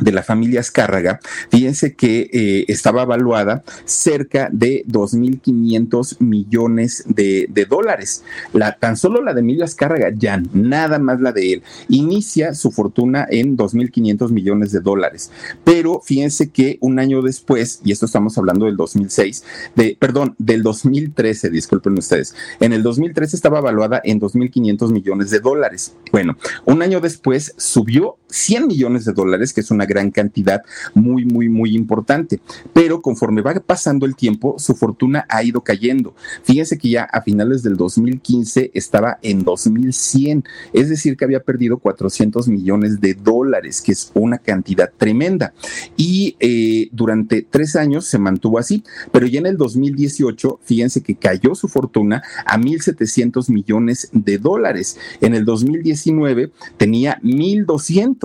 de 0.00 0.12
la 0.12 0.22
familia 0.22 0.60
Azcárraga, 0.60 1.20
fíjense 1.50 1.94
que 1.94 2.28
eh, 2.32 2.64
estaba 2.68 3.02
evaluada 3.02 3.64
cerca 3.84 4.48
de 4.52 4.84
2.500 4.86 6.16
millones 6.20 7.04
de, 7.06 7.66
dólares. 7.68 8.22
La, 8.52 8.76
tan 8.76 8.96
solo 8.96 9.22
la 9.22 9.34
de 9.34 9.40
Emilio 9.40 9.64
Azcárraga, 9.64 10.10
ya 10.14 10.42
nada 10.52 10.98
más 10.98 11.20
la 11.20 11.32
de 11.32 11.54
él, 11.54 11.62
inicia 11.88 12.54
su 12.54 12.70
fortuna 12.70 13.26
en 13.28 13.56
2.500 13.56 14.30
millones 14.30 14.72
de 14.72 14.80
dólares. 14.80 15.30
Pero 15.64 16.00
fíjense 16.04 16.50
que 16.50 16.78
un 16.80 16.98
año 16.98 17.22
después, 17.22 17.80
y 17.84 17.92
esto 17.92 18.06
estamos 18.06 18.36
hablando 18.38 18.66
del 18.66 18.76
2006, 18.76 19.44
de, 19.74 19.96
perdón, 19.98 20.34
del 20.38 20.62
2013, 20.62 21.50
disculpen 21.50 21.98
ustedes, 21.98 22.34
en 22.60 22.72
el 22.72 22.82
2013 22.82 23.36
estaba 23.36 23.58
evaluada 23.58 24.00
en 24.04 24.20
2.500 24.20 24.92
millones 24.92 25.30
de 25.30 25.40
dólares. 25.40 25.94
Bueno, 26.12 26.36
un 26.64 26.82
año 26.82 27.00
después 27.00 27.54
subió 27.56 28.16
100 28.28 28.66
millones 28.66 29.04
de 29.04 29.12
dólares, 29.12 29.52
que 29.52 29.60
es 29.60 29.70
una 29.70 29.86
gran 29.86 30.10
cantidad 30.10 30.62
muy, 30.94 31.24
muy, 31.24 31.48
muy 31.48 31.74
importante. 31.74 32.40
Pero 32.72 33.00
conforme 33.00 33.42
va 33.42 33.54
pasando 33.54 34.06
el 34.06 34.16
tiempo, 34.16 34.56
su 34.58 34.74
fortuna 34.74 35.26
ha 35.28 35.42
ido 35.42 35.62
cayendo. 35.62 36.14
Fíjense 36.42 36.78
que 36.78 36.90
ya 36.90 37.04
a 37.04 37.22
finales 37.22 37.62
del 37.62 37.76
2015 37.76 38.70
estaba 38.74 39.18
en 39.22 39.44
2100, 39.44 40.44
es 40.72 40.88
decir, 40.88 41.16
que 41.16 41.24
había 41.24 41.40
perdido 41.40 41.78
400 41.78 42.48
millones 42.48 43.00
de 43.00 43.14
dólares, 43.14 43.80
que 43.80 43.92
es 43.92 44.10
una 44.14 44.38
cantidad 44.38 44.90
tremenda. 44.96 45.54
Y 45.96 46.36
eh, 46.40 46.88
durante 46.92 47.42
tres 47.42 47.76
años 47.76 48.06
se 48.06 48.18
mantuvo 48.18 48.58
así, 48.58 48.82
pero 49.12 49.26
ya 49.26 49.38
en 49.38 49.46
el 49.46 49.56
2018, 49.56 50.60
fíjense 50.62 51.02
que 51.02 51.14
cayó 51.14 51.54
su 51.54 51.68
fortuna 51.68 52.22
a 52.44 52.58
1.700 52.58 53.50
millones 53.50 54.08
de 54.12 54.38
dólares. 54.38 54.98
En 55.20 55.34
el 55.34 55.44
2019 55.44 56.50
tenía 56.76 57.20
1.200. 57.22 58.15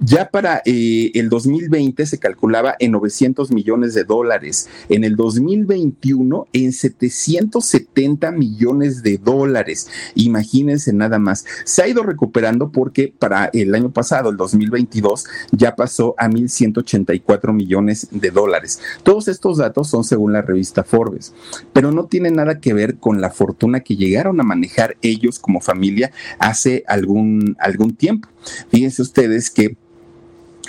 Ya 0.00 0.30
para 0.30 0.62
eh, 0.64 1.10
el 1.14 1.28
2020 1.28 2.06
se 2.06 2.18
calculaba 2.18 2.74
en 2.78 2.92
900 2.92 3.50
millones 3.50 3.94
de 3.94 4.04
dólares, 4.04 4.68
en 4.88 5.04
el 5.04 5.16
2021 5.16 6.46
en 6.52 6.72
770 6.72 8.30
millones 8.32 9.02
de 9.02 9.18
dólares. 9.18 9.88
Imagínense 10.14 10.92
nada 10.92 11.18
más. 11.18 11.44
Se 11.64 11.82
ha 11.82 11.88
ido 11.88 12.02
recuperando 12.02 12.70
porque 12.70 13.12
para 13.18 13.50
el 13.52 13.74
año 13.74 13.90
pasado, 13.92 14.30
el 14.30 14.36
2022, 14.36 15.24
ya 15.52 15.74
pasó 15.76 16.14
a 16.18 16.28
1.184 16.28 17.52
millones 17.52 18.08
de 18.10 18.30
dólares. 18.30 18.80
Todos 19.02 19.28
estos 19.28 19.58
datos 19.58 19.88
son 19.88 20.04
según 20.04 20.32
la 20.32 20.42
revista 20.42 20.84
Forbes, 20.84 21.32
pero 21.72 21.90
no 21.92 22.06
tiene 22.06 22.30
nada 22.30 22.60
que 22.60 22.74
ver 22.74 22.96
con 22.96 23.20
la 23.20 23.30
fortuna 23.30 23.80
que 23.80 23.96
llegaron 23.96 24.40
a 24.40 24.44
manejar 24.44 24.96
ellos 25.02 25.38
como 25.38 25.60
familia 25.60 26.12
hace 26.38 26.84
algún, 26.86 27.56
algún 27.58 27.94
tiempo. 27.94 28.28
Fíjense 28.70 29.02
ustedes 29.02 29.50
que 29.50 29.76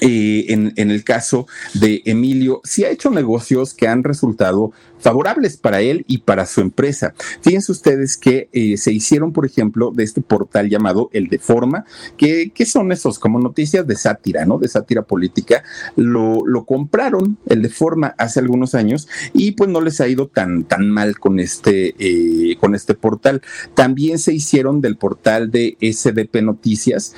eh, 0.08 0.46
en, 0.50 0.92
el 0.92 1.04
caso 1.04 1.48
de 1.74 2.04
Emilio, 2.06 2.62
sí 2.64 2.84
ha 2.84 2.92
hecho 2.92 3.10
negocios 3.10 3.74
que 3.74 3.88
han 3.88 4.04
resultado 4.04 4.72
favorables 5.00 5.58
para 5.58 5.82
él 5.82 6.06
y 6.08 6.20
para 6.20 6.46
su 6.46 6.62
empresa. 6.62 7.16
Fíjense 7.42 7.72
ustedes 7.72 8.16
que 8.16 8.48
eh, 8.54 8.78
se 8.78 8.92
hicieron, 8.92 9.34
por 9.34 9.48
ejemplo, 9.48 9.92
de 9.92 10.04
este 10.04 10.22
portal 10.22 10.70
llamado 10.70 11.10
El 11.12 11.28
de 11.28 11.40
Forma, 11.40 11.86
que, 12.18 12.52
son 12.68 12.92
esos 12.92 13.18
como 13.18 13.40
noticias 13.40 13.86
de 13.88 13.96
sátira, 13.96 14.46
¿no? 14.46 14.60
De 14.60 14.68
sátira 14.68 15.02
política. 15.02 15.64
Lo, 15.96 16.44
compraron 16.68 17.38
el 17.48 17.64
de 17.64 17.70
Forma 17.70 18.14
hace 18.20 18.40
algunos 18.40 18.76
años 18.76 19.08
y 19.34 19.52
pues 19.54 19.70
no 19.72 19.82
les 19.82 20.02
ha 20.02 20.08
ido 20.08 20.28
tan, 20.28 20.66
tan 20.66 20.90
mal 20.90 21.18
con 21.20 21.40
este, 21.40 21.96
eh, 21.98 22.58
con 22.58 22.76
este 22.76 22.94
portal. 22.94 23.42
También 23.74 24.20
se 24.20 24.34
hicieron 24.34 24.82
del 24.82 24.98
portal 24.98 25.50
de 25.50 25.78
SDP 25.82 26.44
Noticias 26.44 27.16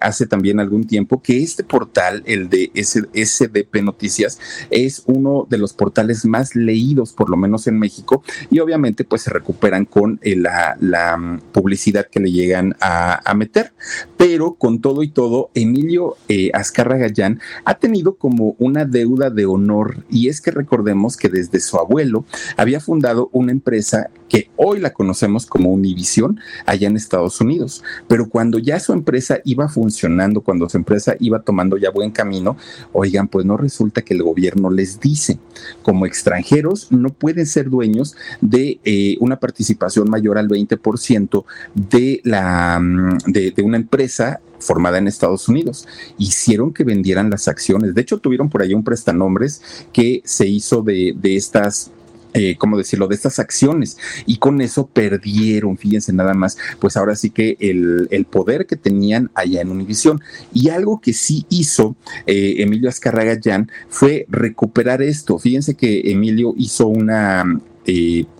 hace 0.00 0.26
también 0.26 0.60
algún 0.60 0.86
tiempo, 0.86 1.20
que 1.22 1.42
este 1.42 1.64
portal, 1.64 2.05
el 2.08 2.48
de 2.48 2.70
SDP 2.74 3.82
Noticias, 3.82 4.38
es 4.70 5.02
uno 5.06 5.46
de 5.48 5.58
los 5.58 5.72
portales 5.72 6.24
más 6.24 6.54
leídos 6.54 7.12
por 7.12 7.30
lo 7.30 7.36
menos 7.36 7.66
en 7.66 7.78
México, 7.78 8.22
y 8.50 8.60
obviamente 8.60 9.04
pues 9.04 9.22
se 9.22 9.30
recuperan 9.30 9.84
con 9.84 10.18
eh, 10.22 10.36
la, 10.36 11.16
mm, 11.16 11.40
publicidad 11.52 12.06
que 12.10 12.20
le 12.20 12.30
llegan 12.30 12.76
a, 12.80 13.34
meter. 13.36 13.72
Pero 14.16 14.54
con 14.54 14.80
todo 14.80 15.02
y 15.02 15.08
todo, 15.08 15.50
Emilio 15.54 16.16
eh, 16.28 16.50
Azcarra 16.54 16.96
Gallán 16.96 17.40
ha 17.64 17.78
tenido 17.78 18.16
como 18.16 18.56
una 18.58 18.86
deuda 18.86 19.30
de 19.30 19.44
honor, 19.44 20.04
y 20.10 20.28
es 20.28 20.40
que 20.40 20.50
recordemos 20.50 21.16
que 21.16 21.28
desde 21.28 21.60
su 21.60 21.76
abuelo 21.76 22.24
había 22.56 22.80
fundado 22.80 23.28
una 23.32 23.52
empresa 23.52 24.10
que 24.28 24.50
hoy 24.56 24.80
la 24.80 24.92
conocemos 24.92 25.46
como 25.46 25.70
Univision 25.70 26.40
allá 26.64 26.88
en 26.88 26.96
Estados 26.96 27.40
Unidos, 27.40 27.82
pero 28.08 28.28
cuando 28.28 28.58
ya 28.58 28.80
su 28.80 28.92
empresa 28.92 29.38
iba 29.44 29.68
funcionando, 29.68 30.40
cuando 30.40 30.68
su 30.68 30.76
empresa 30.76 31.14
iba 31.20 31.40
tomando 31.40 31.76
ya 31.76 31.90
buen 31.90 32.10
camino, 32.10 32.56
oigan, 32.92 33.28
pues 33.28 33.46
no 33.46 33.56
resulta 33.56 34.02
que 34.02 34.14
el 34.14 34.22
gobierno 34.22 34.70
les 34.70 35.00
dice, 35.00 35.38
como 35.82 36.06
extranjeros 36.06 36.90
no 36.90 37.10
pueden 37.10 37.46
ser 37.46 37.70
dueños 37.70 38.16
de 38.40 38.80
eh, 38.84 39.16
una 39.20 39.38
participación 39.38 40.10
mayor 40.10 40.38
al 40.38 40.48
20% 40.48 41.44
de, 41.74 42.20
la, 42.24 42.78
mm, 42.80 43.18
de, 43.26 43.62
una 43.62 43.76
empresa 43.76 44.40
formada 44.58 44.98
en 44.98 45.08
Estados 45.08 45.48
Unidos. 45.48 45.86
Hicieron 46.18 46.72
que 46.72 46.84
vendieran 46.84 47.30
las 47.30 47.48
acciones. 47.48 47.94
De 47.94 48.00
hecho, 48.00 48.18
tuvieron 48.18 48.48
por 48.48 48.62
ahí 48.62 48.74
un 48.74 48.84
prestanombres 48.84 49.62
que 49.92 50.22
se 50.24 50.46
hizo 50.46 50.82
de 50.82 51.14
estas 51.22 51.90
eh, 52.36 52.56
¿cómo 52.58 52.76
decirlo?, 52.76 53.08
de 53.08 53.14
estas 53.14 53.38
acciones. 53.38 53.96
Y 54.26 54.36
con 54.36 54.60
eso 54.60 54.86
perdieron, 54.86 55.78
fíjense 55.78 56.12
nada 56.12 56.34
más, 56.34 56.58
pues 56.78 56.96
ahora 56.96 57.16
sí 57.16 57.30
que 57.30 57.56
el, 57.60 58.26
poder 58.30 58.66
que 58.66 58.76
tenían 58.76 59.30
allá 59.34 59.62
en 59.62 59.70
Univisión. 59.70 60.20
Y 60.52 60.68
algo 60.68 61.00
que 61.00 61.14
sí 61.14 61.46
hizo 61.48 61.96
eh, 62.26 62.56
Emilio 62.58 62.90
Azcarraga 62.90 63.38
fue 63.88 64.26
recuperar 64.28 65.00
esto. 65.00 65.38
Fíjense 65.38 65.74
que 65.74 66.10
Emilio 66.10 66.54
hizo 66.56 66.86
una 66.88 67.60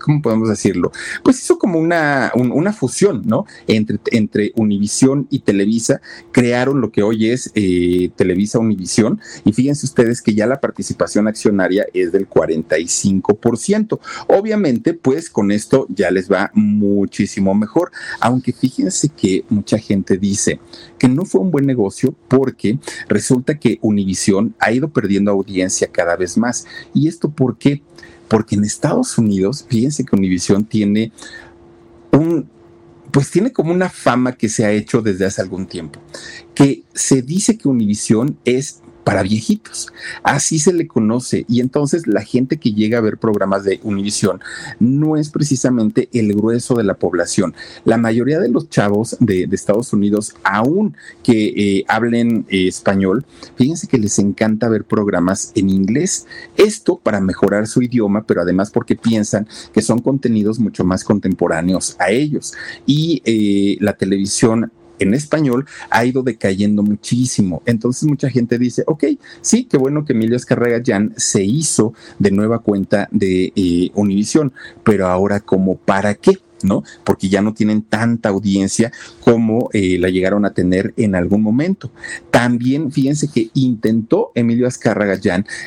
¿cómo 0.00 0.22
podemos 0.22 0.48
decirlo? 0.48 0.92
Pues 1.22 1.42
hizo 1.42 1.58
como 1.58 1.78
una, 1.78 2.32
una 2.34 2.72
fusión, 2.72 3.22
¿no? 3.24 3.46
Entre, 3.66 3.98
entre 4.12 4.52
Univisión 4.56 5.26
y 5.30 5.40
Televisa, 5.40 6.00
crearon 6.32 6.80
lo 6.80 6.90
que 6.90 7.02
hoy 7.02 7.30
es 7.30 7.50
eh, 7.54 8.10
Televisa 8.16 8.58
Univisión, 8.58 9.20
y 9.44 9.52
fíjense 9.52 9.86
ustedes 9.86 10.22
que 10.22 10.34
ya 10.34 10.46
la 10.46 10.60
participación 10.60 11.28
accionaria 11.28 11.86
es 11.94 12.12
del 12.12 12.28
45%. 12.28 13.98
Obviamente, 14.28 14.94
pues 14.94 15.30
con 15.30 15.50
esto 15.50 15.86
ya 15.88 16.10
les 16.10 16.30
va 16.30 16.50
muchísimo 16.54 17.54
mejor, 17.54 17.90
aunque 18.20 18.52
fíjense 18.52 19.08
que 19.08 19.44
mucha 19.48 19.78
gente 19.78 20.18
dice 20.18 20.60
que 20.98 21.08
no 21.08 21.24
fue 21.24 21.40
un 21.40 21.50
buen 21.50 21.66
negocio 21.66 22.14
porque 22.28 22.78
resulta 23.08 23.58
que 23.58 23.78
Univisión 23.82 24.54
ha 24.58 24.72
ido 24.72 24.88
perdiendo 24.88 25.30
audiencia 25.30 25.88
cada 25.92 26.16
vez 26.16 26.36
más. 26.36 26.66
¿Y 26.94 27.08
esto 27.08 27.30
por 27.30 27.58
qué? 27.58 27.82
Porque 28.28 28.56
en 28.56 28.64
Estados 28.64 29.16
Unidos, 29.18 29.64
fíjense 29.68 30.04
que 30.04 30.16
Univision 30.16 30.64
tiene 30.64 31.12
un, 32.12 32.48
pues 33.10 33.30
tiene 33.30 33.52
como 33.52 33.72
una 33.72 33.88
fama 33.88 34.32
que 34.32 34.48
se 34.48 34.64
ha 34.64 34.72
hecho 34.72 35.02
desde 35.02 35.26
hace 35.26 35.40
algún 35.40 35.66
tiempo, 35.66 36.00
que 36.54 36.82
se 36.94 37.22
dice 37.22 37.56
que 37.56 37.68
Univision 37.68 38.38
es 38.44 38.80
para 39.06 39.22
viejitos. 39.22 39.92
Así 40.24 40.58
se 40.58 40.72
le 40.72 40.88
conoce. 40.88 41.46
Y 41.48 41.60
entonces 41.60 42.08
la 42.08 42.22
gente 42.22 42.56
que 42.56 42.72
llega 42.72 42.98
a 42.98 43.00
ver 43.00 43.18
programas 43.18 43.62
de 43.62 43.78
Univisión 43.84 44.40
no 44.80 45.16
es 45.16 45.30
precisamente 45.30 46.08
el 46.12 46.34
grueso 46.34 46.74
de 46.74 46.82
la 46.82 46.94
población. 46.94 47.54
La 47.84 47.98
mayoría 47.98 48.40
de 48.40 48.48
los 48.48 48.68
chavos 48.68 49.16
de, 49.20 49.48
Estados 49.52 49.92
Unidos, 49.92 50.34
aún 50.42 50.96
que 51.22 51.54
eh, 51.56 51.84
hablen 51.86 52.46
eh, 52.48 52.66
español, 52.66 53.24
fíjense 53.54 53.86
que 53.86 53.96
les 53.96 54.18
encanta 54.18 54.68
ver 54.68 54.82
programas 54.82 55.52
en 55.54 55.70
inglés. 55.70 56.26
Esto 56.56 56.98
para 56.98 57.20
mejorar 57.20 57.68
su 57.68 57.82
idioma, 57.82 58.24
pero 58.26 58.42
además 58.42 58.72
porque 58.72 58.96
piensan 58.96 59.46
que 59.72 59.82
son 59.82 60.00
contenidos 60.00 60.58
mucho 60.58 60.82
más 60.82 61.04
contemporáneos 61.04 61.94
a 62.00 62.10
ellos. 62.10 62.54
Y 62.86 63.22
eh, 63.24 63.76
la 63.80 63.92
televisión 63.92 64.72
en 64.98 65.14
español 65.14 65.66
ha 65.90 66.04
ido 66.04 66.22
decayendo 66.22 66.82
muchísimo. 66.82 67.62
Entonces 67.66 68.08
mucha 68.08 68.30
gente 68.30 68.58
dice, 68.58 68.84
ok, 68.86 69.04
sí, 69.40 69.64
qué 69.64 69.76
bueno 69.76 70.04
que 70.04 70.12
Emilio 70.12 70.36
Escarrega 70.36 70.82
Jan 70.84 71.14
se 71.16 71.44
hizo 71.44 71.94
de 72.18 72.30
nueva 72.30 72.60
cuenta 72.60 73.08
de 73.10 73.52
eh, 73.54 73.90
Univisión, 73.94 74.52
pero 74.84 75.08
ahora 75.08 75.40
como 75.40 75.76
para 75.76 76.14
qué? 76.14 76.38
¿no? 76.62 76.82
Porque 77.04 77.28
ya 77.28 77.42
no 77.42 77.54
tienen 77.54 77.82
tanta 77.82 78.30
audiencia 78.30 78.92
como 79.26 79.70
eh, 79.72 79.98
la 79.98 80.08
llegaron 80.08 80.44
a 80.44 80.54
tener 80.54 80.94
en 80.96 81.16
algún 81.16 81.42
momento. 81.42 81.90
También 82.30 82.92
fíjense 82.92 83.26
que 83.28 83.50
intentó 83.54 84.30
Emilio 84.36 84.68
Azcárraga 84.68 85.18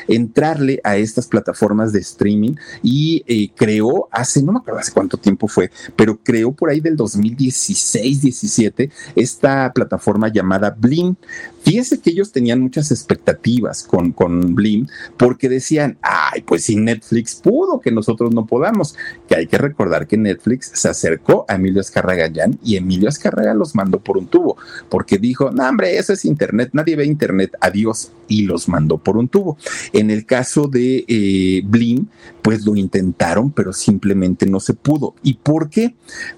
entrarle 0.08 0.80
a 0.82 0.96
estas 0.96 1.26
plataformas 1.26 1.92
de 1.92 1.98
streaming 1.98 2.54
y 2.82 3.22
eh, 3.26 3.50
creó 3.54 4.08
hace, 4.12 4.42
no 4.42 4.52
me 4.52 4.60
acuerdo 4.60 4.80
hace 4.80 4.92
cuánto 4.92 5.18
tiempo 5.18 5.46
fue, 5.46 5.70
pero 5.94 6.18
creó 6.22 6.52
por 6.52 6.70
ahí 6.70 6.80
del 6.80 6.96
2016-17 6.96 8.90
esta 9.14 9.70
plataforma 9.74 10.28
llamada 10.28 10.70
Blim. 10.70 11.16
Fíjense 11.62 12.00
que 12.00 12.08
ellos 12.08 12.32
tenían 12.32 12.62
muchas 12.62 12.90
expectativas 12.90 13.82
con, 13.82 14.12
con 14.12 14.54
Blim 14.54 14.86
porque 15.18 15.50
decían, 15.50 15.98
ay, 16.00 16.40
pues 16.46 16.64
si 16.64 16.76
Netflix 16.76 17.34
pudo, 17.34 17.80
que 17.80 17.90
nosotros 17.90 18.32
no 18.32 18.46
podamos, 18.46 18.96
que 19.28 19.36
hay 19.36 19.46
que 19.46 19.58
recordar 19.58 20.06
que 20.06 20.16
Netflix 20.16 20.70
se 20.72 20.88
acercó 20.88 21.44
a 21.46 21.56
Emilio 21.56 21.82
Escarragayán 21.82 22.58
y 22.64 22.76
Emilio 22.76 23.10
Los 23.54 23.74
mandó 23.74 24.00
por 24.00 24.18
un 24.18 24.26
tubo, 24.26 24.56
porque 24.88 25.18
dijo, 25.18 25.50
no, 25.50 25.68
hombre, 25.68 25.96
eso 25.96 26.12
es 26.12 26.24
Internet, 26.24 26.70
nadie 26.72 26.96
ve 26.96 27.04
Internet, 27.04 27.56
adiós, 27.60 28.12
y 28.28 28.42
los 28.42 28.68
mandó 28.68 28.98
por 28.98 29.16
un 29.16 29.28
tubo. 29.28 29.56
En 29.92 30.10
el 30.10 30.24
caso 30.26 30.68
de 30.68 31.04
eh, 31.08 31.62
Blim, 31.64 32.06
pues 32.42 32.64
lo 32.64 32.76
intentaron, 32.76 33.50
pero 33.50 33.72
simplemente 33.72 34.46
no 34.46 34.60
se 34.60 34.74
pudo. 34.74 35.14
¿Y 35.22 35.34
por 35.34 35.68
qué? 35.68 35.94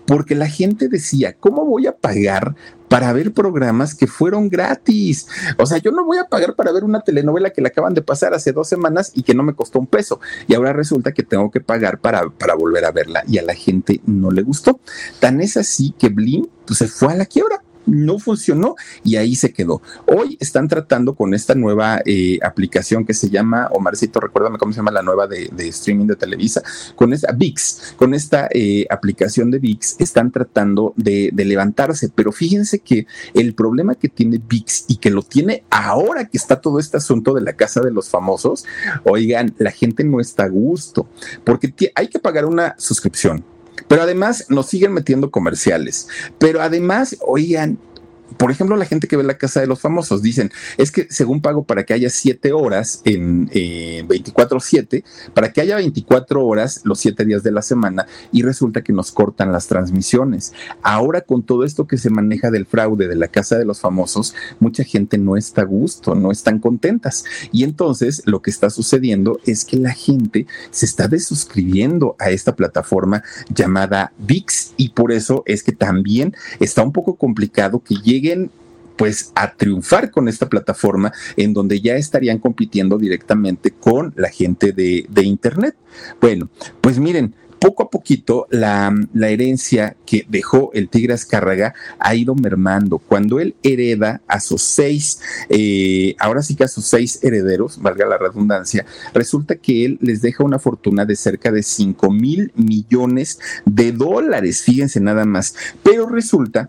Porque 0.07 0.35
la 0.35 0.49
gente 0.49 0.89
decía, 0.89 1.35
¿cómo 1.39 1.65
voy 1.65 1.87
a 1.87 1.97
pagar 1.97 2.55
para 2.93 3.11
ver 3.15 3.33
programas 3.33 3.95
que 3.95 4.07
fueron 4.07 4.51
gratis. 4.51 5.27
O 5.57 5.65
sea, 5.65 5.79
yo 5.79 5.93
no 5.93 6.05
voy 6.05 6.19
a 6.19 6.25
pagar 6.25 6.55
para 6.55 6.73
ver 6.73 6.85
una 6.85 7.01
telenovela 7.01 7.49
que 7.49 7.63
la 7.63 7.69
acaban 7.69 7.95
de 7.95 8.03
pasar 8.03 8.35
hace 8.35 8.53
dos 8.53 8.69
semanas 8.69 9.13
y 9.15 9.23
que 9.23 9.33
no 9.33 9.43
me 9.43 9.55
costó 9.55 9.79
un 9.79 9.87
peso. 9.87 10.21
Y 10.47 10.53
ahora 10.53 10.75
resulta 10.75 11.13
que 11.13 11.23
tengo 11.23 11.51
que 11.51 11.63
pagar 11.63 12.01
para, 12.01 12.29
para 12.29 12.55
volver 12.55 12.85
a 12.85 12.93
verla. 12.93 13.25
Y 13.27 13.39
a 13.39 13.43
la 13.45 13.55
gente 13.55 14.03
no 14.05 14.31
le 14.31 14.43
gustó. 14.43 14.79
Tan 15.21 15.41
es 15.41 15.57
así 15.57 15.95
que 15.99 16.11
Blim 16.11 16.49
pues, 16.67 16.81
se 16.81 16.87
fue 16.87 17.15
a 17.15 17.17
la 17.17 17.25
quiebra 17.25 17.63
no 17.87 18.19
funcionó 18.19 18.75
y 19.05 19.17
ahí 19.17 19.35
se 19.35 19.53
quedó. 19.53 19.83
Hoy 20.07 20.37
están 20.41 20.69
tratando 20.69 21.15
con 21.15 21.35
esta 21.35 21.55
nueva 21.55 22.01
eh, 22.05 22.39
aplicación 22.43 23.05
que 23.05 23.15
se 23.15 23.31
llama, 23.31 23.69
Omarcito, 23.73 24.21
recuérdame 24.21 24.59
cómo 24.59 24.73
se 24.73 24.79
llama 24.79 24.91
la 24.91 25.03
nueva 25.03 25.27
de, 25.27 25.51
streaming 25.69 26.07
de 26.07 26.17
Televisa, 26.17 26.63
con 26.95 27.13
esta 27.13 27.33
VIX, 27.33 27.95
con 27.97 28.15
esta 28.15 28.49
eh, 28.53 28.87
aplicación 28.91 29.51
de 29.51 29.59
VIX, 29.59 29.97
están 30.01 30.31
tratando 30.31 30.93
de, 30.97 31.31
de, 31.33 31.45
levantarse, 31.45 32.11
pero 32.15 32.33
fíjense 32.33 32.81
que 32.81 33.07
el 33.35 33.55
problema 33.55 33.95
que 33.95 34.09
tiene 34.09 34.41
VIX 34.45 34.85
y 34.89 34.97
que 34.97 35.11
lo 35.11 35.23
tiene 35.23 35.65
ahora 35.71 36.27
que 36.27 36.39
está 36.39 36.61
todo 36.61 36.79
este 36.79 36.97
asunto 36.97 37.35
de 37.35 37.43
la 37.43 37.55
casa 37.55 37.81
de 37.81 37.91
los 37.91 38.09
famosos, 38.09 38.65
oigan, 39.05 39.55
la 39.59 39.71
gente 39.71 40.05
no 40.05 40.21
está 40.21 40.45
a 40.45 40.49
gusto, 40.49 41.09
porque 41.45 41.73
hay 41.95 42.09
que 42.09 42.19
pagar 42.19 42.47
una 42.47 42.75
suscripción 42.79 43.45
pero 43.93 44.05
además 44.05 44.47
nos 44.49 44.69
siguen 44.69 44.95
metiendo 44.95 45.31
comerciales. 45.31 46.09
Pero 46.39 46.63
además, 46.63 47.15
oigan, 47.21 47.77
por 48.37 48.51
ejemplo, 48.51 48.77
la 48.77 48.85
gente 48.85 49.09
que 49.09 49.17
ve 49.17 49.23
la 49.23 49.39
casa 49.39 49.61
de 49.61 49.67
los 49.67 49.81
famosos 49.81 50.23
dicen, 50.23 50.51
es 50.79 50.91
que 50.91 51.07
según 51.11 51.41
pago 51.41 51.65
para 51.65 51.85
que 51.85 51.95
haya 51.95 52.11
siete 52.11 52.53
horas 52.53 53.01
en 53.05 53.49
24/7, 53.49 55.05
para 55.35 55.53
que 55.53 55.61
haya 55.61 55.77
24 55.77 56.47
horas 56.47 56.81
los 56.85 56.99
siete 56.99 57.25
días 57.25 57.43
de 57.43 57.53
la 57.53 57.63
semana 57.63 58.07
y 58.33 58.43
resulta 58.43 58.83
que 58.83 58.93
nos 58.93 59.13
cortan 59.13 59.53
las 59.53 59.67
transmisiones. 59.67 60.53
Ahora 60.83 61.23
con 61.23 61.43
todo 61.43 61.65
esto 61.65 61.87
que 61.87 61.99
se 61.99 62.11
maneja 62.11 62.51
del 62.51 62.67
fraude 62.67 63.09
de 63.09 63.17
la 63.17 63.29
casa 63.29 63.59
de 63.59 63.65
los 63.65 63.81
famosos, 63.81 64.35
mucha 64.61 64.85
gente 64.85 65.19
no 65.19 65.37
está 65.37 65.63
a 65.63 65.65
gusto, 65.65 66.15
no 66.15 66.31
están 66.31 66.59
contentas. 66.59 67.25
Y 67.51 67.65
entonces 67.65 68.23
lo 68.27 68.43
que 68.43 68.51
está 68.51 68.71
sucediendo 68.71 69.41
es 69.45 69.65
que 69.65 69.77
la 69.77 69.93
gente 69.93 70.47
se 70.71 70.87
está 70.87 71.09
desuscribiendo 71.09 72.17
a 72.19 72.31
esta 72.31 72.57
plataforma 72.57 73.23
llamada 73.49 74.13
VIX 74.19 74.75
y 74.77 74.91
por 74.91 75.13
eso 75.13 75.43
es 75.47 75.63
que 75.63 75.73
también 75.73 76.35
está 76.61 76.83
un 76.83 76.93
poco 76.93 77.17
complicado 77.17 77.83
que 77.83 77.97
llegue 77.97 78.22
pues 78.97 79.33
a 79.35 79.55
triunfar 79.55 80.11
con 80.11 80.29
esta 80.29 80.49
plataforma 80.49 81.13
en 81.37 81.53
donde 81.55 81.81
ya 81.81 81.97
estarían 81.97 82.39
compitiendo 82.39 82.99
directamente 82.99 83.71
con 83.71 84.13
la 84.17 84.29
gente 84.29 84.73
de, 84.73 85.07
de 85.09 85.25
Internet. 85.25 85.75
Bueno, 86.21 86.49
pues 86.81 86.99
miren, 86.99 87.35
poco 87.63 87.85
a 87.85 87.91
poquito 87.91 88.49
la, 88.51 88.93
herencia 89.15 89.97
que 90.05 90.27
dejó 90.29 90.73
el 90.75 90.89
tigre 90.89 91.15
Azcárraga 91.15 91.75
ha 92.01 92.15
ido 92.17 92.35
mermando. 92.35 92.99
Cuando 92.99 93.39
él 93.39 93.55
hereda 93.63 94.21
a 94.27 94.41
sus 94.41 94.63
seis, 94.63 95.21
eh, 95.49 96.17
ahora 96.19 96.43
sí 96.43 96.57
que 96.57 96.65
a 96.65 96.69
sus 96.69 96.87
seis 96.87 97.21
herederos, 97.23 97.81
valga 97.81 98.05
la 98.05 98.19
redundancia, 98.19 98.85
resulta 99.15 99.55
que 99.55 99.85
él 99.85 99.99
les 100.01 100.23
deja 100.23 100.43
una 100.43 100.59
fortuna 100.59 101.05
de 101.05 101.15
cerca 101.15 101.53
de 101.53 101.63
5 101.63 102.11
mil 102.11 102.51
millones 102.57 103.39
de 103.65 103.93
dólares, 103.93 104.63
fíjense 104.63 104.99
nada 104.99 105.25
más. 105.25 105.55
Pero 105.85 106.09
resulta 106.09 106.69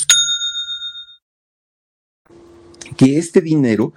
Que 2.95 3.17
este 3.17 3.41
dinero 3.41 3.93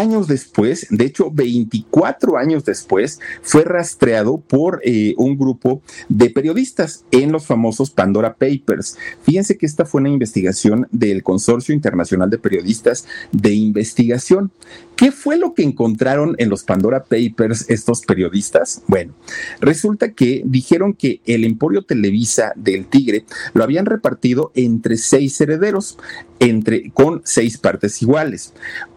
años 0.00 0.26
después, 0.26 0.86
de 0.90 1.04
hecho 1.04 1.30
24 1.30 2.36
años 2.38 2.64
después, 2.64 3.20
fue 3.42 3.64
rastreado 3.64 4.38
por 4.38 4.80
eh, 4.82 5.14
un 5.16 5.36
grupo 5.38 5.82
de 6.08 6.30
periodistas 6.30 7.04
en 7.10 7.32
los 7.32 7.46
famosos 7.46 7.90
Pandora 7.90 8.34
Papers. 8.34 8.96
Fíjense 9.22 9.56
que 9.56 9.66
esta 9.66 9.84
fue 9.84 10.00
una 10.00 10.10
investigación 10.10 10.88
del 10.90 11.22
Consorcio 11.22 11.74
Internacional 11.74 12.30
de 12.30 12.38
Periodistas 12.38 13.06
de 13.32 13.52
Investigación. 13.52 14.50
¿Qué 14.96 15.12
fue 15.12 15.38
lo 15.38 15.54
que 15.54 15.62
encontraron 15.62 16.34
en 16.38 16.50
los 16.50 16.62
Pandora 16.62 17.04
Papers 17.04 17.64
estos 17.70 18.02
periodistas? 18.02 18.82
Bueno, 18.86 19.14
resulta 19.60 20.12
que 20.12 20.42
dijeron 20.44 20.92
que 20.92 21.22
el 21.24 21.44
Emporio 21.44 21.82
Televisa 21.82 22.52
del 22.54 22.86
Tigre 22.86 23.24
lo 23.54 23.64
habían 23.64 23.86
repartido 23.86 24.52
entre 24.54 24.98
seis 24.98 25.40
herederos, 25.40 25.98
entre, 26.38 26.90
con 26.90 27.22
seis 27.24 27.56
partes 27.56 28.02
iguales. 28.02 28.52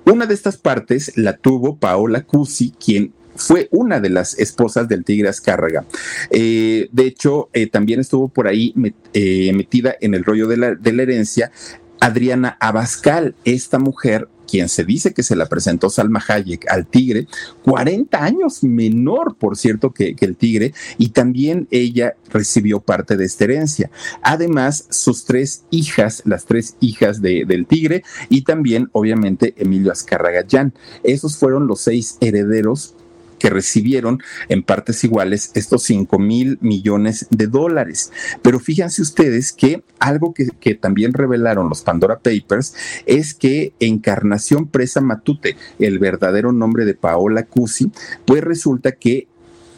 Una 0.06 0.26
de 0.26 0.34
estas 0.34 0.58
partes 0.58 1.14
la 1.18 1.38
tuvo 1.38 1.78
Paola 1.78 2.24
Cusi, 2.24 2.72
quien 2.72 3.14
fue 3.36 3.68
una 3.72 4.00
de 4.00 4.10
las 4.10 4.38
esposas 4.38 4.88
del 4.88 5.04
Tigre 5.04 5.30
Azcárraga. 5.30 5.86
Eh, 6.30 6.90
de 6.92 7.06
hecho, 7.06 7.50
eh, 7.54 7.68
también 7.68 8.00
estuvo 8.00 8.28
por 8.28 8.48
ahí 8.48 8.74
eh, 9.14 9.52
metida 9.54 9.96
en 10.02 10.14
el 10.14 10.24
rollo 10.24 10.48
de 10.48 10.58
la, 10.58 10.76
de 10.76 10.94
la 10.94 11.04
herencia 11.04 11.52
Adriana 12.00 12.58
Abascal, 12.60 13.34
esta 13.46 13.80
mujer 13.80 14.28
quien 14.48 14.70
se 14.70 14.84
dice 14.84 15.14
que 15.14 15.24
se 15.24 15.36
la 15.36 15.48
presentó 15.48 15.90
Salma 15.90 16.24
Hayek 16.28 16.70
al 16.70 16.86
tigre, 16.86 17.28
40 17.64 18.24
años 18.24 18.64
menor, 18.64 19.36
por 19.36 19.58
cierto, 19.58 19.92
que, 19.92 20.16
el 20.20 20.38
tigre, 20.38 20.74
y 20.98 21.10
también 21.10 21.68
ella 21.70 22.16
recibió 22.30 22.80
parte 22.80 23.18
de 23.18 23.26
esta 23.26 23.44
herencia. 23.44 23.92
Además, 24.22 24.86
sus 24.90 25.26
tres 25.26 25.64
hijas, 25.70 26.22
las 26.26 26.46
tres 26.46 26.76
hijas 26.80 27.22
del 27.22 27.66
tigre, 27.68 28.04
y 28.30 28.44
también, 28.44 28.90
obviamente, 28.94 29.54
Emilio 29.58 29.92
Azcarragayán. 29.92 30.74
Esos 31.04 31.38
fueron 31.38 31.68
los 31.68 31.82
seis 31.82 32.18
herederos 32.22 32.96
que 33.44 33.50
recibieron 33.50 34.24
en 34.48 34.64
partes 34.64 35.04
iguales 35.04 35.52
estos 35.54 35.84
5 35.84 36.18
mil 36.18 36.58
millones 36.62 37.28
de 37.30 37.48
dólares. 37.48 38.14
Pero 38.42 38.58
fíjense 38.58 39.02
ustedes 39.02 39.52
que 39.52 39.84
algo 40.00 40.34
que, 40.34 40.48
que, 40.62 40.76
también 40.76 41.12
revelaron 41.12 41.68
los 41.68 41.82
Pandora 41.82 42.20
Papers 42.20 42.74
es 43.06 43.34
que 43.34 43.74
Encarnación 43.82 44.70
Presa 44.70 45.02
Matute, 45.02 45.58
el 45.78 46.00
verdadero 46.00 46.54
nombre 46.54 46.86
de 46.86 46.94
Paola 46.94 47.44
Cusi, 47.44 47.92
pues 48.24 48.42
resulta 48.42 48.94
que 48.94 49.28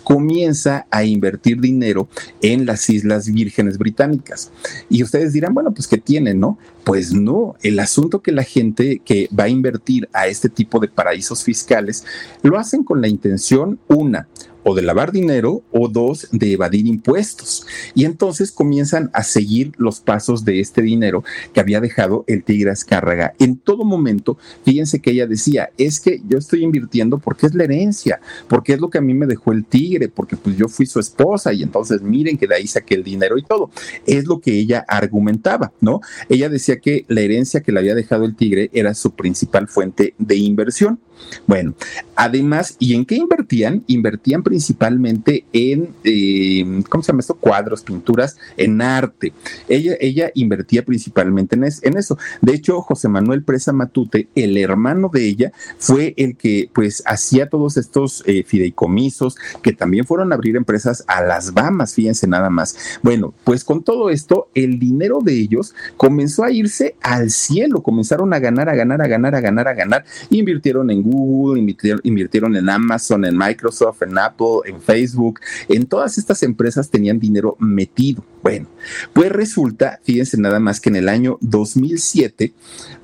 comienza 0.06 0.86
a 0.92 1.04
invertir 1.04 1.60
dinero 1.60 2.08
en 2.42 2.66
las 2.66 2.90
Islas 2.90 3.30
Vírgenes 3.30 3.78
Británicas. 3.78 4.52
Y 4.88 5.04
ustedes 5.04 5.34
dirán, 5.34 5.54
bueno, 5.54 5.74
pues 5.74 5.88
¿qué 5.88 5.98
tienen, 5.98 6.40
no? 6.40 6.58
Pues 6.84 7.12
no, 7.12 7.56
el 7.64 7.80
asunto 7.80 8.22
que 8.22 8.32
la 8.32 8.44
gente 8.44 9.02
que 9.04 9.28
va 9.38 9.46
a 9.46 9.50
invertir 9.50 10.08
a 10.14 10.28
este 10.28 10.48
tipo 10.48 10.80
de 10.80 10.88
paraísos 10.88 11.44
fiscales 11.44 12.06
lo 12.44 12.60
hacen 12.60 12.84
con 12.84 13.02
la 13.02 13.08
intención, 13.08 13.80
una, 13.88 14.28
o 14.68 14.74
de 14.74 14.82
lavar 14.82 15.12
dinero 15.12 15.62
o 15.72 15.88
dos, 15.88 16.28
de 16.32 16.54
evadir 16.54 16.88
impuestos. 16.88 17.68
Y 17.94 18.04
entonces 18.04 18.52
comienzan 18.52 19.12
a 19.14 19.22
seguir 19.24 19.74
los 19.78 20.00
pasos 20.00 20.44
de 20.44 20.60
este 20.60 20.82
dinero 20.82 21.24
que 21.54 21.60
había 21.60 21.80
dejado 21.80 22.26
el 22.28 22.44
Tigre 22.44 22.72
Azcárraga. 22.72 23.36
En 23.38 23.58
todo 23.58 23.86
momento, 23.86 24.40
fíjense 24.64 25.00
que 25.02 25.12
ella 25.12 25.28
decía, 25.28 25.70
es 25.78 26.00
que 26.00 26.20
yo 26.28 26.40
estoy 26.40 26.64
invirtiendo 26.64 27.20
porque 27.20 27.46
es 27.46 27.54
la 27.54 27.66
herencia, 27.66 28.20
porque 28.48 28.74
es 28.74 28.80
lo 28.82 28.90
que 28.90 28.98
a 28.98 29.02
mí 29.02 29.14
me 29.14 29.28
dejó 29.28 29.52
el 29.52 29.66
Tigre, 29.66 30.10
porque 30.10 30.36
pues 30.36 30.58
yo 30.58 30.68
fui 30.68 30.88
su 30.88 31.00
esposa 31.00 31.54
y 31.54 31.62
entonces 31.62 32.02
miren 32.02 32.36
que 32.36 32.48
de 32.48 32.56
ahí 32.56 32.66
saqué 32.66 32.96
el 32.96 33.04
dinero 33.04 33.38
y 33.38 33.44
todo. 33.44 33.70
Es 34.08 34.26
lo 34.26 34.40
que 34.40 34.58
ella 34.58 34.84
argumentaba, 34.88 35.74
¿no? 35.80 36.02
Ella 36.28 36.50
decía 36.50 36.80
que 36.80 37.06
la 37.08 37.22
herencia 37.22 37.62
que 37.62 37.72
le 37.72 37.82
había 37.82 37.94
dejado 37.94 38.26
el 38.26 38.36
Tigre 38.36 38.72
era 38.74 38.96
su 38.96 39.12
principal 39.12 39.68
fuente 39.68 40.16
de 40.18 40.38
inversión. 40.38 41.00
Bueno, 41.48 41.74
además, 42.16 42.76
¿y 42.80 42.96
en 42.96 43.06
qué 43.06 43.16
invertían? 43.16 43.84
Invertían 43.88 44.44
principalmente 44.44 45.46
en, 45.54 45.90
eh, 46.04 46.84
¿cómo 46.90 47.04
se 47.04 47.12
llama 47.12 47.22
esto? 47.22 47.36
Cuadros, 47.36 47.84
pinturas, 47.84 48.38
en 48.58 48.82
arte. 48.82 49.34
Ella, 49.68 49.96
ella 50.00 50.32
invertía 50.36 50.84
principalmente 50.84 51.56
en, 51.56 51.64
en, 51.64 51.98
eso. 51.98 52.18
De 52.42 52.54
hecho, 52.54 52.82
José 52.82 53.10
Manuel 53.10 53.44
Presa 53.44 53.74
Matute, 53.74 54.28
el 54.36 54.58
hermano 54.58 55.10
de 55.14 55.28
ella, 55.28 55.52
fue 55.78 56.14
el 56.18 56.38
que 56.38 56.70
pues 56.74 57.04
hacía 57.06 57.50
todos 57.50 57.78
estos 57.78 58.24
eh, 58.26 58.44
fideicomisos 58.46 59.36
que 59.62 59.74
también 59.74 60.06
fueron 60.06 60.32
a 60.32 60.36
abrir 60.36 60.56
empresas 60.56 61.04
a 61.08 61.22
las 61.22 61.54
Bahamas, 61.54 61.94
fíjense 61.94 62.28
nada 62.28 62.50
más. 62.50 63.00
Bueno, 63.02 63.34
pues 63.44 63.64
con 63.64 63.84
todo 63.84 64.10
esto, 64.10 64.50
el 64.54 64.80
dinero 64.80 65.20
de 65.22 65.34
ellos 65.34 65.74
comenzó 65.98 66.44
a 66.44 66.52
irse 66.52 66.96
al 67.02 67.30
cielo, 67.30 67.84
comenzaron 67.84 68.34
a 68.34 68.40
ganar, 68.40 68.70
a 68.70 68.76
ganar, 68.76 69.02
a 69.02 69.08
ganar, 69.08 69.36
a 69.36 69.42
ganar, 69.42 69.68
a 69.68 69.74
ganar, 69.74 70.06
invirtieron 70.30 70.90
en 70.92 71.04
Google, 71.06 71.62
invirtieron, 72.04 72.56
en 72.56 72.70
Amazon, 72.70 73.26
en 73.26 73.38
Microsoft, 73.38 74.02
en 74.02 74.18
Apple, 74.18 74.62
en 74.66 74.82
Facebook, 74.82 75.40
en 75.70 75.86
todas 75.86 76.18
estas 76.18 76.44
empresas 76.44 76.90
tenían 76.90 77.20
dinero 77.20 77.56
metido. 77.60 78.24
Bueno, 78.42 78.68
pues 79.14 79.32
resulta, 79.32 80.00
fíjense 80.04 80.38
nada 80.38 80.60
más 80.60 80.80
que 80.80 80.90
en 80.90 80.98
el 80.98 81.10
año 81.10 81.38
2007, 81.42 82.54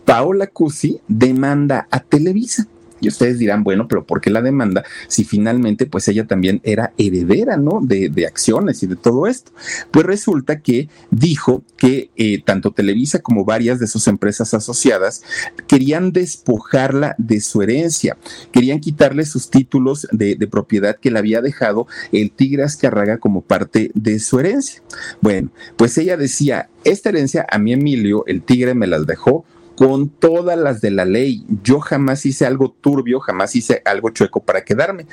Paola 0.05 0.47
Cusi 0.47 0.99
demanda 1.07 1.87
a 1.91 1.99
Televisa 1.99 2.67
y 3.01 3.07
ustedes 3.07 3.39
dirán, 3.39 3.63
bueno, 3.63 3.87
pero 3.87 4.05
¿por 4.05 4.21
qué 4.21 4.29
la 4.29 4.41
demanda 4.41 4.83
si 5.07 5.23
finalmente 5.23 5.85
pues 5.85 6.07
ella 6.07 6.25
también 6.25 6.61
era 6.63 6.93
heredera, 6.97 7.57
¿no? 7.57 7.79
De, 7.81 8.09
de 8.09 8.25
acciones 8.25 8.83
y 8.83 8.87
de 8.87 8.95
todo 8.95 9.27
esto. 9.27 9.51
Pues 9.91 10.05
resulta 10.05 10.59
que 10.59 10.89
dijo 11.09 11.63
que 11.77 12.11
eh, 12.15 12.41
tanto 12.43 12.71
Televisa 12.71 13.19
como 13.19 13.43
varias 13.43 13.79
de 13.79 13.87
sus 13.87 14.07
empresas 14.07 14.53
asociadas 14.53 15.23
querían 15.67 16.11
despojarla 16.11 17.15
de 17.17 17.41
su 17.41 17.61
herencia, 17.61 18.17
querían 18.51 18.79
quitarle 18.79 19.25
sus 19.25 19.49
títulos 19.49 20.07
de, 20.11 20.35
de 20.35 20.47
propiedad 20.47 20.97
que 20.97 21.11
le 21.11 21.19
había 21.19 21.41
dejado 21.41 21.87
el 22.11 22.31
Tigre 22.31 22.63
Azcarraga 22.63 23.17
como 23.17 23.41
parte 23.41 23.91
de 23.93 24.19
su 24.19 24.39
herencia. 24.39 24.81
Bueno, 25.21 25.49
pues 25.75 25.97
ella 25.97 26.17
decía, 26.17 26.69
esta 26.83 27.09
herencia 27.09 27.45
a 27.49 27.57
mi 27.57 27.73
Emilio, 27.73 28.23
el 28.27 28.41
Tigre 28.43 28.73
me 28.73 28.87
las 28.87 29.05
dejó 29.05 29.45
con 29.82 30.10
todas 30.10 30.60
las 30.60 30.80
de 30.80 30.91
la 30.91 31.06
ley. 31.06 31.44
Yo 31.63 31.80
jamás 31.80 32.24
hice 32.28 32.46
algo 32.46 32.70
turbio, 32.70 33.20
jamás 33.20 33.56
hice 33.56 33.82
algo 33.84 34.12
chueco 34.12 34.39
para 34.39 34.63
quedarme 34.63 35.08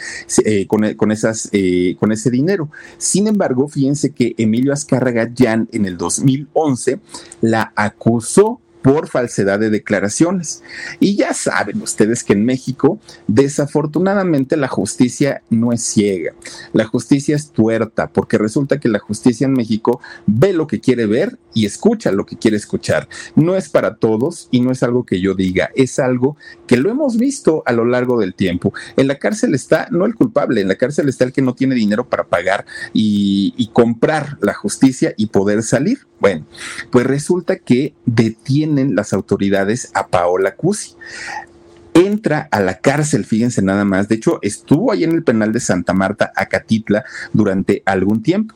eh, 0.44 0.66
con, 0.66 0.92
con, 0.92 1.10
esas, 1.10 1.48
eh, 1.52 1.96
con 1.98 2.12
ese 2.12 2.30
dinero. 2.30 2.68
Sin 2.98 3.28
embargo, 3.28 3.66
fíjense 3.68 4.12
que 4.12 4.34
Emilio 4.36 4.74
Azcárraga 4.74 5.32
Jan 5.34 5.70
en 5.72 5.86
el 5.86 5.96
2011 5.96 7.00
la 7.40 7.72
acusó 7.76 8.60
por 8.82 9.08
falsedad 9.08 9.58
de 9.58 9.70
declaraciones. 9.70 10.62
Y 11.00 11.16
ya 11.16 11.34
saben 11.34 11.82
ustedes 11.82 12.24
que 12.24 12.32
en 12.32 12.44
México, 12.44 13.00
desafortunadamente, 13.26 14.56
la 14.56 14.68
justicia 14.68 15.42
no 15.50 15.72
es 15.72 15.82
ciega. 15.82 16.32
La 16.72 16.84
justicia 16.84 17.36
es 17.36 17.50
tuerta, 17.50 18.08
porque 18.08 18.38
resulta 18.38 18.78
que 18.78 18.88
la 18.88 18.98
justicia 18.98 19.46
en 19.46 19.52
México 19.52 20.00
ve 20.26 20.52
lo 20.52 20.66
que 20.66 20.80
quiere 20.80 21.06
ver 21.06 21.38
y 21.54 21.66
escucha 21.66 22.12
lo 22.12 22.24
que 22.24 22.36
quiere 22.36 22.56
escuchar. 22.56 23.08
No 23.34 23.56
es 23.56 23.68
para 23.68 23.96
todos 23.96 24.48
y 24.50 24.60
no 24.60 24.70
es 24.70 24.82
algo 24.82 25.04
que 25.04 25.20
yo 25.20 25.34
diga, 25.34 25.70
es 25.74 25.98
algo 25.98 26.36
que 26.66 26.76
lo 26.76 26.90
hemos 26.90 27.16
visto 27.16 27.62
a 27.66 27.72
lo 27.72 27.84
largo 27.84 28.20
del 28.20 28.34
tiempo. 28.34 28.72
En 28.96 29.08
la 29.08 29.18
cárcel 29.18 29.54
está 29.54 29.88
no 29.90 30.04
el 30.06 30.14
culpable, 30.14 30.60
en 30.60 30.68
la 30.68 30.76
cárcel 30.76 31.08
está 31.08 31.24
el 31.24 31.32
que 31.32 31.42
no 31.42 31.54
tiene 31.54 31.74
dinero 31.74 32.08
para 32.08 32.24
pagar 32.24 32.64
y, 32.92 33.70
comprar 33.72 34.38
la 34.40 34.54
justicia 34.54 35.14
y 35.16 35.26
poder 35.26 35.62
salir. 35.62 36.06
Bueno, 36.20 36.46
pues 36.90 37.06
resulta 37.06 37.56
que 37.56 37.94
detiene 38.06 38.67
las 38.94 39.12
autoridades 39.12 39.90
a 39.94 40.08
Paola 40.08 40.54
Cusi 40.54 40.94
entra 41.94 42.48
a 42.50 42.60
la 42.60 42.78
cárcel, 42.78 43.24
fíjense 43.24 43.62
nada 43.62 43.84
más. 43.84 44.08
De 44.08 44.16
hecho, 44.16 44.38
estuvo 44.42 44.92
ahí 44.92 45.04
en 45.04 45.12
el 45.12 45.24
penal 45.24 45.52
de 45.52 45.60
Santa 45.60 45.92
Marta, 45.92 46.32
Acatitla, 46.36 47.04
durante 47.32 47.82
algún 47.84 48.22
tiempo. 48.22 48.54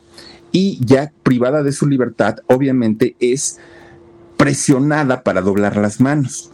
Y 0.51 0.79
ya 0.85 1.11
privada 1.23 1.63
de 1.63 1.71
su 1.71 1.87
libertad, 1.87 2.37
obviamente 2.47 3.15
es 3.19 3.57
presionada 4.37 5.23
para 5.23 5.41
doblar 5.41 5.77
las 5.77 5.99
manos. 5.99 6.51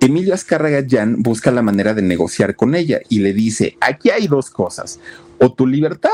Emilio 0.00 0.34
Azcárraga 0.34 0.84
Jan 0.88 1.22
busca 1.22 1.50
la 1.50 1.62
manera 1.62 1.92
de 1.92 2.02
negociar 2.02 2.54
con 2.54 2.74
ella 2.74 3.00
y 3.08 3.18
le 3.18 3.32
dice, 3.32 3.76
aquí 3.80 4.10
hay 4.10 4.28
dos 4.28 4.50
cosas, 4.50 5.00
o 5.38 5.52
tu 5.52 5.66
libertad 5.66 6.10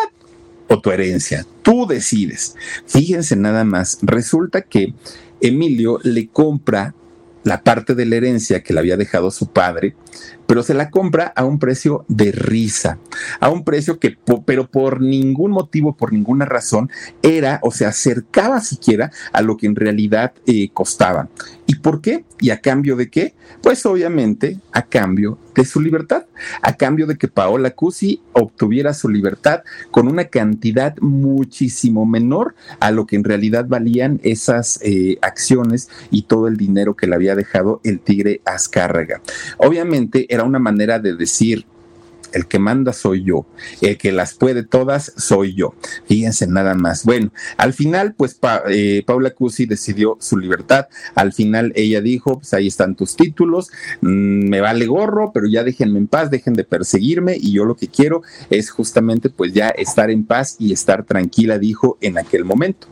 o 0.68 0.81
tu 0.81 0.91
herencia, 0.91 1.47
tú 1.62 1.87
decides. 1.87 2.57
Fíjense 2.87 3.37
nada 3.37 3.64
más, 3.64 3.99
resulta 4.01 4.62
que 4.62 4.95
Emilio 5.41 5.99
le 6.03 6.28
compra 6.28 6.95
la 7.45 7.62
parte 7.62 7.95
de 7.95 8.07
la 8.07 8.16
herencia 8.16 8.62
que 8.62 8.72
le 8.72 8.80
había 8.80 8.97
dejado 8.97 9.30
su 9.30 9.49
padre, 9.49 9.95
pero 10.47 10.62
se 10.62 10.75
la 10.75 10.91
compra 10.91 11.33
a 11.35 11.45
un 11.45 11.59
precio 11.59 12.05
de 12.09 12.33
risa, 12.33 12.99
a 13.41 13.51
un 13.51 13.65
precio 13.65 13.99
que, 13.99 14.17
pero 14.45 14.67
por 14.71 15.01
ningún 15.01 15.51
motivo, 15.51 15.97
por 15.97 16.12
ninguna 16.12 16.45
razón, 16.45 16.91
era 17.23 17.61
o 17.62 17.71
se 17.71 17.87
acercaba 17.87 18.61
siquiera 18.61 19.11
a 19.33 19.43
lo 19.43 19.57
que 19.57 19.67
en 19.67 19.77
realidad 19.77 20.33
eh, 20.47 20.71
costaba. 20.73 21.29
¿Y 21.67 21.77
por 21.77 22.01
qué? 22.01 22.25
¿Y 22.41 22.51
a 22.51 22.61
cambio 22.61 22.97
de 22.97 23.09
qué? 23.09 23.35
Pues 23.62 23.87
obviamente 23.87 24.59
a 24.73 24.83
cambio 24.83 25.39
de 25.55 25.65
su 25.65 25.81
libertad, 25.81 26.25
a 26.62 26.77
cambio 26.77 27.07
de 27.07 27.17
que 27.17 27.29
Paola 27.29 27.71
Cusi 27.71 28.21
obtuviera 28.33 28.93
su 28.93 29.09
libertad 29.09 29.62
con 29.91 30.09
una 30.09 30.25
cantidad 30.25 30.97
muchísimo 30.99 32.05
menor 32.07 32.55
a 32.81 32.91
lo 32.91 33.07
que 33.07 33.17
en 33.17 33.25
realidad 33.25 33.67
valían 33.69 34.21
esas 34.25 34.81
eh, 34.83 35.19
acciones 35.23 35.89
y 36.11 36.23
todo 36.23 36.49
el 36.49 36.57
dinero 36.57 36.97
que 36.97 37.07
le 37.07 37.15
había 37.15 37.37
dejado 37.37 37.81
el 37.85 38.01
tigre 38.01 38.41
Azcárraga. 38.45 39.21
Obviamente 39.59 40.03
era 40.28 40.44
una 40.44 40.59
manera 40.59 40.98
de 40.98 41.14
decir, 41.14 41.66
el 42.34 42.46
que 42.46 42.59
manda 42.59 42.92
soy 42.92 43.22
yo, 43.24 43.46
el 43.80 43.96
que 43.96 44.12
las 44.12 44.34
puede 44.34 44.64
todas 44.64 45.12
soy 45.16 45.55
yo. 45.55 45.74
Fíjense 46.07 46.46
nada 46.46 46.74
más. 46.74 47.05
Bueno, 47.05 47.32
al 47.57 47.72
final, 47.72 48.14
pues 48.14 48.38
eh, 48.68 49.02
Paula 49.07 49.30
Cusi 49.30 49.66
decidió 49.66 50.18
su 50.20 50.36
libertad. 50.36 50.88
Al 51.14 51.32
final 51.32 51.72
ella 51.76 52.00
dijo, 52.00 52.38
pues 52.40 52.52
ahí 52.52 52.66
están 52.66 52.96
tus 52.96 53.16
títulos, 53.16 53.70
mm, 54.00 54.48
me 54.48 54.61
vale 54.61 54.86
gorro, 54.86 55.30
pero 55.32 55.46
ya 55.46 55.62
déjenme 55.62 55.98
en 55.98 56.09
paz, 56.09 56.30
dejen 56.30 56.55
de 56.55 56.64
perseguirme 56.64 57.36
y 57.40 57.52
yo 57.52 57.64
lo 57.64 57.76
que 57.76 57.88
quiero 57.88 58.22
es 58.50 58.70
justamente 58.70 59.30
pues 59.30 59.52
ya 59.52 59.68
estar 59.68 60.11
en 60.11 60.24
paz 60.24 60.57
y 60.59 60.72
estar 60.72 61.05
tranquila, 61.05 61.59
dijo 61.59 61.98
en 62.00 62.18
aquel 62.18 62.44
momento. 62.44 62.88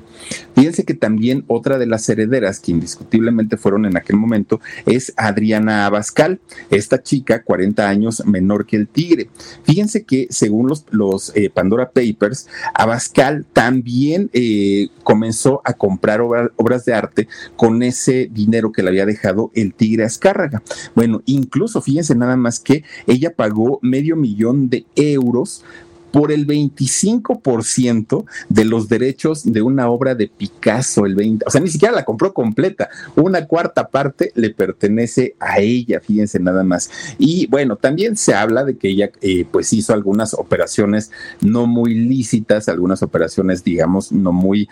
Fíjense 0.55 0.85
que 0.85 0.95
también 0.95 1.45
otra 1.47 1.79
de 1.79 1.87
las 1.87 2.09
herederas 2.09 2.61
que 2.61 2.73
indiscutiblemente 2.73 3.57
fueron 3.57 3.87
en 3.87 3.97
aquel 3.97 4.17
momento 4.17 4.61
es 4.87 5.13
Adriana 5.17 5.87
Abascal, 5.87 6.41
esta 6.71 7.03
chica 7.03 7.43
40 7.43 7.89
años 7.89 8.23
menor 8.27 8.67
que 8.67 8.77
el 8.77 8.89
tigre. 8.89 9.29
Fíjense 9.65 10.05
que 10.05 10.27
según 10.31 10.69
los, 10.69 10.85
los 10.91 11.35
eh, 11.35 11.51
Pandora 11.51 11.91
Papers, 11.91 12.49
Abascal 12.75 13.45
también 13.53 14.31
eh, 14.33 14.89
comenzó 15.03 15.63
a 15.65 15.73
comprar 15.75 16.21
obras 16.21 16.85
de 16.85 16.95
arte 16.95 17.29
con 17.57 17.83
ese 17.83 18.29
dinero 18.33 18.73
que 18.73 18.83
le 18.83 18.91
había 18.91 19.07
dejado 19.07 19.51
el 19.55 19.75
tigre 19.75 20.05
Azcárraga. 20.05 20.63
Bueno, 20.95 21.23
incluso 21.27 21.81
fíjense 21.81 22.15
nada 22.15 22.37
más 22.37 22.61
que 22.61 22.85
ella 23.07 23.35
pagó 23.35 23.79
medio 23.83 24.17
millón 24.17 24.69
de 24.69 24.85
euros 24.97 25.65
por 26.13 26.31
el 26.31 26.47
25% 26.47 28.25
de 28.49 28.65
los 28.65 28.89
derechos 28.89 29.51
de 29.51 29.63
una 29.63 29.89
obra 29.91 30.15
de 30.15 30.29
Picasso, 30.29 31.07
el 31.07 31.15
20, 31.15 31.45
o 31.47 31.51
sea, 31.51 31.61
ni 31.61 31.69
siquiera 31.69 31.95
la 31.95 32.05
compró 32.05 32.33
completa, 32.33 32.89
una 33.17 33.47
cuarta 33.47 33.89
parte 33.89 34.33
le 34.35 34.51
pertenece 34.51 35.35
a 35.41 35.61
ella, 35.61 36.01
fíjense 36.01 36.39
nada 36.39 36.63
más. 36.63 36.91
Y 37.19 37.47
bueno, 37.47 37.77
también 37.77 38.17
se 38.17 38.35
habla 38.35 38.65
de 38.65 38.77
que 38.77 38.89
ella 38.89 39.11
eh, 39.21 39.47
pues 39.51 39.73
hizo 39.73 39.93
algunas 39.93 40.35
operaciones 40.35 41.11
no 41.41 41.67
muy 41.67 41.95
lícitas, 41.95 42.69
algunas 42.69 43.03
operaciones 43.03 43.65
digamos 43.65 44.13
no 44.13 44.33
muy 44.33 44.69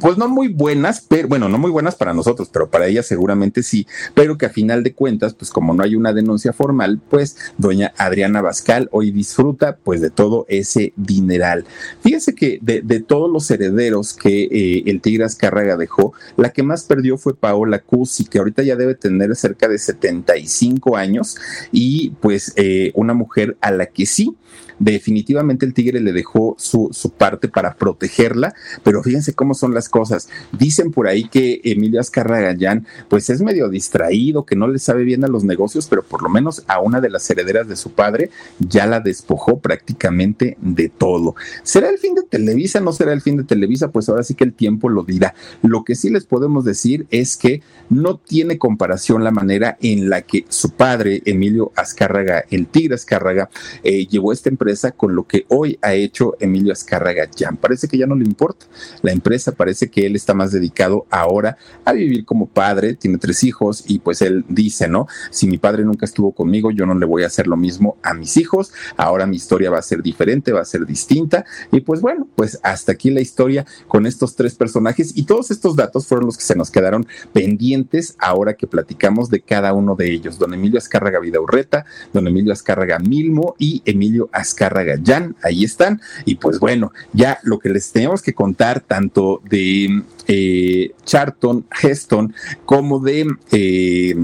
pues 0.00 0.18
no 0.18 0.28
muy 0.28 0.48
buenas, 0.48 1.04
pero 1.08 1.28
bueno, 1.28 1.48
no 1.48 1.58
muy 1.58 1.70
buenas 1.70 1.94
para 1.94 2.14
nosotros, 2.14 2.48
pero 2.52 2.70
para 2.70 2.86
ella 2.86 3.02
seguramente 3.02 3.62
sí, 3.62 3.86
pero 4.14 4.36
que 4.38 4.46
a 4.46 4.50
final 4.50 4.82
de 4.82 4.94
cuentas, 4.94 5.34
pues 5.34 5.50
como 5.50 5.74
no 5.74 5.82
hay 5.82 5.94
una 5.94 6.12
denuncia 6.12 6.52
formal, 6.52 7.00
pues 7.08 7.36
doña 7.58 7.92
Adriana 7.96 8.42
Bascal 8.42 8.88
hoy 8.92 9.10
disfruta 9.10 9.76
pues 9.76 10.00
de 10.00 10.10
todo 10.10 10.46
ese 10.48 10.92
dineral. 10.96 11.64
Fíjense 12.00 12.34
que 12.34 12.58
de, 12.62 12.82
todos 13.00 13.30
los 13.30 13.50
herederos 13.50 14.14
que 14.14 14.44
eh, 14.44 14.82
el 14.86 15.00
Tigre 15.00 15.24
Azcárraga 15.24 15.76
dejó, 15.76 16.12
la 16.36 16.50
que 16.50 16.62
más 16.62 16.84
perdió 16.84 17.18
fue 17.18 17.36
Paola 17.36 17.80
Cusi, 17.80 18.24
que 18.24 18.38
ahorita 18.38 18.62
ya 18.62 18.76
debe 18.76 18.94
tener 18.94 19.34
cerca 19.36 19.68
de 19.68 19.78
75 19.78 20.96
años 20.96 21.36
y 21.72 22.10
pues 22.20 22.52
eh, 22.56 22.92
una 22.94 23.14
mujer 23.14 23.56
a 23.60 23.70
la 23.70 23.86
que 23.86 24.06
sí 24.06 24.34
definitivamente 24.78 25.66
el 25.66 25.74
tigre 25.74 26.00
le 26.00 26.12
dejó 26.12 26.54
su, 26.58 26.90
parte 27.16 27.48
para 27.48 27.74
protegerla, 27.74 28.54
pero 28.82 29.02
fíjense 29.02 29.34
cómo 29.34 29.54
son 29.54 29.74
las 29.74 29.88
cosas. 29.88 30.28
Dicen 30.52 30.90
por 30.90 31.06
ahí 31.06 31.28
que 31.28 31.60
Emilio 31.64 32.00
Azcarragayán 32.00 32.86
pues 33.08 33.30
es 33.30 33.40
medio 33.40 33.68
distraído, 33.68 34.44
que 34.44 34.56
no 34.56 34.68
le 34.68 34.78
sabe 34.78 35.04
bien 35.04 35.24
a 35.24 35.28
los 35.28 35.44
negocios, 35.44 35.86
pero 35.86 36.02
por 36.02 36.22
lo 36.22 36.28
menos 36.28 36.64
a 36.66 36.80
una 36.80 37.00
de 37.00 37.10
las 37.10 37.28
herederas 37.30 37.68
de 37.68 37.76
su 37.76 37.92
padre 37.92 38.30
ya 38.58 38.86
la 38.86 39.00
despojó 39.00 39.58
prácticamente 39.60 40.56
de 40.60 40.88
todo. 40.88 41.34
¿Será 41.62 41.88
el 41.88 41.98
fin 41.98 42.14
de 42.14 42.22
Televisa? 42.22 42.80
¿No 42.80 42.92
será 42.92 43.12
el 43.12 43.22
fin 43.22 43.36
de 43.36 43.44
Televisa? 43.44 43.90
Pues 43.90 44.08
ahora 44.08 44.22
sí 44.22 44.34
que 44.34 44.44
el 44.44 44.52
tiempo 44.52 44.88
lo 44.88 45.02
dirá. 45.02 45.34
Lo 45.62 45.84
que 45.84 45.94
sí 45.94 46.10
les 46.10 46.26
podemos 46.26 46.64
decir 46.64 47.06
es 47.10 47.36
que 47.36 47.62
no 47.88 48.18
tiene 48.18 48.58
comparación 48.58 49.24
la 49.24 49.30
manera 49.30 49.78
en 49.80 50.10
la 50.10 50.22
que 50.22 50.44
su 50.48 50.70
padre, 50.70 51.22
Emilio 51.24 51.72
Azcárraga, 51.76 52.44
el 52.50 52.66
tigre 52.66 52.94
Azcárraga, 52.94 53.48
eh, 53.82 54.06
llevó 54.06 54.32
esta 54.32 54.48
con 54.96 55.14
lo 55.14 55.26
que 55.26 55.46
hoy 55.48 55.78
ha 55.80 55.94
hecho 55.94 56.36
Emilio 56.40 56.72
Azcárraga 56.72 57.28
ya. 57.34 57.52
Parece 57.52 57.86
que 57.88 57.98
ya 57.98 58.06
no 58.06 58.16
le 58.16 58.24
importa. 58.24 58.66
La 59.02 59.12
empresa 59.12 59.52
parece 59.52 59.88
que 59.90 60.06
él 60.06 60.16
está 60.16 60.34
más 60.34 60.50
dedicado 60.50 61.06
ahora 61.10 61.56
a 61.84 61.92
vivir 61.92 62.24
como 62.24 62.46
padre, 62.46 62.94
tiene 62.94 63.18
tres 63.18 63.44
hijos 63.44 63.84
y 63.86 64.00
pues 64.00 64.22
él 64.22 64.44
dice, 64.48 64.88
¿no? 64.88 65.06
Si 65.30 65.46
mi 65.46 65.58
padre 65.58 65.84
nunca 65.84 66.04
estuvo 66.04 66.32
conmigo, 66.32 66.72
yo 66.72 66.84
no 66.84 66.94
le 66.94 67.06
voy 67.06 67.22
a 67.22 67.28
hacer 67.28 67.46
lo 67.46 67.56
mismo 67.56 67.96
a 68.02 68.12
mis 68.12 68.36
hijos. 68.36 68.72
Ahora 68.96 69.26
mi 69.26 69.36
historia 69.36 69.70
va 69.70 69.78
a 69.78 69.82
ser 69.82 70.02
diferente, 70.02 70.52
va 70.52 70.62
a 70.62 70.64
ser 70.64 70.84
distinta. 70.84 71.44
Y 71.70 71.80
pues 71.80 72.00
bueno, 72.00 72.26
pues 72.34 72.58
hasta 72.62 72.92
aquí 72.92 73.10
la 73.10 73.20
historia 73.20 73.64
con 73.86 74.04
estos 74.04 74.34
tres 74.34 74.54
personajes 74.56 75.16
y 75.16 75.24
todos 75.24 75.50
estos 75.50 75.76
datos 75.76 76.06
fueron 76.06 76.26
los 76.26 76.36
que 76.36 76.44
se 76.44 76.56
nos 76.56 76.70
quedaron 76.70 77.06
pendientes 77.32 78.16
ahora 78.18 78.54
que 78.54 78.66
platicamos 78.66 79.30
de 79.30 79.40
cada 79.40 79.72
uno 79.72 79.94
de 79.94 80.12
ellos. 80.12 80.38
Don 80.38 80.52
Emilio 80.52 80.78
Azcárraga 80.78 81.20
Vidaurreta, 81.20 81.84
don 82.12 82.26
Emilio 82.26 82.52
Azcárraga 82.52 82.98
Milmo 82.98 83.54
y 83.58 83.82
Emilio 83.84 84.28
Azcárraga 84.32 84.55
Jan, 85.04 85.36
ahí 85.42 85.64
están. 85.64 86.00
Y 86.24 86.36
pues 86.36 86.58
bueno, 86.58 86.92
ya 87.12 87.38
lo 87.42 87.58
que 87.58 87.68
les 87.68 87.92
tenemos 87.92 88.22
que 88.22 88.34
contar 88.34 88.80
tanto 88.80 89.40
de 89.48 90.02
eh, 90.26 90.90
Charlton 91.04 91.66
Heston 91.82 92.34
como 92.64 92.98
de... 92.98 93.26
Eh, 93.52 94.16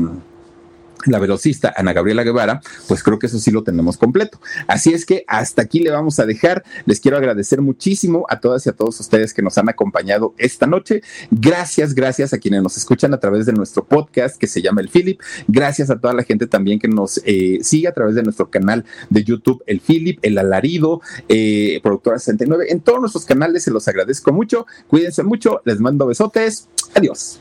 la 1.06 1.18
velocista 1.18 1.72
Ana 1.76 1.92
Gabriela 1.92 2.22
Guevara, 2.22 2.60
pues 2.88 3.02
creo 3.02 3.18
que 3.18 3.26
eso 3.26 3.38
sí 3.38 3.50
lo 3.50 3.62
tenemos 3.62 3.96
completo. 3.96 4.38
Así 4.66 4.92
es 4.92 5.06
que 5.06 5.24
hasta 5.26 5.62
aquí 5.62 5.80
le 5.80 5.90
vamos 5.90 6.18
a 6.18 6.26
dejar. 6.26 6.64
Les 6.86 7.00
quiero 7.00 7.16
agradecer 7.16 7.60
muchísimo 7.60 8.26
a 8.28 8.40
todas 8.40 8.66
y 8.66 8.70
a 8.70 8.72
todos 8.72 8.98
ustedes 9.00 9.34
que 9.34 9.42
nos 9.42 9.58
han 9.58 9.68
acompañado 9.68 10.34
esta 10.38 10.66
noche. 10.66 11.02
Gracias, 11.30 11.94
gracias 11.94 12.32
a 12.32 12.38
quienes 12.38 12.62
nos 12.62 12.76
escuchan 12.76 13.14
a 13.14 13.20
través 13.20 13.46
de 13.46 13.52
nuestro 13.52 13.84
podcast 13.84 14.36
que 14.36 14.46
se 14.46 14.62
llama 14.62 14.80
El 14.80 14.88
Philip. 14.88 15.20
Gracias 15.48 15.90
a 15.90 15.98
toda 15.98 16.14
la 16.14 16.22
gente 16.22 16.46
también 16.46 16.78
que 16.78 16.88
nos 16.88 17.20
eh, 17.24 17.58
sigue 17.62 17.88
a 17.88 17.92
través 17.92 18.14
de 18.14 18.22
nuestro 18.22 18.50
canal 18.50 18.84
de 19.10 19.24
YouTube 19.24 19.62
El 19.66 19.80
Philip, 19.80 20.18
El 20.22 20.38
Alarido, 20.38 21.00
eh, 21.28 21.80
Productora 21.82 22.18
69. 22.18 22.66
En 22.70 22.80
todos 22.80 23.00
nuestros 23.00 23.24
canales 23.24 23.64
se 23.64 23.70
los 23.70 23.88
agradezco 23.88 24.32
mucho. 24.32 24.66
Cuídense 24.88 25.22
mucho. 25.22 25.60
Les 25.64 25.80
mando 25.80 26.06
besotes. 26.06 26.68
Adiós. 26.94 27.40